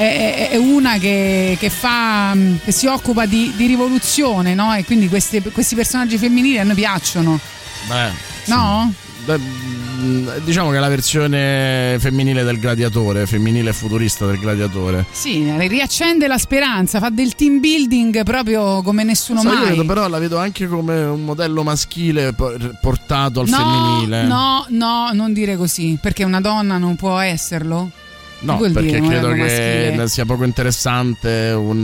è, 0.05 0.49
è- 0.51 0.55
una 0.57 0.97
che, 0.97 1.57
che 1.59 1.69
fa, 1.69 2.33
mh, 2.33 2.59
che 2.63 2.71
si 2.71 2.87
occupa 2.87 3.25
di, 3.25 3.51
di 3.55 3.65
rivoluzione, 3.67 4.53
no? 4.55 4.73
E 4.73 4.85
quindi 4.85 5.09
queste- 5.09 5.41
questi 5.41 5.75
personaggi 5.75 6.17
femminili 6.17 6.57
a 6.59 6.63
noi 6.63 6.75
piacciono, 6.75 7.39
Beh, 7.87 8.09
no? 8.45 8.93
beh, 9.25 9.37
mm, 9.37 10.27
diciamo 10.45 10.69
che 10.71 10.77
è 10.77 10.79
la 10.79 10.87
versione 10.87 11.97
femminile 11.99 12.43
del 12.43 12.59
gladiatore, 12.59 13.25
femminile 13.25 13.71
e 13.71 13.73
futurista 13.73 14.25
del 14.25 14.39
gladiatore. 14.39 15.05
Sì, 15.11 15.51
riaccende 15.67 16.27
la 16.27 16.37
speranza, 16.37 16.99
fa 16.99 17.09
del 17.09 17.35
team 17.35 17.59
building 17.59 18.23
proprio 18.23 18.81
come 18.81 19.03
nessuno 19.03 19.41
io 19.41 19.49
mai. 19.53 19.69
vedo- 19.69 19.85
però 19.85 20.07
la 20.07 20.19
vedo 20.19 20.37
anche 20.37 20.67
come 20.67 21.01
un 21.03 21.23
modello 21.25 21.63
maschile 21.63 22.31
po- 22.33 22.55
portato 22.81 23.41
al 23.41 23.49
no, 23.49 23.57
femminile. 23.57 24.23
no, 24.23 24.65
no, 24.69 25.09
non 25.13 25.33
dire 25.33 25.57
così, 25.57 25.97
perché 26.01 26.23
una 26.23 26.39
donna 26.41 26.77
non 26.77 26.95
può 26.95 27.17
esserlo. 27.19 27.91
No, 28.41 28.57
perché 28.57 29.01
credo 29.01 29.29
che 29.29 29.37
maschile? 29.37 30.07
sia 30.07 30.25
poco 30.25 30.45
interessante 30.45 31.51
un, 31.51 31.83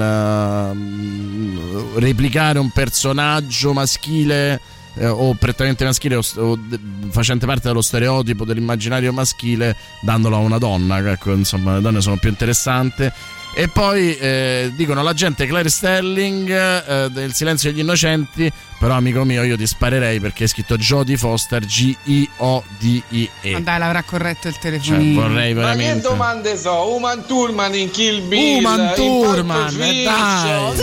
uh, 1.93 1.99
replicare 1.99 2.59
un 2.59 2.69
personaggio 2.69 3.73
maschile 3.73 4.59
eh, 4.97 5.07
o 5.07 5.33
prettamente 5.33 5.83
maschile 5.83 6.15
o, 6.15 6.23
o 6.37 6.55
de- 6.55 6.79
facente 7.09 7.45
parte 7.45 7.67
dello 7.67 7.81
stereotipo 7.81 8.45
dell'immaginario 8.45 9.11
maschile 9.11 9.75
dandolo 10.01 10.37
a 10.37 10.39
una 10.39 10.57
donna. 10.57 10.97
Ecco, 11.11 11.33
insomma, 11.33 11.75
le 11.75 11.81
donne 11.81 12.01
sono 12.01 12.17
più 12.17 12.29
interessanti. 12.29 13.11
E 13.57 13.69
poi 13.69 14.17
eh, 14.17 14.69
dicono 14.75 15.01
la 15.01 15.13
gente 15.13 15.45
Claire 15.47 15.69
Stelling 15.69 16.49
eh, 16.49 17.09
del 17.09 17.33
Silenzio 17.33 17.71
degli 17.71 17.79
Innocenti, 17.79 18.51
però 18.77 18.95
amico 18.95 19.23
mio 19.23 19.43
io 19.43 19.55
ti 19.55 19.65
sparerei 19.65 20.19
perché 20.19 20.43
è 20.43 20.47
scritto 20.47 20.75
Jodie 20.75 21.15
Foster 21.15 21.63
G-I-O-D-I-E. 21.65 23.51
Ma 23.53 23.59
dai, 23.61 23.79
l'avrà 23.79 24.03
corretto 24.03 24.49
il 24.49 24.53
Cioè, 24.55 24.61
telefonino. 24.61 25.21
vorrei 25.21 25.53
Ma 25.53 25.61
che 25.61 25.67
veramente... 25.77 26.01
domande 26.01 26.57
so? 26.57 26.93
Uman 26.95 27.25
Turman 27.25 27.73
in 27.75 27.89
Kill 27.91 28.27
Bill 28.27 28.57
Human 28.57 28.89
Fiction. 28.93 30.03
dai. 30.03 30.75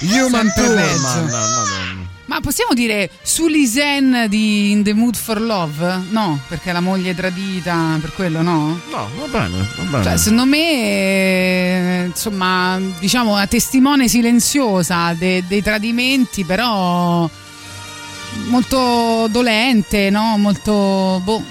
Human 0.22 0.52
peggio. 0.54 0.68
no, 0.68 1.26
madonna. 1.26 1.99
Ma 2.30 2.38
possiamo 2.40 2.74
dire 2.74 3.10
Sulisen 3.22 4.26
di 4.28 4.70
In 4.70 4.84
the 4.84 4.94
Mood 4.94 5.16
for 5.16 5.40
Love? 5.40 6.02
No, 6.10 6.38
perché 6.46 6.70
è 6.70 6.72
la 6.72 6.78
moglie 6.78 7.12
tradita, 7.12 7.98
per 8.00 8.12
quello 8.14 8.40
no? 8.40 8.78
No, 8.88 9.08
va 9.18 9.26
bene, 9.26 9.66
va 9.76 9.82
bene. 9.82 10.04
Cioè, 10.04 10.16
secondo 10.16 10.44
me, 10.44 10.58
eh, 10.58 12.04
insomma, 12.06 12.78
diciamo, 13.00 13.32
una 13.32 13.48
testimone 13.48 14.06
silenziosa 14.06 15.12
de- 15.14 15.42
dei 15.48 15.60
tradimenti, 15.60 16.44
però 16.44 17.28
molto 18.46 19.26
dolente, 19.28 20.08
no? 20.10 20.36
Molto. 20.38 21.20
boh, 21.24 21.42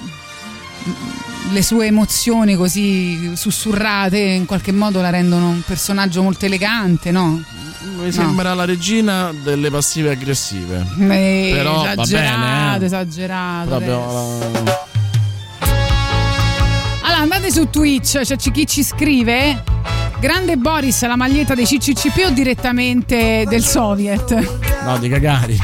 le 1.51 1.61
sue 1.61 1.87
emozioni 1.87 2.55
così 2.55 3.35
sussurrate 3.35 4.17
in 4.17 4.45
qualche 4.45 4.71
modo 4.71 5.01
la 5.01 5.09
rendono 5.09 5.49
un 5.49 5.61
personaggio 5.61 6.23
molto 6.23 6.45
elegante, 6.45 7.11
no? 7.11 7.43
Mi 7.81 8.11
sembra 8.11 8.53
la 8.53 8.65
regina 8.65 9.31
delle 9.43 9.69
passive 9.71 10.11
aggressive. 10.11 10.85
Eh, 10.99 11.51
Però 11.53 11.83
va 11.83 11.91
esagerato, 12.03 12.39
bene. 12.39 12.81
eh. 12.81 12.85
esagerato. 12.85 13.67
Proprio 13.69 14.03
Allora 17.01 17.21
andate 17.21 17.51
su 17.51 17.69
Twitch, 17.69 18.19
c'è 18.21 18.35
chi 18.35 18.67
ci 18.67 18.83
scrive. 18.83 19.63
Grande 20.19 20.57
Boris, 20.57 21.05
la 21.07 21.15
maglietta 21.15 21.55
dei 21.55 21.65
CCCP 21.65 22.25
o 22.27 22.29
direttamente 22.31 23.45
del 23.47 23.63
Soviet? 23.63 24.33
No, 24.83 24.97
di 24.97 25.07
Gagarin. 25.07 25.59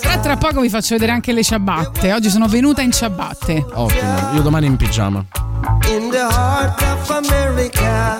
Però 0.00 0.20
tra 0.20 0.36
poco 0.38 0.60
vi 0.62 0.70
faccio 0.70 0.94
vedere 0.94 1.12
anche 1.12 1.32
le 1.32 1.42
ciabatte. 1.44 2.12
Oggi 2.14 2.30
sono 2.30 2.46
venuta 2.48 2.80
in 2.80 2.90
ciabatte. 2.92 3.64
Ottimo. 3.74 4.30
Io 4.34 4.40
domani 4.42 4.66
in 4.66 4.76
pigiama. 4.76 5.22
in 5.90 6.08
the 6.10 6.18
heart 6.18 6.80
of 6.82 7.10
America, 7.10 8.18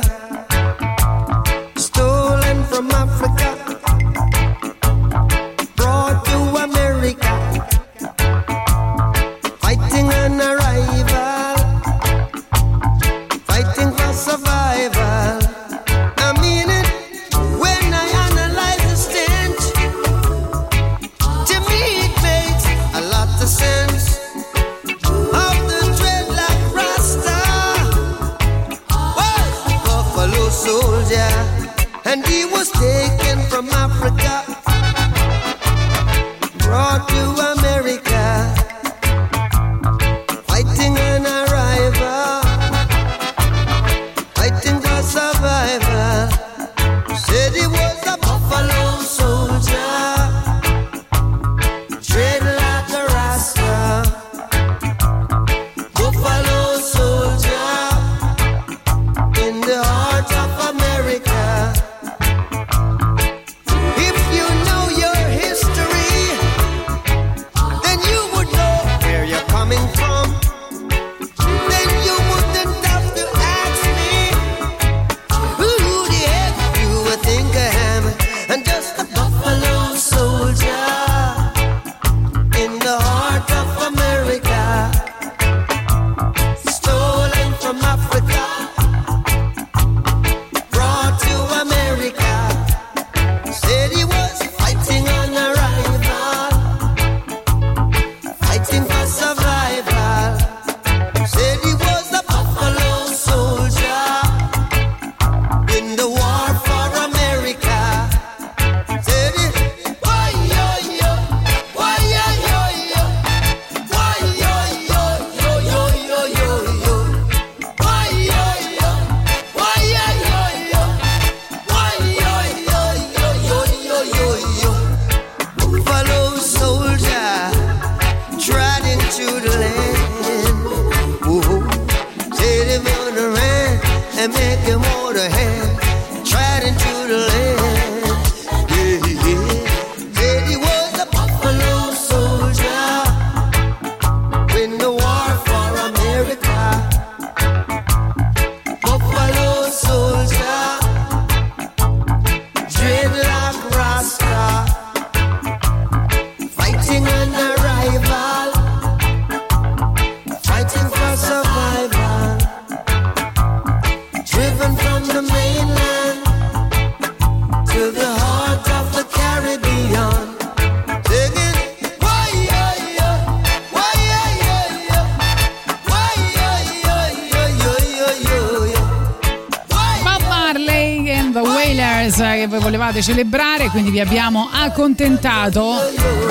voi 182.99 183.03
volevate 183.03 183.03
celebrare, 183.03 183.69
quindi 183.70 183.91
vi 183.91 184.01
abbiamo 184.01 184.49
accontentato. 184.51 185.73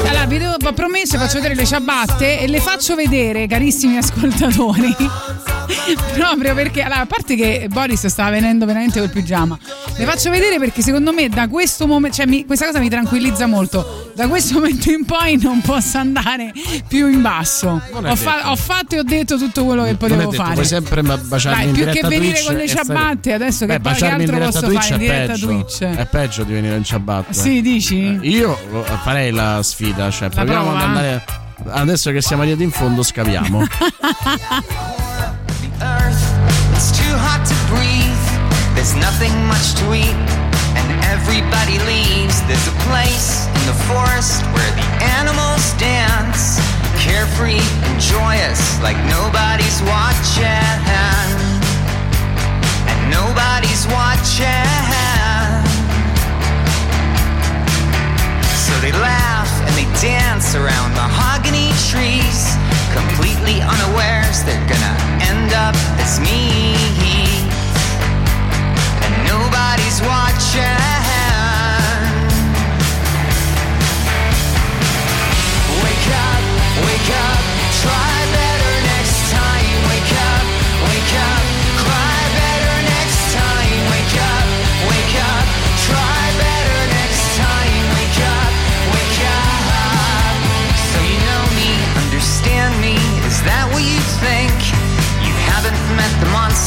Allora, 0.06 0.26
vi 0.26 0.44
ho 0.44 0.74
promesso, 0.74 1.18
faccio 1.18 1.36
vedere 1.36 1.56
le 1.56 1.66
ciabatte 1.66 2.40
e 2.40 2.48
le 2.48 2.60
faccio 2.60 2.96
vedere, 2.96 3.48
carissimi 3.48 3.98
ascoltatori. 3.98 4.96
Proprio 6.14 6.54
perché, 6.54 6.82
allora, 6.82 7.02
a 7.02 7.06
parte 7.06 7.36
che 7.36 7.68
Boris 7.70 8.06
stava 8.08 8.32
venendo 8.32 8.66
veramente 8.66 9.00
col 9.00 9.10
pigiama, 9.10 9.58
le 9.98 10.06
faccio 10.06 10.30
vedere 10.30 10.60
perché 10.60 10.82
secondo 10.82 11.12
me 11.12 11.28
da 11.30 11.48
questo 11.48 11.88
momento, 11.88 12.18
cioè 12.18 12.26
mi- 12.28 12.46
questa 12.46 12.66
cosa 12.68 12.80
mi 12.80 12.90
tranquillizza 12.90 13.46
molto. 13.48 14.12
Da 14.16 14.28
questo 14.28 14.56
momento 14.56 14.92
in 14.92 15.06
poi 15.06 15.38
non 15.42 15.62
posso 15.62 15.98
andare 15.98 16.52
più 16.88 17.08
in 17.08 17.22
basso. 17.22 17.82
Ho, 17.92 18.16
fa- 18.16 18.52
ho 18.52 18.56
fatto 18.56 18.96
e 18.96 19.00
ho 19.00 19.04
detto 19.04 19.38
tutto 19.38 19.66
quello 19.66 19.84
che 19.84 19.96
potevo 19.96 20.22
detto, 20.30 20.32
fare. 20.44 20.54
puoi 20.54 20.66
sempre 20.66 21.02
baciarmi 21.02 21.60
Dai, 21.60 21.68
in 21.68 21.74
più 21.74 21.86
che 22.02 22.08
venire 22.08 22.34
Twitch 22.34 22.46
con 22.46 22.56
le 22.56 22.68
ciabatte, 22.68 23.34
adesso 23.34 23.66
che 23.66 23.74
Beh, 23.78 23.80
poi 23.80 23.94
che 23.94 24.00
baciarmi 24.00 24.24
in 24.24 24.30
altro 24.30 24.36
diretta 24.38 24.60
posso 24.60 24.66
Twitch 24.72 24.82
fare 24.82 24.94
in 24.94 25.00
diretta 25.00 25.32
peggio. 25.34 25.48
Twitch? 25.48 25.84
È 25.84 26.06
peggio 26.06 26.44
di 26.44 26.54
venire 26.54 26.76
in 26.76 26.84
ciabatte. 26.84 27.34
Sì, 27.34 27.62
dici? 27.62 28.20
Io 28.22 28.60
lo- 28.72 28.84
farei 28.84 29.32
la 29.32 29.62
sfida, 29.64 30.10
cioè 30.12 30.30
proviamo 30.30 30.64
prova? 30.70 30.78
ad 30.78 30.84
andare. 30.84 31.24
Adesso 31.70 32.12
che 32.12 32.22
siamo 32.22 32.44
arrivati 32.44 32.64
in 32.64 32.72
fondo, 32.72 33.02
scaviamo. 33.04 33.64
There's 38.88 39.04
nothing 39.04 39.36
much 39.48 39.76
to 39.84 39.86
eat, 39.92 40.16
and 40.80 40.88
everybody 41.04 41.76
leaves. 41.84 42.40
There's 42.48 42.68
a 42.72 42.78
place 42.88 43.44
in 43.60 43.64
the 43.68 43.76
forest 43.84 44.48
where 44.56 44.72
the 44.80 44.88
animals 45.20 45.76
dance, 45.76 46.56
carefree 46.96 47.60
and 47.60 48.00
joyous, 48.00 48.80
like 48.80 48.96
nobody's 49.12 49.84
watching. 49.84 50.80
And 52.88 53.00
nobody's 53.12 53.84
watching. 53.92 54.72
So 58.56 58.72
they 58.80 58.96
laugh 59.04 59.52
and 59.68 59.76
they 59.76 59.88
dance 60.00 60.56
around 60.56 60.96
mahogany 60.96 61.76
trees, 61.92 62.56
completely 62.96 63.60
unawares 63.60 64.48
they're 64.48 64.64
gonna 64.72 64.96
end 65.28 65.52
up 65.52 65.76
as 66.00 66.22
me. 66.22 67.27
Nobody's 69.88 70.02
watching. 70.02 70.62
Wake 75.82 76.08
up, 76.12 76.42
wake 76.84 77.10
up, 77.16 77.42
try 77.82 78.17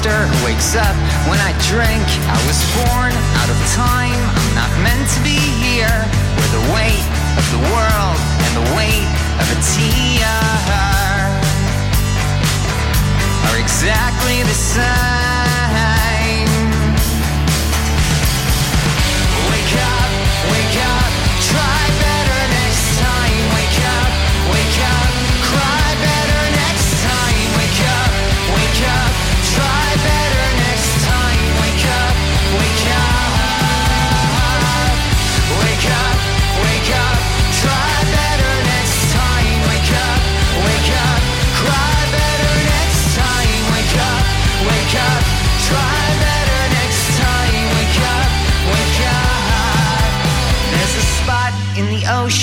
monster 0.00 0.26
who 0.26 0.44
wakes 0.44 0.74
up 0.76 0.96
when 1.28 1.38
I 1.40 1.52
drink. 1.68 2.04
I 2.28 2.38
was 2.46 2.58
born 2.74 3.12
out 3.12 3.50
of 3.50 3.58
time. 3.74 4.16
I'm 4.16 4.54
not 4.54 4.70
meant 4.82 5.08
to 5.10 5.20
be 5.22 5.36
here. 5.36 6.04
Where 6.36 6.52
the 6.56 6.64
weight 6.72 7.06
of 7.36 7.44
the 7.52 7.62
world 7.72 8.20
and 8.44 8.52
the 8.56 8.66
weight 8.76 9.08
of 9.40 9.46
a 9.50 9.58
tear 9.60 10.36
are 13.46 13.58
exactly 13.60 14.42
the 14.42 14.54
same. 14.54 15.39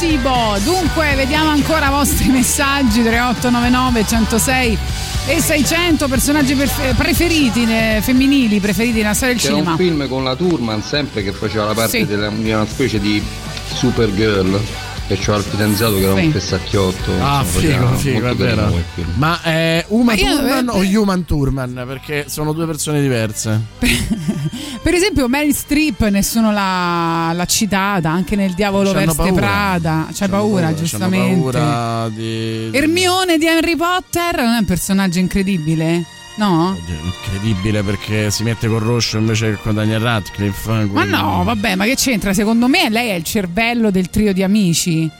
Placebo. 0.00 0.56
Dunque, 0.64 1.14
vediamo 1.14 1.50
ancora 1.50 1.88
i 1.88 1.90
vostri 1.90 2.28
messaggi 2.30 3.02
3899 3.02 4.06
106 4.06 4.78
e 5.26 5.40
600 5.42 6.08
personaggi 6.08 6.54
perfe- 6.54 6.94
preferiti 6.96 7.64
eh, 7.68 7.98
femminili 8.00 8.60
preferiti 8.60 9.02
nella 9.02 9.12
storia 9.12 9.34
del 9.34 9.42
C'era 9.42 9.54
cinema. 9.56 9.72
un 9.72 9.76
film 9.76 10.08
con 10.08 10.24
la 10.24 10.34
Turman 10.34 10.82
sempre 10.82 11.22
che 11.22 11.32
faceva 11.32 11.66
la 11.66 11.74
parte 11.74 11.98
Sì. 11.98 12.06
della- 12.06 12.30
di 12.30 12.50
una 12.50 12.66
specie 12.66 12.98
di 12.98 13.22
Supergirl 13.74 14.58
e 15.12 15.16
c'era 15.18 15.38
il 15.38 15.42
fidanzato 15.42 15.94
che 15.96 16.02
era 16.02 16.14
un 16.14 16.30
fessacchiotto. 16.30 17.10
Ah, 17.20 17.42
figo, 17.44 17.88
figo, 17.96 18.28
è 18.28 18.34
vero. 18.36 18.72
Ma 19.16 19.40
è 19.42 19.84
Uma 19.88 20.04
Ma 20.04 20.14
io- 20.14 20.36
Thurman 20.36 20.68
eh, 20.68 20.70
o 20.96 21.00
Human 21.00 21.24
Thurman? 21.24 21.84
Perché 21.86 22.26
sono 22.28 22.52
due 22.52 22.64
persone 22.66 23.00
diverse. 23.00 23.60
Per 24.82 24.94
esempio, 24.94 25.26
Meryl 25.28 25.52
Streep 25.52 26.06
nessuno 26.08 26.52
l'ha, 26.52 27.32
l'ha 27.34 27.44
citata 27.46 28.08
anche 28.08 28.36
nel 28.36 28.52
Diavolo 28.52 28.92
C'hanno 28.92 29.06
Veste 29.06 29.22
paura. 29.22 29.34
Prada. 29.40 30.04
C'hai 30.06 30.14
C'hanno 30.14 30.30
paura, 30.32 30.62
c'hanno 30.66 30.76
giustamente. 30.76 31.34
paura 31.40 32.08
di. 32.08 32.68
Hermione 32.72 33.36
di 33.38 33.48
Harry 33.48 33.74
Potter 33.76 34.36
non 34.36 34.54
è 34.54 34.58
un 34.58 34.64
personaggio 34.64 35.18
incredibile? 35.18 36.04
No? 36.36 36.76
Incredibile 37.04 37.82
perché 37.82 38.30
si 38.30 38.42
mette 38.44 38.66
col 38.68 38.80
rosso 38.80 39.18
invece 39.18 39.50
che 39.50 39.56
con 39.62 39.74
Daniel 39.74 40.00
Radcliffe. 40.00 40.70
eh, 40.80 40.84
Ma 40.86 41.04
no, 41.04 41.42
vabbè, 41.44 41.74
ma 41.74 41.84
che 41.84 41.96
c'entra? 41.96 42.32
Secondo 42.32 42.66
me 42.66 42.88
lei 42.88 43.10
è 43.10 43.14
il 43.14 43.24
cervello 43.24 43.90
del 43.90 44.08
trio 44.08 44.32
di 44.32 44.42
amici. 44.42 45.10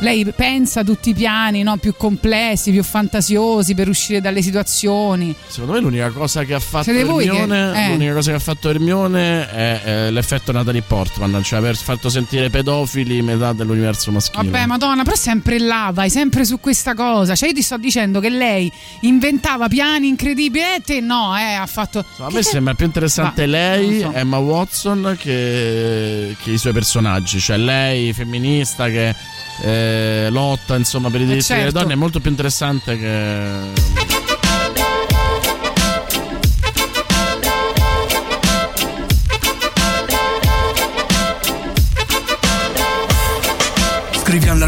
Lei 0.00 0.24
pensa 0.34 0.80
a 0.80 0.84
tutti 0.84 1.10
i 1.10 1.14
piani 1.14 1.62
no? 1.62 1.76
più 1.76 1.94
complessi, 1.96 2.70
più 2.70 2.82
fantasiosi 2.82 3.74
per 3.74 3.88
uscire 3.88 4.20
dalle 4.20 4.40
situazioni. 4.42 5.34
Secondo 5.46 5.74
me 5.74 5.80
l'unica 5.80 6.10
cosa 6.10 6.44
che 6.44 6.54
ha 6.54 6.60
fatto 6.60 6.90
voi 7.04 7.26
che- 7.26 7.30
Hermione, 7.30 7.86
eh. 7.86 7.88
l'unica 7.90 8.14
cosa 8.14 8.30
che 8.30 8.36
ha 8.36 8.40
fatto 8.40 8.70
Hermione 8.70 9.50
è, 9.50 9.82
è 9.82 10.10
l'effetto 10.10 10.52
Natalie 10.52 10.82
Portman, 10.82 11.42
cioè 11.42 11.58
aver 11.58 11.76
fatto 11.76 12.08
sentire 12.08 12.48
pedofili 12.48 13.20
metà 13.22 13.52
dell'universo 13.52 14.10
maschile. 14.10 14.50
Vabbè, 14.50 14.66
madonna, 14.66 15.02
però 15.02 15.16
sempre 15.16 15.58
là, 15.58 15.90
vai 15.92 16.08
sempre 16.08 16.44
su 16.44 16.60
questa 16.60 16.94
cosa. 16.94 17.34
Cioè, 17.34 17.48
io 17.48 17.54
ti 17.54 17.62
sto 17.62 17.76
dicendo 17.76 18.20
che 18.20 18.30
lei 18.30 18.72
inventava 19.02 19.68
piani 19.68 20.08
incredibili 20.08 20.64
e 20.76 20.80
te 20.84 21.00
no, 21.00 21.36
eh, 21.36 21.54
ha 21.54 21.66
fatto. 21.66 22.04
A 22.18 22.30
me 22.30 22.42
sembra 22.42 22.74
più 22.74 22.86
interessante 22.86 23.44
Ma, 23.46 23.52
lei, 23.52 24.00
so. 24.00 24.12
Emma 24.12 24.38
Watson, 24.38 25.16
che, 25.18 26.34
che 26.42 26.50
i 26.50 26.58
suoi 26.58 26.72
personaggi. 26.72 27.38
Cioè 27.38 27.58
lei, 27.58 28.12
femminista, 28.12 28.88
che 28.88 29.14
eh, 29.62 30.28
lotta 30.30 30.76
insomma 30.76 31.10
per 31.10 31.20
i 31.20 31.26
diritti 31.26 31.44
certo. 31.44 31.64
delle 31.64 31.72
donne, 31.72 31.92
è 31.94 31.96
molto 31.96 32.20
più 32.20 32.30
interessante 32.30 32.98
che. 32.98 34.19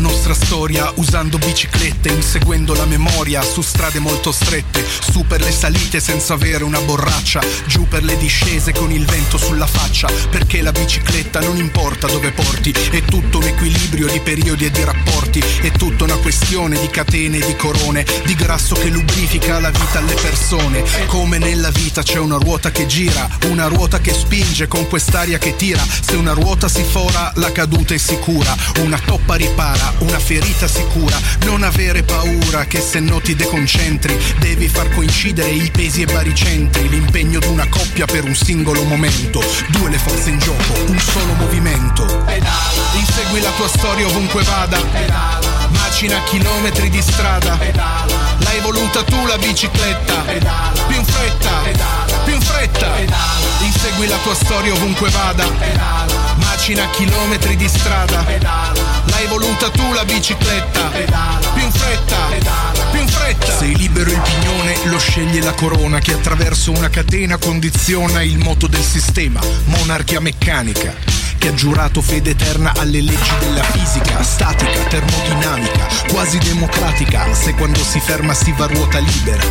Nostra 0.03 0.35
storia 0.35 0.93
usando 0.97 1.39
biciclette, 1.39 2.09
inseguendo 2.09 2.75
la 2.75 2.85
memoria 2.87 3.43
su 3.43 3.63
strade 3.63 4.01
molto 4.01 4.33
strette, 4.33 4.85
su 4.85 5.25
per 5.27 5.41
le 5.41 5.53
salite 5.53 6.01
senza 6.01 6.35
avere 6.35 6.65
una 6.65 6.81
borraccia, 6.81 7.41
giù 7.67 7.87
per 7.87 8.03
le 8.03 8.17
discese 8.17 8.73
con 8.73 8.91
il 8.91 9.05
vento 9.05 9.39
sulla 9.39 9.67
faccia, 9.67 10.09
perché 10.31 10.61
la 10.61 10.73
bicicletta 10.73 11.41
non 11.41 11.57
importa 11.57 12.09
dove 12.09 12.33
porti, 12.33 12.73
è 12.91 13.03
tutto 13.03 13.39
un 13.39 13.45
equilibrio 13.45 14.09
di 14.09 14.21
periodi 14.21 14.67
e 14.67 14.71
di 14.71 14.83
rapporti, 14.83 15.39
è 15.39 15.71
tutta 15.71 16.05
una 16.05 16.17
questione 16.17 16.79
di 16.81 16.89
catene 16.89 17.39
e 17.39 17.47
di 17.47 17.57
corone, 17.57 18.05
di 18.25 18.35
grasso 18.35 18.75
che 18.75 18.89
lubrifica 18.89 19.61
la 19.61 19.71
vita 19.71 19.99
alle 19.99 20.15
persone, 20.15 20.83
come 21.07 21.39
nella 21.39 21.71
vita 21.71 22.03
c'è 22.03 22.19
una 22.19 22.37
ruota 22.37 22.71
che 22.71 22.87
gira, 22.87 23.29
una 23.47 23.67
ruota 23.67 24.01
che 24.01 24.13
spinge 24.13 24.67
con 24.67 24.89
quest'aria 24.89 25.39
che 25.39 25.55
tira, 25.55 25.85
se 26.01 26.17
una 26.17 26.33
ruota 26.33 26.69
si 26.69 26.83
fora 26.83 27.33
la 27.37 27.53
caduta 27.53 27.95
è 27.95 27.99
sicura, 27.99 28.55
una 28.81 28.99
toppa 28.99 29.37
ripara, 29.53 29.93
una 29.99 30.19
ferita 30.19 30.67
sicura, 30.67 31.19
non 31.45 31.63
avere 31.63 32.03
paura 32.03 32.65
che 32.65 32.81
se 32.81 33.01
no 33.01 33.21
ti 33.21 33.35
deconcentri, 33.35 34.19
devi 34.39 34.69
far 34.69 34.89
coincidere 34.95 35.51
i 35.51 35.71
pesi 35.71 36.03
e 36.03 36.07
baricentri, 36.07 36.89
l'impegno 36.89 37.39
di 37.39 37.47
una 37.47 37.69
coppia 37.69 38.07
per 38.07 38.25
un 38.25 38.35
singolo 38.35 38.83
momento, 38.85 39.43
due 39.69 39.91
le 39.91 39.99
forze 39.99 40.31
in 40.31 40.39
gioco, 40.39 40.73
un 40.87 40.99
solo 40.99 41.35
movimento. 41.35 42.25
Insegui 42.95 43.41
la 43.41 43.51
tua 43.57 43.69
storia 43.69 44.07
ovunque 44.07 44.43
vada, 44.43 44.81
macina 45.73 46.23
chilometri 46.25 46.89
di 46.89 47.03
strada, 47.03 47.59
l'hai 48.39 48.61
voluta 48.61 49.03
tu 49.03 49.27
la 49.27 49.37
bicicletta, 49.39 50.25
più 50.87 50.97
in 50.97 51.05
fretta, 51.05 51.51
più 52.25 52.35
in 52.35 52.41
fretta, 52.41 52.89
insegui 53.61 54.07
la 54.07 54.17
tua 54.23 54.35
storia 54.35 54.73
ovunque 54.73 55.11
vada, 55.11 55.47
macina 56.37 56.89
chilometri 56.91 57.57
di 57.57 57.69
strada, 57.69 58.25
l'hai 59.05 59.27
voluta 59.29 59.71
tu 59.71 59.93
la 59.93 60.05
bicicletta, 60.05 60.91
più 61.55 61.63
in 61.63 61.73
fretta, 61.73 62.17
più 62.91 63.01
in 63.01 63.09
fretta. 63.09 63.59
Sei 63.59 63.77
libero 63.77 64.11
il 64.11 64.21
pignone, 64.21 64.77
lo 64.85 64.99
sceglie 64.99 65.41
la 65.41 65.55
corona 65.55 65.99
che 65.99 66.13
attraverso 66.13 66.73
una 66.73 66.89
catena 66.89 67.37
condiziona 67.37 68.23
il 68.23 68.39
moto 68.39 68.67
del 68.67 68.85
sistema, 68.85 69.41
monarchia 69.65 70.21
meccanica 70.21 71.13
che 71.43 71.49
ha 71.49 71.55
giurato 71.55 72.01
fede 72.01 72.31
eterna 72.31 72.73
alle 72.77 73.01
leggi 73.01 73.33
della 73.41 73.65
fisica, 73.65 74.23
statica, 74.23 74.79
termodinamica, 74.89 75.89
quasi 76.09 76.39
democratica, 76.39 77.35
se 77.35 77.53
quando 77.55 77.83
si 77.83 77.99
ferma 77.99 78.33
si 78.33 78.55
va 78.57 78.67
a 78.67 78.69
ruota 78.69 79.01
libera, 79.01 79.43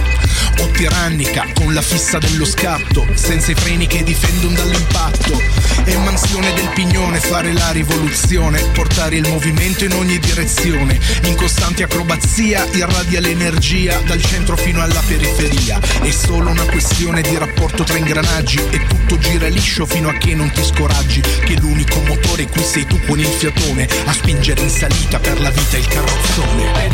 o 0.59 0.67
tirannica, 0.67 1.45
con 1.53 1.73
la 1.73 1.81
fissa 1.81 2.17
dello 2.17 2.45
scatto, 2.45 3.05
senza 3.15 3.51
i 3.51 3.55
freni 3.55 3.87
che 3.87 4.03
difendono 4.03 4.55
dall'impatto, 4.55 5.41
e 5.83 5.97
mansione 5.97 6.53
del 6.53 6.69
pignone, 6.69 7.19
fare 7.19 7.51
la 7.51 7.71
rivoluzione, 7.71 8.61
portare 8.73 9.17
il 9.17 9.27
movimento 9.27 9.83
in 9.83 9.91
ogni 9.91 10.17
direzione, 10.17 10.97
in 11.23 11.35
costante 11.35 11.83
acrobazia 11.83 12.65
irradia 12.71 13.19
l'energia 13.19 13.99
dal 14.05 14.23
centro 14.23 14.55
fino 14.55 14.81
alla 14.81 15.01
periferia, 15.05 15.77
è 16.01 16.11
solo 16.11 16.51
una 16.51 16.63
questione 16.63 17.21
di 17.21 17.35
rapporto 17.37 17.83
tra 17.83 17.97
ingranaggi 17.97 18.61
e 18.69 18.87
tutto 18.87 19.17
gira 19.17 19.47
liscio 19.47 19.85
fino 19.85 20.07
a 20.07 20.13
che 20.13 20.35
non 20.35 20.49
ti 20.51 20.63
scoraggi, 20.63 21.19
che 21.19 21.55
l'unico 21.55 21.79
motore 22.05 22.47
qui 22.47 22.63
sei 22.63 22.85
tu 22.85 22.99
con 23.05 23.19
il 23.19 23.25
fiatone 23.25 23.87
a 24.05 24.13
spingere 24.13 24.61
in 24.61 24.69
salita 24.69 25.19
per 25.19 25.39
la 25.41 25.49
vita 25.49 25.77
il 25.77 25.87
carrozzone. 25.87 26.89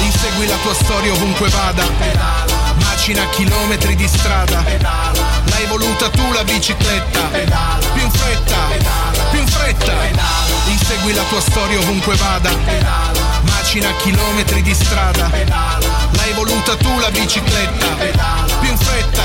Insegui 0.00 0.46
la 0.46 0.56
tua 0.62 0.74
storia 0.74 1.12
ovunque 1.12 1.48
vada, 1.48 1.84
macina 2.76 3.28
chilometri 3.30 3.94
di 3.96 4.06
strada, 4.06 4.62
l'hai 4.62 5.66
voluta 5.66 6.08
tu 6.10 6.32
la 6.32 6.44
bicicletta, 6.44 7.20
più 7.92 8.02
in 8.02 8.10
fretta, 8.10 9.17
più 9.30 9.40
in 9.40 9.46
fretta, 9.46 9.92
insegui 10.66 11.12
la 11.12 11.22
tua 11.24 11.40
storia 11.40 11.78
ovunque 11.78 12.16
vada, 12.16 12.50
macina 13.42 13.90
chilometri 14.02 14.62
di 14.62 14.74
strada, 14.74 15.28
l'hai 15.28 16.32
voluta 16.34 16.76
tu 16.76 16.98
la 16.98 17.10
bicicletta, 17.10 17.86
più 18.60 18.70
in 18.70 18.76
fretta, 18.76 19.22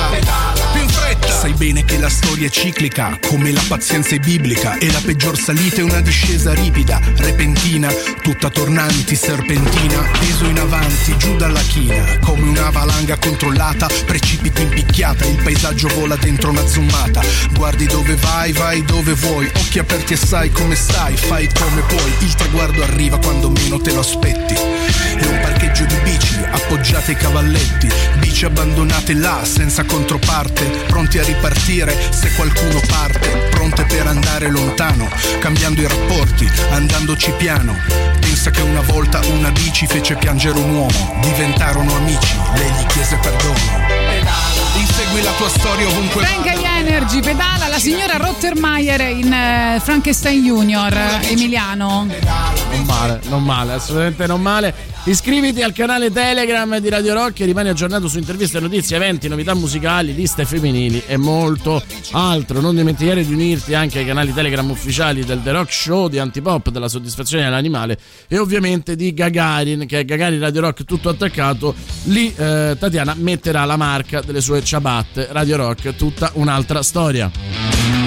più 0.72 0.82
in 0.82 0.90
fretta. 0.90 1.32
Sai 1.32 1.54
bene 1.54 1.86
che 1.86 1.98
la 1.98 2.10
storia 2.10 2.48
è 2.48 2.50
ciclica, 2.50 3.18
come 3.28 3.52
la 3.52 3.64
pazienza 3.68 4.16
è 4.16 4.20
biblica, 4.20 4.78
e 4.78 4.92
la 4.92 5.00
peggior 5.04 5.38
salita 5.38 5.78
è 5.78 5.84
una 5.84 6.02
discesa 6.02 6.54
ripida, 6.54 7.00
repentina, 7.18 7.90
tutta 8.22 8.50
tornanti, 8.50 9.16
serpentina, 9.16 10.02
peso 10.20 10.46
in 10.46 10.60
avanti, 10.60 11.18
giù 11.18 11.36
dalla 11.36 11.62
china, 11.62 12.18
come 12.20 12.50
una 12.50 12.70
valanga 12.70 13.18
controllata, 13.18 13.88
precipiti 14.06 14.62
in 14.62 14.70
picchiata, 14.70 15.26
il 15.26 15.42
paesaggio 15.42 15.88
vola 15.90 16.16
dentro 16.16 16.50
una 16.50 16.66
zoomata, 16.66 17.22
guardi 17.54 17.86
dove 17.86 18.16
vai, 18.16 18.52
vai 18.52 18.84
dove 18.84 19.14
vuoi, 19.14 19.50
occhi 19.54 19.80
aperti 19.80 19.93
e 19.96 20.16
sai 20.16 20.50
come 20.50 20.76
stai, 20.76 21.16
fai 21.16 21.48
come 21.54 21.82
puoi, 21.82 22.14
il 22.22 22.34
traguardo 22.34 22.82
arriva 22.82 23.20
quando 23.20 23.52
meno 23.52 23.80
te 23.80 23.92
lo 23.92 24.00
aspetti, 24.00 24.56
è 24.56 25.26
un 25.26 25.40
parcheggio 25.40 25.86
di 25.86 25.96
bici, 25.98 26.36
appoggiate 26.50 27.12
ai 27.12 27.18
cavalletti, 27.18 27.88
bici 28.18 28.46
abbandonate 28.46 29.14
là, 29.14 29.42
senza 29.46 29.84
controparte, 29.84 30.66
pronti 30.88 31.20
a 31.20 31.24
ripartire 31.24 31.96
se 32.12 32.34
qualcuno 32.34 32.82
parte, 32.88 33.30
pronte 33.52 33.84
per 33.86 34.08
andare 34.08 34.50
lontano, 34.50 35.08
cambiando 35.40 35.82
i 35.82 35.88
rapporti, 35.88 36.50
andandoci 36.72 37.32
piano. 37.38 37.78
Pensa 38.20 38.50
che 38.50 38.62
una 38.62 38.82
volta 38.82 39.20
una 39.28 39.52
bici 39.52 39.86
fece 39.86 40.16
piangere 40.16 40.58
un 40.58 40.74
uomo, 40.74 41.20
diventarono 41.22 41.96
amici, 41.98 42.36
lei 42.56 42.72
gli 42.72 42.86
chiese 42.88 43.16
perdono. 43.18 44.63
Insegui 44.76 45.22
la 45.22 45.32
tua 45.38 45.50
storia 45.50 45.88
ovunque 45.88 46.24
Frank 46.24 46.62
Energy 46.86 47.22
pedala 47.22 47.68
la 47.68 47.80
signora 47.80 48.18
Rottermeier 48.18 49.02
in 49.02 49.32
eh, 49.32 49.80
Frankenstein 49.80 50.44
Junior 50.44 50.94
Emiliano. 51.22 52.08
Non 52.72 52.86
male, 52.86 53.22
non 53.30 53.44
male, 53.44 53.74
assolutamente 53.74 54.28
non 54.28 54.42
male. 54.42 54.92
Iscriviti 55.06 55.62
al 55.62 55.74
canale 55.74 56.12
Telegram 56.12 56.78
di 56.78 56.88
Radio 56.88 57.14
Rock 57.14 57.42
e 57.42 57.46
rimani 57.46 57.68
aggiornato 57.68 58.08
su 58.08 58.18
interviste, 58.18 58.62
notizie, 58.62 58.96
eventi, 58.96 59.28
novità 59.28 59.54
musicali, 59.54 60.16
liste 60.16 60.46
femminili 60.46 61.04
e 61.06 61.18
molto 61.18 61.84
altro. 62.12 62.62
Non 62.62 62.74
dimenticare 62.74 63.26
di 63.26 63.34
unirti 63.34 63.74
anche 63.74 64.00
ai 64.00 64.06
canali 64.06 64.34
Telegram 64.34 64.70
ufficiali 64.70 65.26
del 65.26 65.42
The 65.44 65.52
Rock 65.52 65.74
Show, 65.74 66.08
di 66.08 66.20
Antipop, 66.20 66.70
della 66.70 66.88
soddisfazione 66.88 67.44
dell'animale 67.44 67.98
e 68.30 68.38
ovviamente 68.38 68.96
di 68.96 69.14
Gagarin, 69.14 69.86
che 69.86 70.00
è 70.00 70.06
Gagarin 70.06 70.40
Radio 70.40 70.62
Rock 70.62 70.86
tutto 70.86 71.10
attaccato. 71.10 71.76
Lì 72.04 72.34
eh, 72.36 72.78
Tatiana 72.80 73.14
metterà 73.18 73.66
la 73.66 73.76
marca 73.76 74.22
delle 74.22 74.40
sue 74.40 74.63
ciabatte. 74.64 75.28
Radio 75.32 75.58
Rock, 75.58 75.96
tutta 75.96 76.32
un'altra 76.34 76.82
storia. 76.82 78.03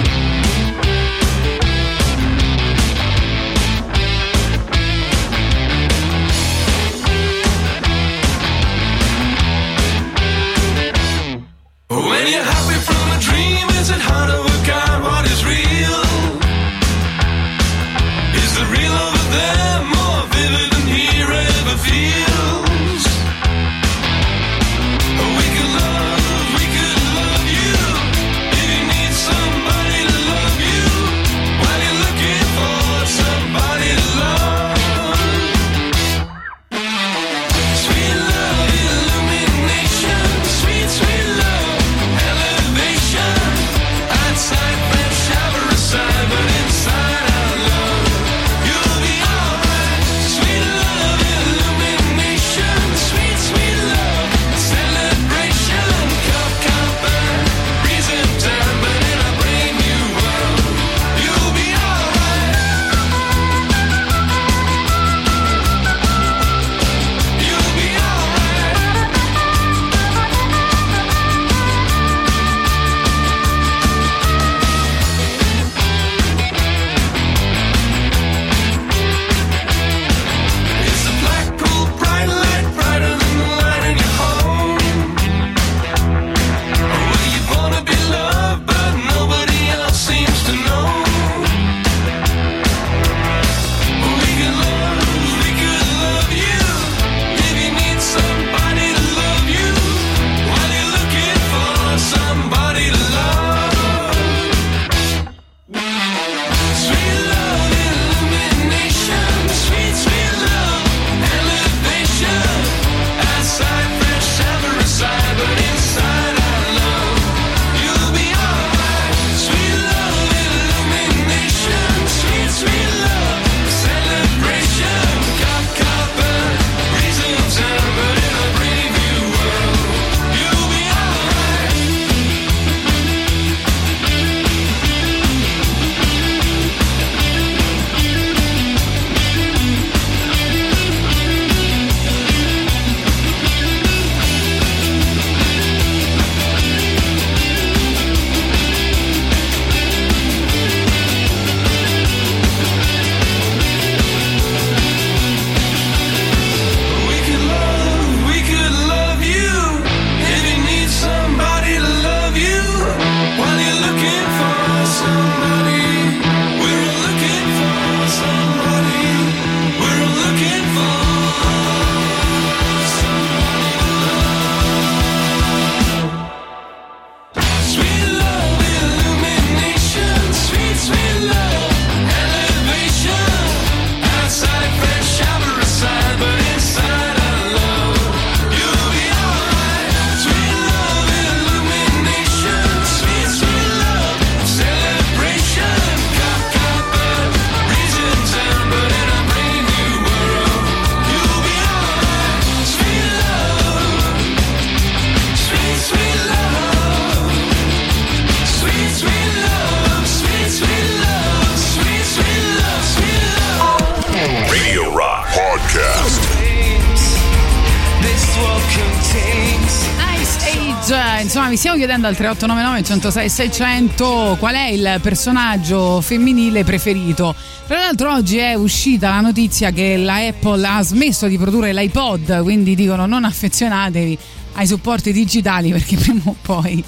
Chiedendo 221.97 222.07
al 222.07 222.15
3899 222.15 222.83
106 222.83 223.29
600 223.29 224.35
qual 224.39 224.53
è 224.53 224.67
il 224.67 224.99
personaggio 225.01 225.99
femminile 226.01 226.63
preferito. 226.63 227.33
Tra 227.65 227.79
l'altro 227.79 228.13
oggi 228.13 228.37
è 228.37 228.53
uscita 228.53 229.09
la 229.09 229.21
notizia 229.21 229.71
che 229.71 229.97
la 229.97 230.15
Apple 230.15 230.65
ha 230.65 230.81
smesso 230.83 231.27
di 231.27 231.37
produrre 231.37 231.73
l'iPod, 231.73 232.43
quindi 232.43 232.75
dicono 232.75 233.05
non 233.05 233.23
affezionatevi 233.23 234.17
ai 234.53 234.67
supporti 234.67 235.11
digitali 235.11 235.71
perché 235.71 235.95
prima 235.97 236.21
o 236.25 236.35
poi 236.41 236.83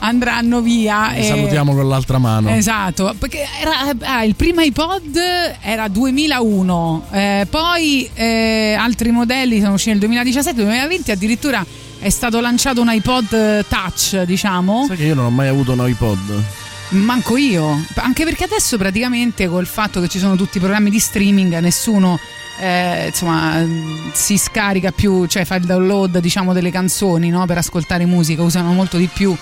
andranno 0.00 0.60
via. 0.60 1.14
E- 1.14 1.24
salutiamo 1.24 1.74
con 1.74 1.88
l'altra 1.88 2.18
mano. 2.18 2.50
Esatto, 2.50 3.14
perché 3.18 3.44
era, 3.60 3.94
ah, 4.00 4.24
il 4.24 4.34
primo 4.34 4.60
iPod 4.60 5.16
era 5.60 5.88
2001, 5.88 7.06
eh, 7.10 7.46
poi 7.48 8.08
eh, 8.14 8.74
altri 8.78 9.10
modelli 9.10 9.60
sono 9.60 9.74
usciti 9.74 9.90
nel 9.90 10.00
2017, 10.00 10.60
2020 10.60 11.10
addirittura 11.10 11.64
è 12.04 12.10
stato 12.10 12.38
lanciato 12.38 12.82
un 12.82 12.92
iPod 12.92 13.64
touch, 13.66 14.24
diciamo. 14.24 14.84
Sai 14.86 14.96
che 14.98 15.04
io 15.04 15.14
non 15.14 15.24
ho 15.24 15.30
mai 15.30 15.48
avuto 15.48 15.72
un 15.72 15.88
iPod. 15.88 16.44
Manco 16.90 17.38
io, 17.38 17.82
anche 17.94 18.24
perché 18.24 18.44
adesso 18.44 18.76
praticamente 18.76 19.48
col 19.48 19.64
fatto 19.64 20.02
che 20.02 20.08
ci 20.08 20.18
sono 20.18 20.36
tutti 20.36 20.58
i 20.58 20.60
programmi 20.60 20.90
di 20.90 20.98
streaming, 20.98 21.56
nessuno 21.60 22.20
eh, 22.60 23.06
insomma 23.06 23.66
si 24.12 24.36
scarica 24.36 24.90
più, 24.92 25.24
cioè 25.24 25.46
fa 25.46 25.54
il 25.54 25.64
download 25.64 26.18
diciamo 26.18 26.52
delle 26.52 26.70
canzoni 26.70 27.30
no? 27.30 27.46
per 27.46 27.56
ascoltare 27.56 28.04
musica, 28.04 28.42
usano 28.42 28.74
molto 28.74 28.98
di 28.98 29.08
più 29.10 29.34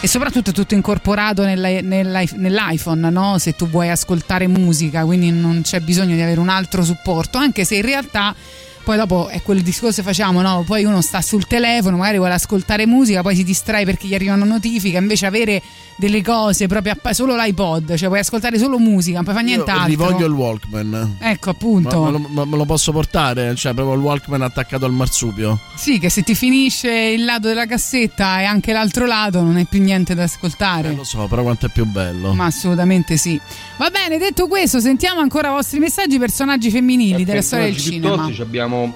e 0.00 0.06
soprattutto 0.06 0.50
è 0.50 0.52
tutto 0.52 0.74
incorporato 0.74 1.42
nell'i- 1.42 1.80
nell'iPhone 1.80 3.08
no? 3.08 3.38
se 3.38 3.56
tu 3.56 3.66
vuoi 3.66 3.88
ascoltare 3.88 4.46
musica, 4.46 5.06
quindi 5.06 5.30
non 5.30 5.62
c'è 5.62 5.80
bisogno 5.80 6.14
di 6.16 6.20
avere 6.20 6.38
un 6.38 6.50
altro 6.50 6.84
supporto, 6.84 7.38
anche 7.38 7.64
se 7.64 7.76
in 7.76 7.82
realtà 7.82 8.34
poi 8.82 8.96
dopo 8.96 9.28
è 9.28 9.42
quel 9.42 9.62
discorso 9.62 10.00
che 10.02 10.08
facciamo, 10.08 10.40
no? 10.40 10.64
Poi 10.66 10.84
uno 10.84 11.00
sta 11.00 11.20
sul 11.20 11.46
telefono, 11.46 11.96
magari 11.96 12.18
vuole 12.18 12.34
ascoltare 12.34 12.86
musica, 12.86 13.22
poi 13.22 13.36
si 13.36 13.44
distrae 13.44 13.84
perché 13.84 14.06
gli 14.06 14.14
arrivano 14.14 14.44
notifiche, 14.44 14.96
invece 14.96 15.26
avere 15.26 15.62
delle 16.00 16.22
cose 16.22 16.66
proprio 16.66 16.96
a- 17.00 17.12
solo 17.12 17.36
l'iPod, 17.36 17.94
cioè 17.94 18.08
puoi 18.08 18.18
ascoltare 18.20 18.58
solo 18.58 18.78
musica, 18.78 19.16
non 19.16 19.24
puoi 19.24 19.36
fare 19.36 19.46
Io 19.48 19.54
nient'altro. 19.54 19.86
rivoglio 19.86 20.26
il 20.26 20.32
Walkman. 20.32 21.16
Ecco, 21.20 21.50
appunto. 21.50 22.00
Ma, 22.02 22.10
me, 22.10 22.18
lo, 22.18 22.28
ma 22.28 22.44
me 22.44 22.56
lo 22.56 22.64
posso 22.64 22.90
portare? 22.90 23.54
Cioè, 23.54 23.72
proprio 23.74 23.94
il 23.94 24.00
Walkman 24.02 24.42
attaccato 24.42 24.84
al 24.86 24.92
marsupio. 24.92 25.58
Sì, 25.76 25.98
che 26.00 26.08
se 26.10 26.22
ti 26.22 26.34
finisce 26.34 26.90
il 26.90 27.24
lato 27.24 27.46
della 27.46 27.66
cassetta 27.66 28.40
e 28.40 28.44
anche 28.44 28.72
l'altro 28.72 29.06
lato 29.06 29.40
non 29.42 29.54
hai 29.56 29.66
più 29.66 29.80
niente 29.80 30.14
da 30.14 30.24
ascoltare. 30.24 30.90
Eh, 30.90 30.94
Lo 30.96 31.04
so, 31.04 31.26
però 31.28 31.42
quanto 31.42 31.66
è 31.66 31.68
più 31.68 31.84
bello. 31.84 32.32
Ma 32.32 32.46
assolutamente 32.46 33.16
sì. 33.16 33.38
Va 33.76 33.90
bene, 33.90 34.18
detto 34.18 34.48
questo, 34.48 34.80
sentiamo 34.80 35.20
ancora 35.20 35.50
i 35.50 35.52
vostri 35.52 35.78
messaggi, 35.78 36.18
personaggi 36.18 36.70
femminili 36.70 37.24
della 37.24 37.42
storia 37.42 37.66
del 37.66 37.74
Personaggi 37.74 38.00
più 38.00 38.08
cinema. 38.08 38.42
abbiamo 38.42 38.94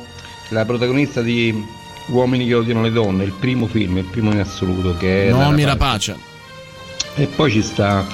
la 0.48 0.64
protagonista 0.64 1.20
di 1.22 1.82
Uomini 2.06 2.46
che 2.46 2.54
odiano 2.54 2.82
le 2.82 2.90
donne, 2.90 3.24
il 3.24 3.32
primo 3.32 3.66
film, 3.66 3.98
il 3.98 4.04
primo 4.04 4.30
in 4.32 4.38
assoluto 4.40 4.96
che 4.96 5.28
è 5.28 5.30
Nomi 5.30 5.62
Lara 5.62 5.72
Rapace. 5.72 6.16
E 7.16 7.26
poi 7.26 7.50
ci 7.50 7.62
sta 7.62 8.04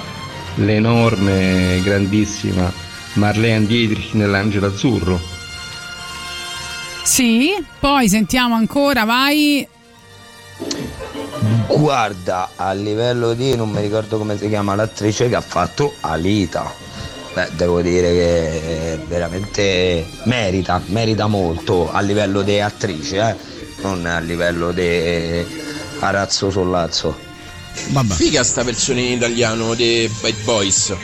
l'enorme, 0.55 1.81
grandissima 1.83 2.71
Marlene 3.13 3.65
Dietrich 3.65 4.13
nell'Angelo 4.13 4.67
Azzurro. 4.67 5.19
Sì, 7.03 7.51
poi 7.79 8.07
sentiamo 8.07 8.53
ancora, 8.53 9.03
vai. 9.03 9.67
Guarda, 11.67 12.51
a 12.55 12.71
livello 12.73 13.33
di, 13.33 13.55
non 13.55 13.71
mi 13.71 13.81
ricordo 13.81 14.19
come 14.19 14.37
si 14.37 14.47
chiama 14.47 14.75
l'attrice 14.75 15.27
che 15.27 15.35
ha 15.35 15.41
fatto 15.41 15.95
Alita. 16.01 16.71
Beh, 17.33 17.49
devo 17.53 17.81
dire 17.81 18.09
che 18.11 18.99
veramente 19.07 20.05
merita, 20.25 20.79
merita 20.87 21.25
molto 21.27 21.91
a 21.91 22.01
livello 22.01 22.43
di 22.43 22.59
attrice, 22.59 23.17
eh? 23.17 23.35
non 23.81 24.05
a 24.05 24.19
livello 24.19 24.71
di 24.71 25.43
arazzo 26.01 26.51
sollazzo. 26.51 27.30
Figa 28.15 28.43
sta 28.43 28.63
versione 28.63 29.01
in 29.01 29.11
italiano 29.13 29.73
di 29.73 30.09
Bad 30.21 30.43
Boys. 30.43 30.95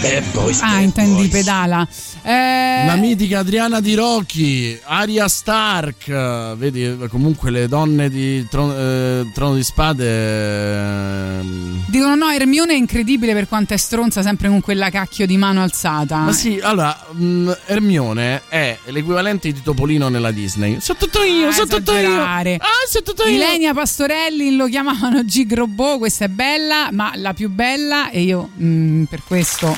Bad 0.00 0.24
Boys. 0.32 0.60
Ah, 0.60 0.80
intendi 0.80 1.28
pedala. 1.28 1.86
Eh, 2.28 2.84
La 2.86 2.96
mitica 2.96 3.38
Adriana 3.38 3.78
Di 3.80 3.94
Rocchi, 3.94 4.76
Aria 4.82 5.28
Stark, 5.28 6.10
vedi 6.56 6.96
comunque 7.08 7.52
le 7.52 7.68
donne 7.68 8.08
di 8.10 8.44
Tron- 8.50 8.74
eh, 8.76 9.30
Trono 9.32 9.54
di 9.54 9.62
Spade. 9.62 11.38
ehm, 11.38 11.84
Dicono 11.86 12.16
no, 12.16 12.28
Hermione 12.30 12.72
è 12.72 12.76
incredibile 12.76 13.32
per 13.32 13.46
quanto 13.46 13.74
è 13.74 13.76
stronza 13.76 14.22
sempre 14.22 14.48
con 14.48 14.60
quella 14.60 14.90
cacchio 14.90 15.24
di 15.24 15.36
mano 15.36 15.62
alzata. 15.62 16.16
Ma 16.18 16.32
sì, 16.32 16.58
allora, 16.60 16.98
mh, 17.12 17.52
Hermione 17.66 18.42
è 18.48 18.76
l'equivalente 18.86 19.52
di 19.52 19.62
Topolino 19.62 20.08
nella 20.08 20.32
Disney. 20.32 20.80
Sono 20.80 20.98
tutto 20.98 21.22
io, 21.22 21.48
Ah, 21.48 21.52
sono 21.52 21.66
tutto 21.68 21.92
io. 21.96 22.20
Ah, 22.20 22.42
sono 22.88 23.04
tutto 23.04 23.22
io. 23.22 23.36
Ilenia 23.36 23.72
Pastorelli 23.72 24.56
lo 24.56 24.66
chiamavano 24.66 25.22
G 25.22 25.46
Grobot, 25.46 25.98
questa 25.98 26.24
è 26.24 26.28
bella, 26.28 26.88
ma 26.90 27.12
la 27.14 27.32
più 27.34 27.48
bella 27.50 28.10
e 28.10 28.22
io 28.22 28.50
mm, 28.60 29.04
per 29.04 29.22
questo 29.24 29.76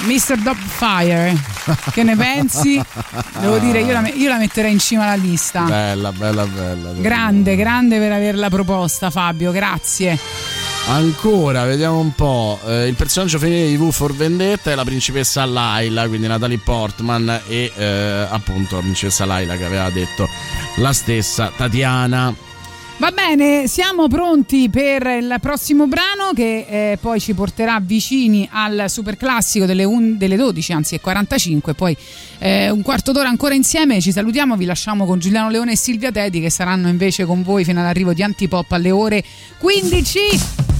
Mr. 0.00 0.36
Dogfire, 0.38 1.36
che 1.92 2.02
ne 2.02 2.16
pensi? 2.16 2.80
Devo 3.40 3.58
dire, 3.58 3.80
io 3.80 3.92
la, 3.92 4.08
io 4.08 4.28
la 4.28 4.38
metterei 4.38 4.72
in 4.72 4.78
cima 4.78 5.04
alla 5.04 5.14
lista. 5.20 5.62
Bella, 5.62 6.12
bella, 6.12 6.46
bella. 6.46 6.92
Grande, 6.92 7.56
grande 7.56 7.98
per 7.98 8.12
averla 8.12 8.48
proposta, 8.48 9.10
Fabio, 9.10 9.50
grazie. 9.50 10.18
Ancora, 10.88 11.64
vediamo 11.64 11.98
un 11.98 12.14
po'. 12.14 12.58
Eh, 12.64 12.86
il 12.86 12.94
personaggio 12.94 13.38
femminile 13.38 13.68
di 13.68 13.76
V 13.76 13.90
for 13.90 14.14
Vendetta 14.14 14.70
è 14.70 14.74
la 14.74 14.84
principessa 14.84 15.44
Laila, 15.44 16.08
quindi 16.08 16.26
Natalie 16.26 16.58
Portman 16.58 17.42
e 17.46 17.70
eh, 17.74 18.26
appunto 18.30 18.76
la 18.76 18.82
principessa 18.82 19.26
Laila 19.26 19.56
che 19.56 19.64
aveva 19.66 19.90
detto 19.90 20.28
la 20.76 20.92
stessa 20.94 21.52
Tatiana. 21.54 22.34
Va 22.98 23.12
bene, 23.12 23.68
siamo 23.68 24.08
pronti 24.08 24.68
per 24.68 25.06
il 25.06 25.36
prossimo 25.40 25.86
brano 25.86 26.32
che 26.34 26.66
eh, 26.68 26.98
poi 27.00 27.20
ci 27.20 27.32
porterà 27.32 27.78
vicini 27.80 28.48
al 28.50 28.86
super 28.88 29.16
classico 29.16 29.66
delle, 29.66 29.86
delle 30.16 30.34
12, 30.34 30.72
anzi 30.72 30.96
è 30.96 31.00
45, 31.00 31.74
poi 31.74 31.96
eh, 32.38 32.70
un 32.70 32.82
quarto 32.82 33.12
d'ora 33.12 33.28
ancora 33.28 33.54
insieme, 33.54 34.00
ci 34.00 34.10
salutiamo, 34.10 34.56
vi 34.56 34.64
lasciamo 34.64 35.06
con 35.06 35.20
Giuliano 35.20 35.48
Leone 35.48 35.72
e 35.72 35.76
Silvia 35.76 36.10
Teti 36.10 36.40
che 36.40 36.50
saranno 36.50 36.88
invece 36.88 37.24
con 37.24 37.44
voi 37.44 37.62
fino 37.62 37.78
all'arrivo 37.78 38.12
di 38.12 38.24
Antipop 38.24 38.72
alle 38.72 38.90
ore 38.90 39.22
15. 39.58 40.77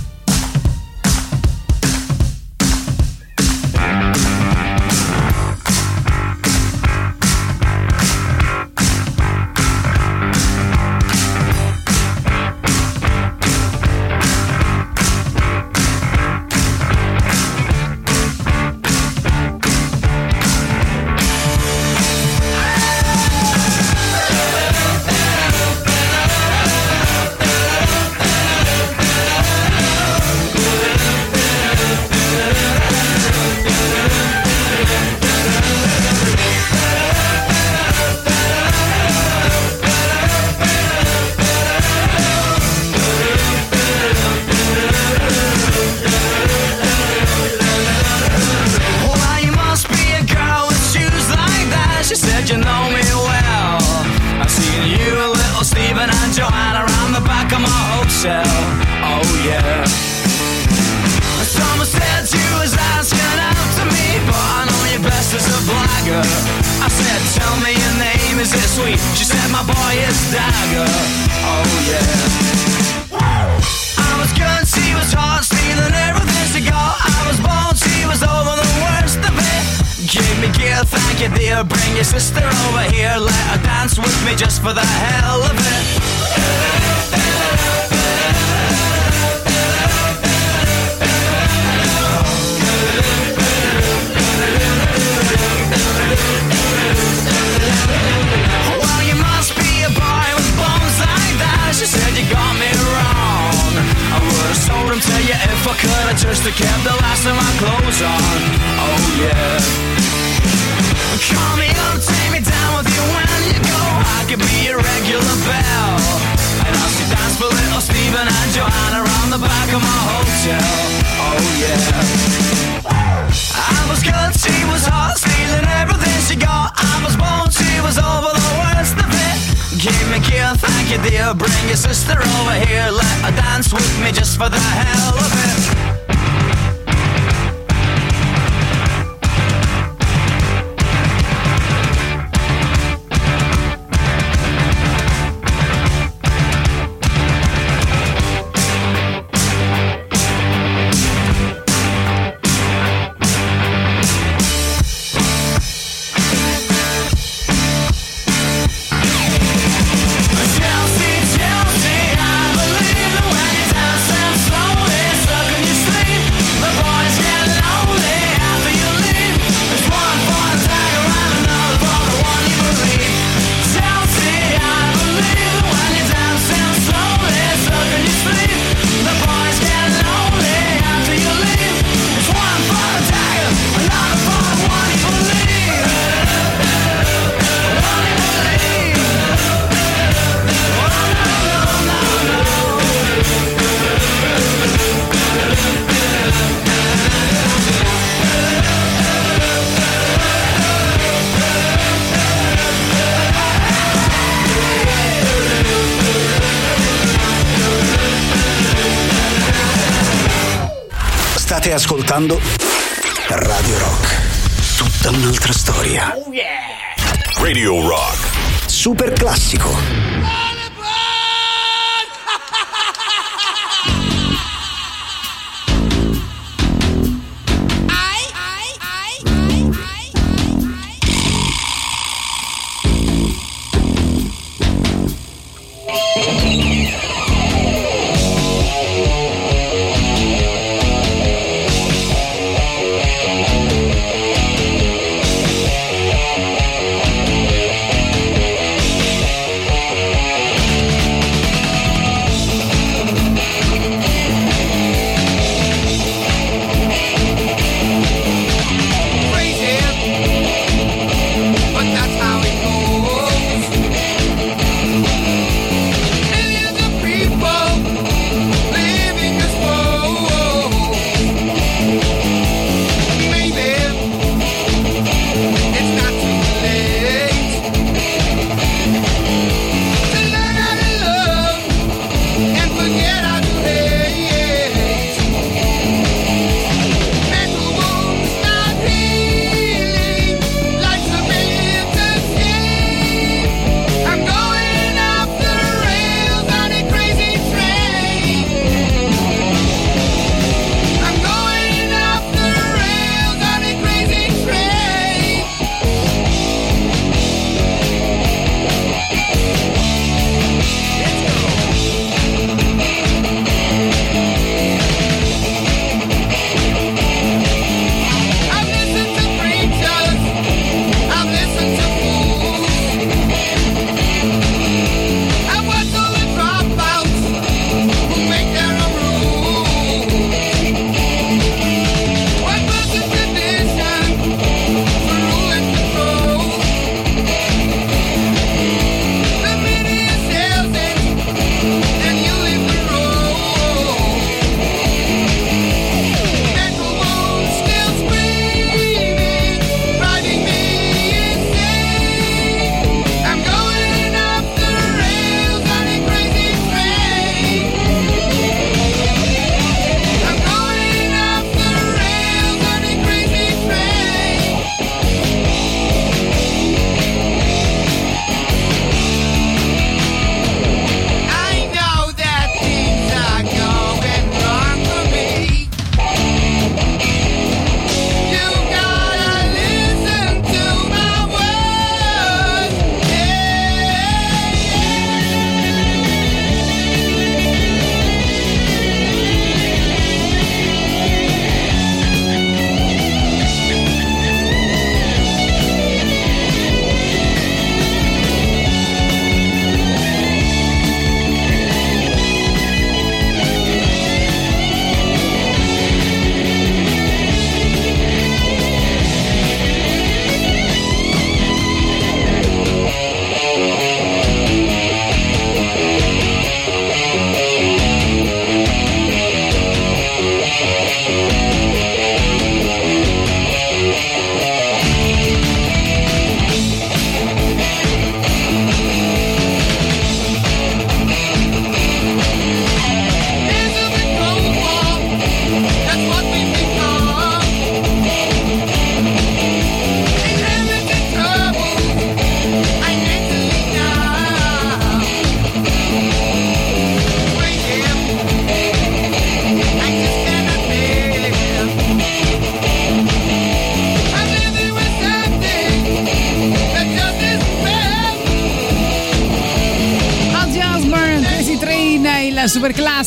State 212.18 212.47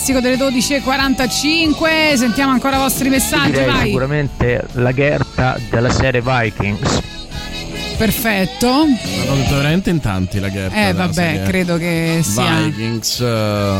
classico 0.02 0.20
delle 0.20 0.36
12.45. 0.36 2.16
Sentiamo 2.16 2.52
ancora 2.52 2.78
i 2.78 2.80
vostri 2.80 3.10
messaggi, 3.10 3.52
Direi 3.52 3.66
vai. 3.68 3.86
sicuramente 3.86 4.64
la 4.74 4.92
Gerta 4.94 5.60
della 5.70 5.92
serie 5.92 6.24
Vikings. 6.24 7.02
Perfetto. 7.98 8.68
L'hanno 8.68 9.36
detto 9.36 9.56
veramente 9.56 9.92
in 9.92 10.00
tanti 10.00 10.40
la 10.40 10.50
Gerta. 10.50 10.88
Eh, 10.88 10.94
vabbè, 10.94 11.14
serie 11.14 11.44
credo 11.44 11.78
che 11.78 12.22
sia. 12.24 12.64
Vikings 12.64 13.20
eh, 13.20 13.74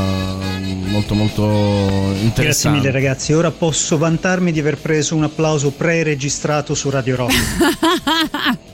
molto 0.90 1.16
molto 1.16 2.04
Grazie 2.10 2.24
interessante. 2.24 2.78
mille 2.78 2.92
ragazzi, 2.92 3.34
ora 3.34 3.50
posso 3.50 3.98
vantarmi 3.98 4.52
di 4.52 4.60
aver 4.60 4.78
preso 4.78 5.16
un 5.16 5.24
applauso 5.24 5.72
pre-registrato 5.72 6.76
su 6.76 6.92
Radio 6.92 7.16
Rock. 7.16 7.34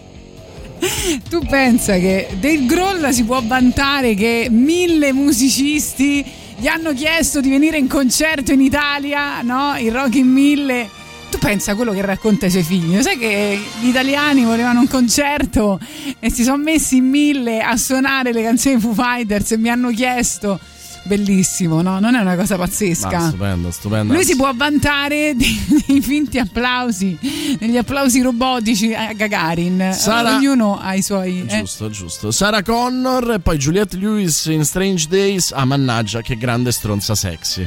Tu 1.29 1.39
pensa 1.47 1.93
che 1.93 2.27
Dave 2.39 2.65
Grohl 2.65 3.11
si 3.11 3.23
può 3.23 3.41
vantare 3.43 4.13
che 4.13 4.47
mille 4.51 5.11
musicisti 5.11 6.23
gli 6.59 6.67
hanno 6.67 6.91
chiesto 6.93 7.39
di 7.39 7.49
venire 7.49 7.77
in 7.77 7.87
concerto 7.87 8.51
in 8.51 8.61
Italia, 8.61 9.43
no? 9.43 9.77
Il 9.77 9.91
Rock 9.91 10.15
in 10.15 10.27
Mille. 10.27 10.89
Tu 11.29 11.37
pensa 11.37 11.73
a 11.73 11.75
quello 11.75 11.91
che 11.91 12.01
racconta 12.01 12.45
ai 12.45 12.51
suoi 12.51 12.63
figli. 12.63 12.99
Sai 13.01 13.17
che 13.17 13.59
gli 13.79 13.87
italiani 13.87 14.43
volevano 14.43 14.79
un 14.79 14.87
concerto 14.87 15.79
e 16.19 16.31
si 16.31 16.43
sono 16.43 16.57
messi 16.57 16.97
in 16.97 17.09
mille 17.09 17.61
a 17.61 17.77
suonare 17.77 18.33
le 18.33 18.41
canzoni 18.41 18.79
Foo 18.79 18.93
Fighters 18.93 19.51
e 19.51 19.57
mi 19.57 19.69
hanno 19.69 19.91
chiesto. 19.91 20.59
Bellissimo, 21.07 21.81
no? 21.81 21.99
Non 21.99 22.15
è 22.15 22.19
una 22.19 22.35
cosa 22.35 22.57
pazzesca. 22.57 23.17
Ma, 23.17 23.27
stupendo, 23.29 23.71
stupendo. 23.71 24.13
Lui 24.13 24.23
si 24.25 24.35
può 24.35 24.51
vantare 24.53 25.33
dei, 25.37 26.01
finti 26.01 26.37
applausi, 26.37 27.17
degli 27.57 27.77
applausi 27.77 28.21
robotici 28.21 28.93
a 28.93 29.13
Gagarin. 29.13 29.91
Sara- 29.93 30.35
Ognuno 30.35 30.77
ha 30.79 30.93
i 30.95 31.01
suoi. 31.01 31.45
eh. 31.47 31.59
Giusto, 31.59 31.89
giusto. 31.89 32.31
Sarah 32.31 32.61
Connor 32.61 33.33
e 33.33 33.39
poi 33.39 33.57
Juliette 33.57 33.95
Lewis 33.97 34.45
in 34.45 34.63
Strange 34.65 35.07
Days. 35.07 35.51
Ah, 35.55 35.65
mannaggia, 35.65 36.21
che 36.21 36.35
grande 36.37 36.71
stronza 36.71 37.15
sexy. 37.15 37.65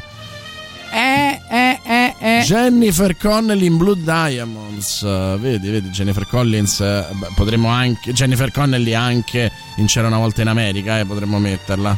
Eh, 0.92 1.40
eh, 1.48 1.78
eh, 1.84 2.14
eh. 2.18 2.42
Jennifer 2.44 3.16
Connelly 3.16 3.66
in 3.66 3.76
Blue 3.76 3.96
Diamonds. 3.96 5.02
Eh, 5.02 5.36
vedi, 5.38 5.70
vedi, 5.70 5.88
Jennifer 5.90 6.26
Collins. 6.26 6.78
beh, 6.80 7.28
potremmo 7.36 7.68
anche. 7.68 8.12
Jennifer 8.12 8.50
Connelly 8.50 8.92
anche 8.92 9.50
in 9.76 9.86
C'era 9.86 10.08
una 10.08 10.18
volta 10.18 10.42
in 10.42 10.48
America, 10.48 10.98
eh, 10.98 11.04
potremmo 11.04 11.38
metterla. 11.38 11.96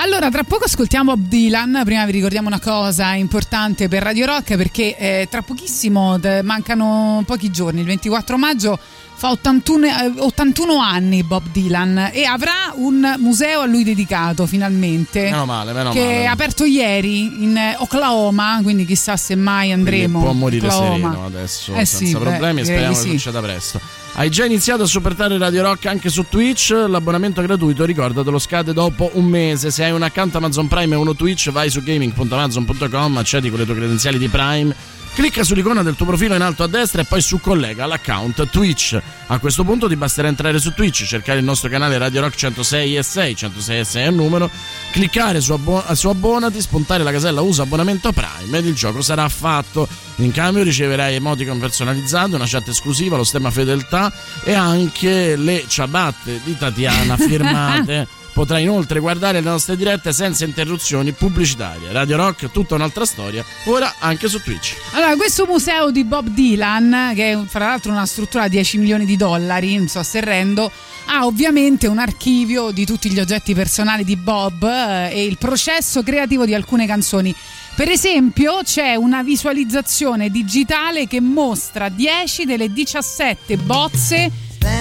Allora, 0.00 0.30
tra 0.30 0.44
poco 0.44 0.64
ascoltiamo 0.64 1.16
Bob 1.16 1.26
Dylan. 1.26 1.82
Prima 1.84 2.06
vi 2.06 2.12
ricordiamo 2.12 2.46
una 2.46 2.60
cosa 2.60 3.14
importante 3.14 3.88
per 3.88 4.04
Radio 4.04 4.26
Rock 4.26 4.56
perché 4.56 4.96
eh, 4.96 5.26
tra 5.28 5.42
pochissimo, 5.42 6.20
mancano 6.44 7.24
pochi 7.26 7.50
giorni, 7.50 7.80
il 7.80 7.86
24 7.86 8.38
maggio 8.38 8.78
fa 9.14 9.30
81, 9.30 9.86
eh, 9.86 10.12
81 10.18 10.78
anni 10.78 11.24
Bob 11.24 11.48
Dylan 11.50 12.10
e 12.12 12.22
avrà 12.24 12.72
un 12.76 13.16
museo 13.18 13.62
a 13.62 13.66
lui 13.66 13.82
dedicato 13.82 14.46
finalmente. 14.46 15.22
Meno 15.22 15.46
male, 15.46 15.72
meno 15.72 15.90
che 15.90 15.98
male. 15.98 16.20
è 16.20 16.24
aperto 16.26 16.64
ieri 16.64 17.42
in 17.42 17.56
eh, 17.56 17.74
Oklahoma, 17.78 18.60
quindi 18.62 18.84
chissà 18.84 19.16
se 19.16 19.34
mai 19.34 19.72
andremo. 19.72 20.20
Quindi 20.20 20.24
può 20.24 20.32
morire 20.32 20.66
Oklahoma. 20.66 21.10
sereno 21.10 21.26
adesso 21.26 21.74
Eh 21.74 21.84
senza 21.84 21.96
sì, 21.96 22.12
beh, 22.12 22.18
problemi. 22.20 22.62
direi 22.62 22.64
Speriamo 22.64 22.94
di 22.94 22.94
che 22.94 23.00
sì. 23.00 23.18
succeda 23.18 23.40
presto. 23.40 23.80
Hai 24.18 24.30
già 24.30 24.44
iniziato 24.44 24.82
a 24.82 24.86
supportare 24.86 25.38
Radio 25.38 25.62
Rock 25.62 25.86
anche 25.86 26.08
su 26.08 26.24
Twitch? 26.28 26.70
L'abbonamento 26.70 27.40
gratuito, 27.40 27.84
ricordatelo, 27.84 28.36
scade 28.40 28.72
dopo 28.72 29.12
un 29.12 29.26
mese. 29.26 29.70
Se 29.70 29.84
hai 29.84 29.92
un 29.92 30.02
account 30.02 30.34
Amazon 30.34 30.66
Prime 30.66 30.92
e 30.92 30.98
uno 30.98 31.14
Twitch, 31.14 31.52
vai 31.52 31.70
su 31.70 31.84
gaming.amazon.com, 31.84 33.16
accedi 33.16 33.48
con 33.48 33.60
le 33.60 33.64
tue 33.64 33.76
credenziali 33.76 34.18
di 34.18 34.26
Prime. 34.26 34.74
Clicca 35.18 35.42
sull'icona 35.42 35.82
del 35.82 35.96
tuo 35.96 36.06
profilo 36.06 36.36
in 36.36 36.42
alto 36.42 36.62
a 36.62 36.68
destra 36.68 37.02
e 37.02 37.04
poi 37.04 37.20
su 37.20 37.40
collega 37.40 37.86
l'account 37.86 38.48
Twitch. 38.50 38.96
A 39.26 39.38
questo 39.40 39.64
punto 39.64 39.88
ti 39.88 39.96
basterà 39.96 40.28
entrare 40.28 40.60
su 40.60 40.72
Twitch, 40.72 41.02
cercare 41.06 41.40
il 41.40 41.44
nostro 41.44 41.68
canale 41.68 41.98
Radio 41.98 42.20
Rock 42.20 42.36
106 42.36 42.96
e 42.96 43.02
6, 43.02 43.34
106 43.34 43.78
e 43.80 43.84
6 43.84 44.04
è 44.04 44.06
il 44.06 44.14
numero, 44.14 44.48
cliccare 44.92 45.40
su, 45.40 45.52
abbo- 45.54 45.84
su 45.96 46.06
abbonati, 46.06 46.60
spuntare 46.60 47.02
la 47.02 47.10
casella 47.10 47.40
usa 47.40 47.64
abbonamento 47.64 48.12
Prime 48.12 48.58
ed 48.58 48.66
il 48.66 48.76
gioco 48.76 49.00
sarà 49.02 49.28
fatto. 49.28 49.88
In 50.18 50.30
cambio 50.30 50.62
riceverai 50.62 51.16
emoticon 51.16 51.58
personalizzate, 51.58 52.36
una 52.36 52.46
chat 52.46 52.68
esclusiva, 52.68 53.16
lo 53.16 53.24
stemma 53.24 53.50
fedeltà 53.50 54.12
e 54.44 54.54
anche 54.54 55.34
le 55.34 55.64
ciabatte 55.66 56.42
di 56.44 56.56
Tatiana 56.56 57.16
firmate. 57.18 58.17
Potrai 58.38 58.62
inoltre 58.62 59.00
guardare 59.00 59.40
le 59.40 59.50
nostre 59.50 59.74
dirette 59.74 60.12
senza 60.12 60.44
interruzioni 60.44 61.10
pubblicitarie. 61.10 61.90
Radio 61.90 62.16
Rock, 62.18 62.52
tutta 62.52 62.76
un'altra 62.76 63.04
storia, 63.04 63.44
ora 63.64 63.96
anche 63.98 64.28
su 64.28 64.40
Twitch. 64.40 64.76
Allora, 64.92 65.16
questo 65.16 65.44
museo 65.44 65.90
di 65.90 66.04
Bob 66.04 66.28
Dylan, 66.28 67.14
che 67.16 67.32
è 67.32 67.38
fra 67.48 67.66
l'altro 67.66 67.90
una 67.90 68.06
struttura 68.06 68.44
a 68.44 68.48
10 68.48 68.78
milioni 68.78 69.06
di 69.06 69.16
dollari, 69.16 69.76
non 69.76 69.88
so 69.88 70.04
se 70.04 70.20
rendo, 70.20 70.70
ha 71.06 71.26
ovviamente 71.26 71.88
un 71.88 71.98
archivio 71.98 72.70
di 72.70 72.86
tutti 72.86 73.10
gli 73.10 73.18
oggetti 73.18 73.54
personali 73.54 74.04
di 74.04 74.14
Bob 74.14 74.62
eh, 74.62 75.10
e 75.10 75.24
il 75.24 75.36
processo 75.36 76.04
creativo 76.04 76.46
di 76.46 76.54
alcune 76.54 76.86
canzoni. 76.86 77.34
Per 77.74 77.88
esempio, 77.88 78.60
c'è 78.62 78.94
una 78.94 79.24
visualizzazione 79.24 80.30
digitale 80.30 81.08
che 81.08 81.20
mostra 81.20 81.88
10 81.88 82.44
delle 82.44 82.72
17 82.72 83.56
bozze 83.56 84.30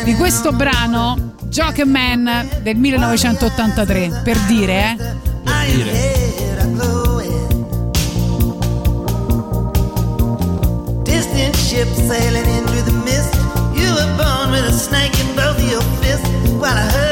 di 0.04 0.14
questo 0.14 0.52
brano 0.52 1.37
Joke 1.58 1.86
Man 1.86 2.24
del 2.62 2.78
1983. 2.78 4.22
Per 4.24 4.38
dire, 4.46 4.74
eh. 4.74 4.96
Distant 11.04 11.56
ship 11.56 11.88
sailing 11.96 12.46
in 12.46 12.64
through 12.68 12.84
the 12.84 12.92
mist. 13.04 13.34
You 13.74 13.92
were 13.92 14.16
born 14.18 14.52
with 14.52 14.70
a 14.70 14.72
snake 14.72 15.20
in 15.20 15.34
both 15.34 15.60
your 15.68 15.82
fists 16.00 16.30
while 16.60 16.78
a 16.78 16.92
hurricane 16.92 17.07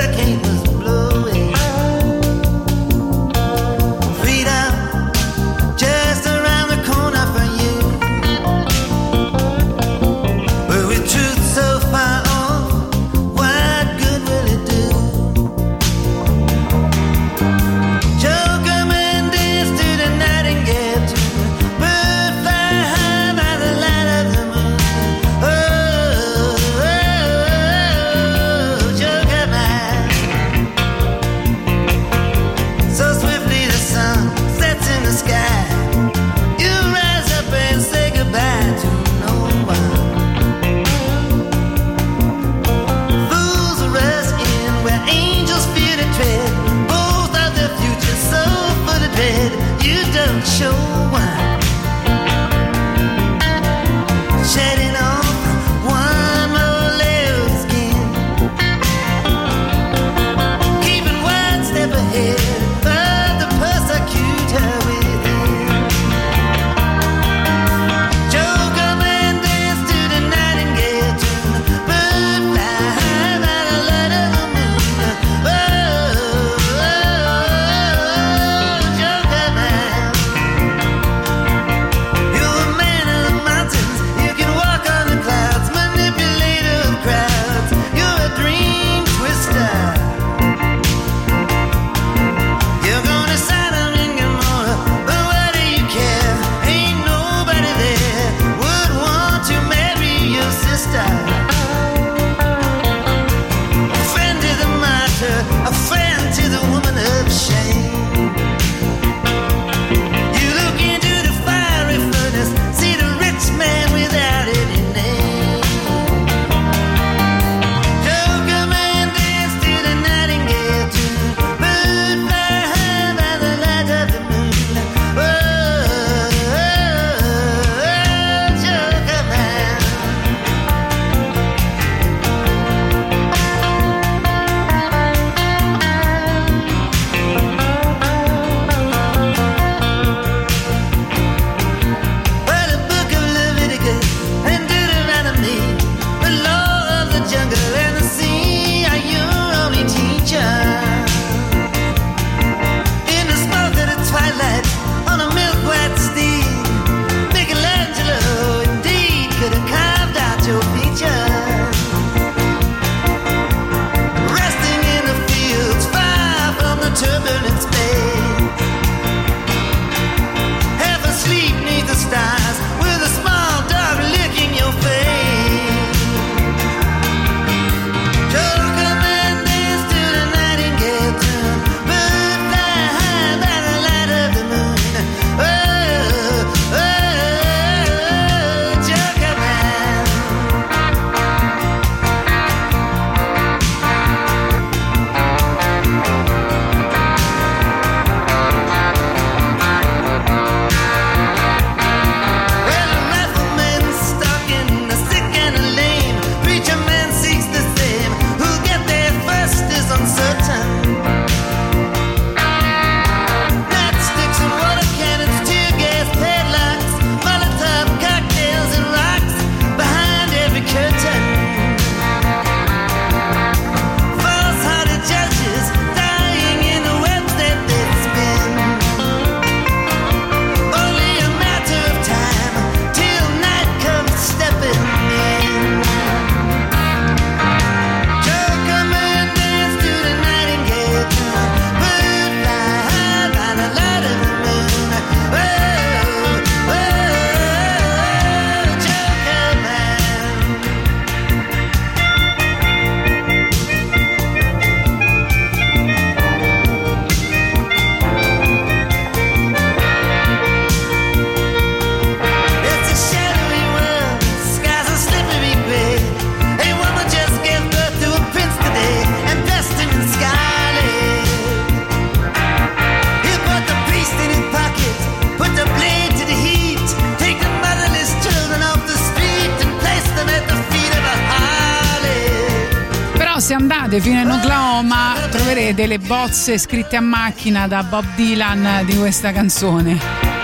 troverete 285.86 285.88
le 285.88 286.00
bozze 286.00 286.58
scritte 286.58 286.96
a 286.96 287.02
macchina 287.02 287.68
da 287.68 287.84
Bob 287.84 288.06
Dylan 288.16 288.86
di 288.86 288.98
questa 288.98 289.32
canzone. 289.32 290.34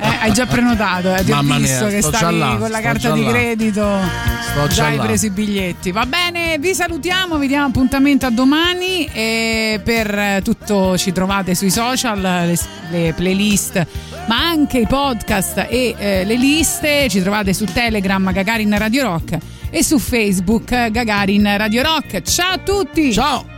Eh, 0.00 0.06
hai 0.20 0.32
già 0.32 0.44
prenotato, 0.46 1.14
eh? 1.14 1.24
ti 1.24 1.30
ho 1.30 1.36
Mamma 1.36 1.56
visto 1.56 1.86
mia, 1.86 1.94
che 1.94 2.02
stavi 2.02 2.38
là, 2.38 2.56
con 2.58 2.70
la 2.70 2.80
carta 2.80 3.12
di 3.12 3.22
là. 3.22 3.30
credito. 3.30 4.00
Sto 4.50 4.66
già 4.66 4.74
già 4.74 4.86
hai 4.86 4.96
là. 4.96 5.04
preso 5.04 5.26
i 5.26 5.30
biglietti. 5.30 5.92
Va 5.92 6.04
bene, 6.04 6.58
vi 6.58 6.74
salutiamo, 6.74 7.36
vi 7.38 7.46
diamo 7.46 7.66
appuntamento 7.66 8.26
a 8.26 8.30
domani 8.30 9.08
e 9.12 9.80
per 9.84 10.40
tutto 10.42 10.98
ci 10.98 11.12
trovate 11.12 11.54
sui 11.54 11.70
social, 11.70 12.20
le, 12.20 12.58
le 12.90 13.12
playlist, 13.12 13.86
ma 14.26 14.48
anche 14.48 14.78
i 14.78 14.86
podcast 14.86 15.66
e 15.68 15.94
eh, 15.96 16.24
le 16.24 16.36
liste 16.36 17.08
ci 17.08 17.20
trovate 17.22 17.52
su 17.52 17.64
Telegram 17.64 18.32
Gagarin 18.32 18.76
Radio 18.78 19.02
Rock 19.04 19.38
e 19.70 19.82
su 19.84 19.98
Facebook 19.98 20.90
Gagarin 20.90 21.56
Radio 21.56 21.82
Rock. 21.82 22.22
Ciao 22.22 22.54
a 22.54 22.58
tutti! 22.58 23.12
Ciao! 23.12 23.57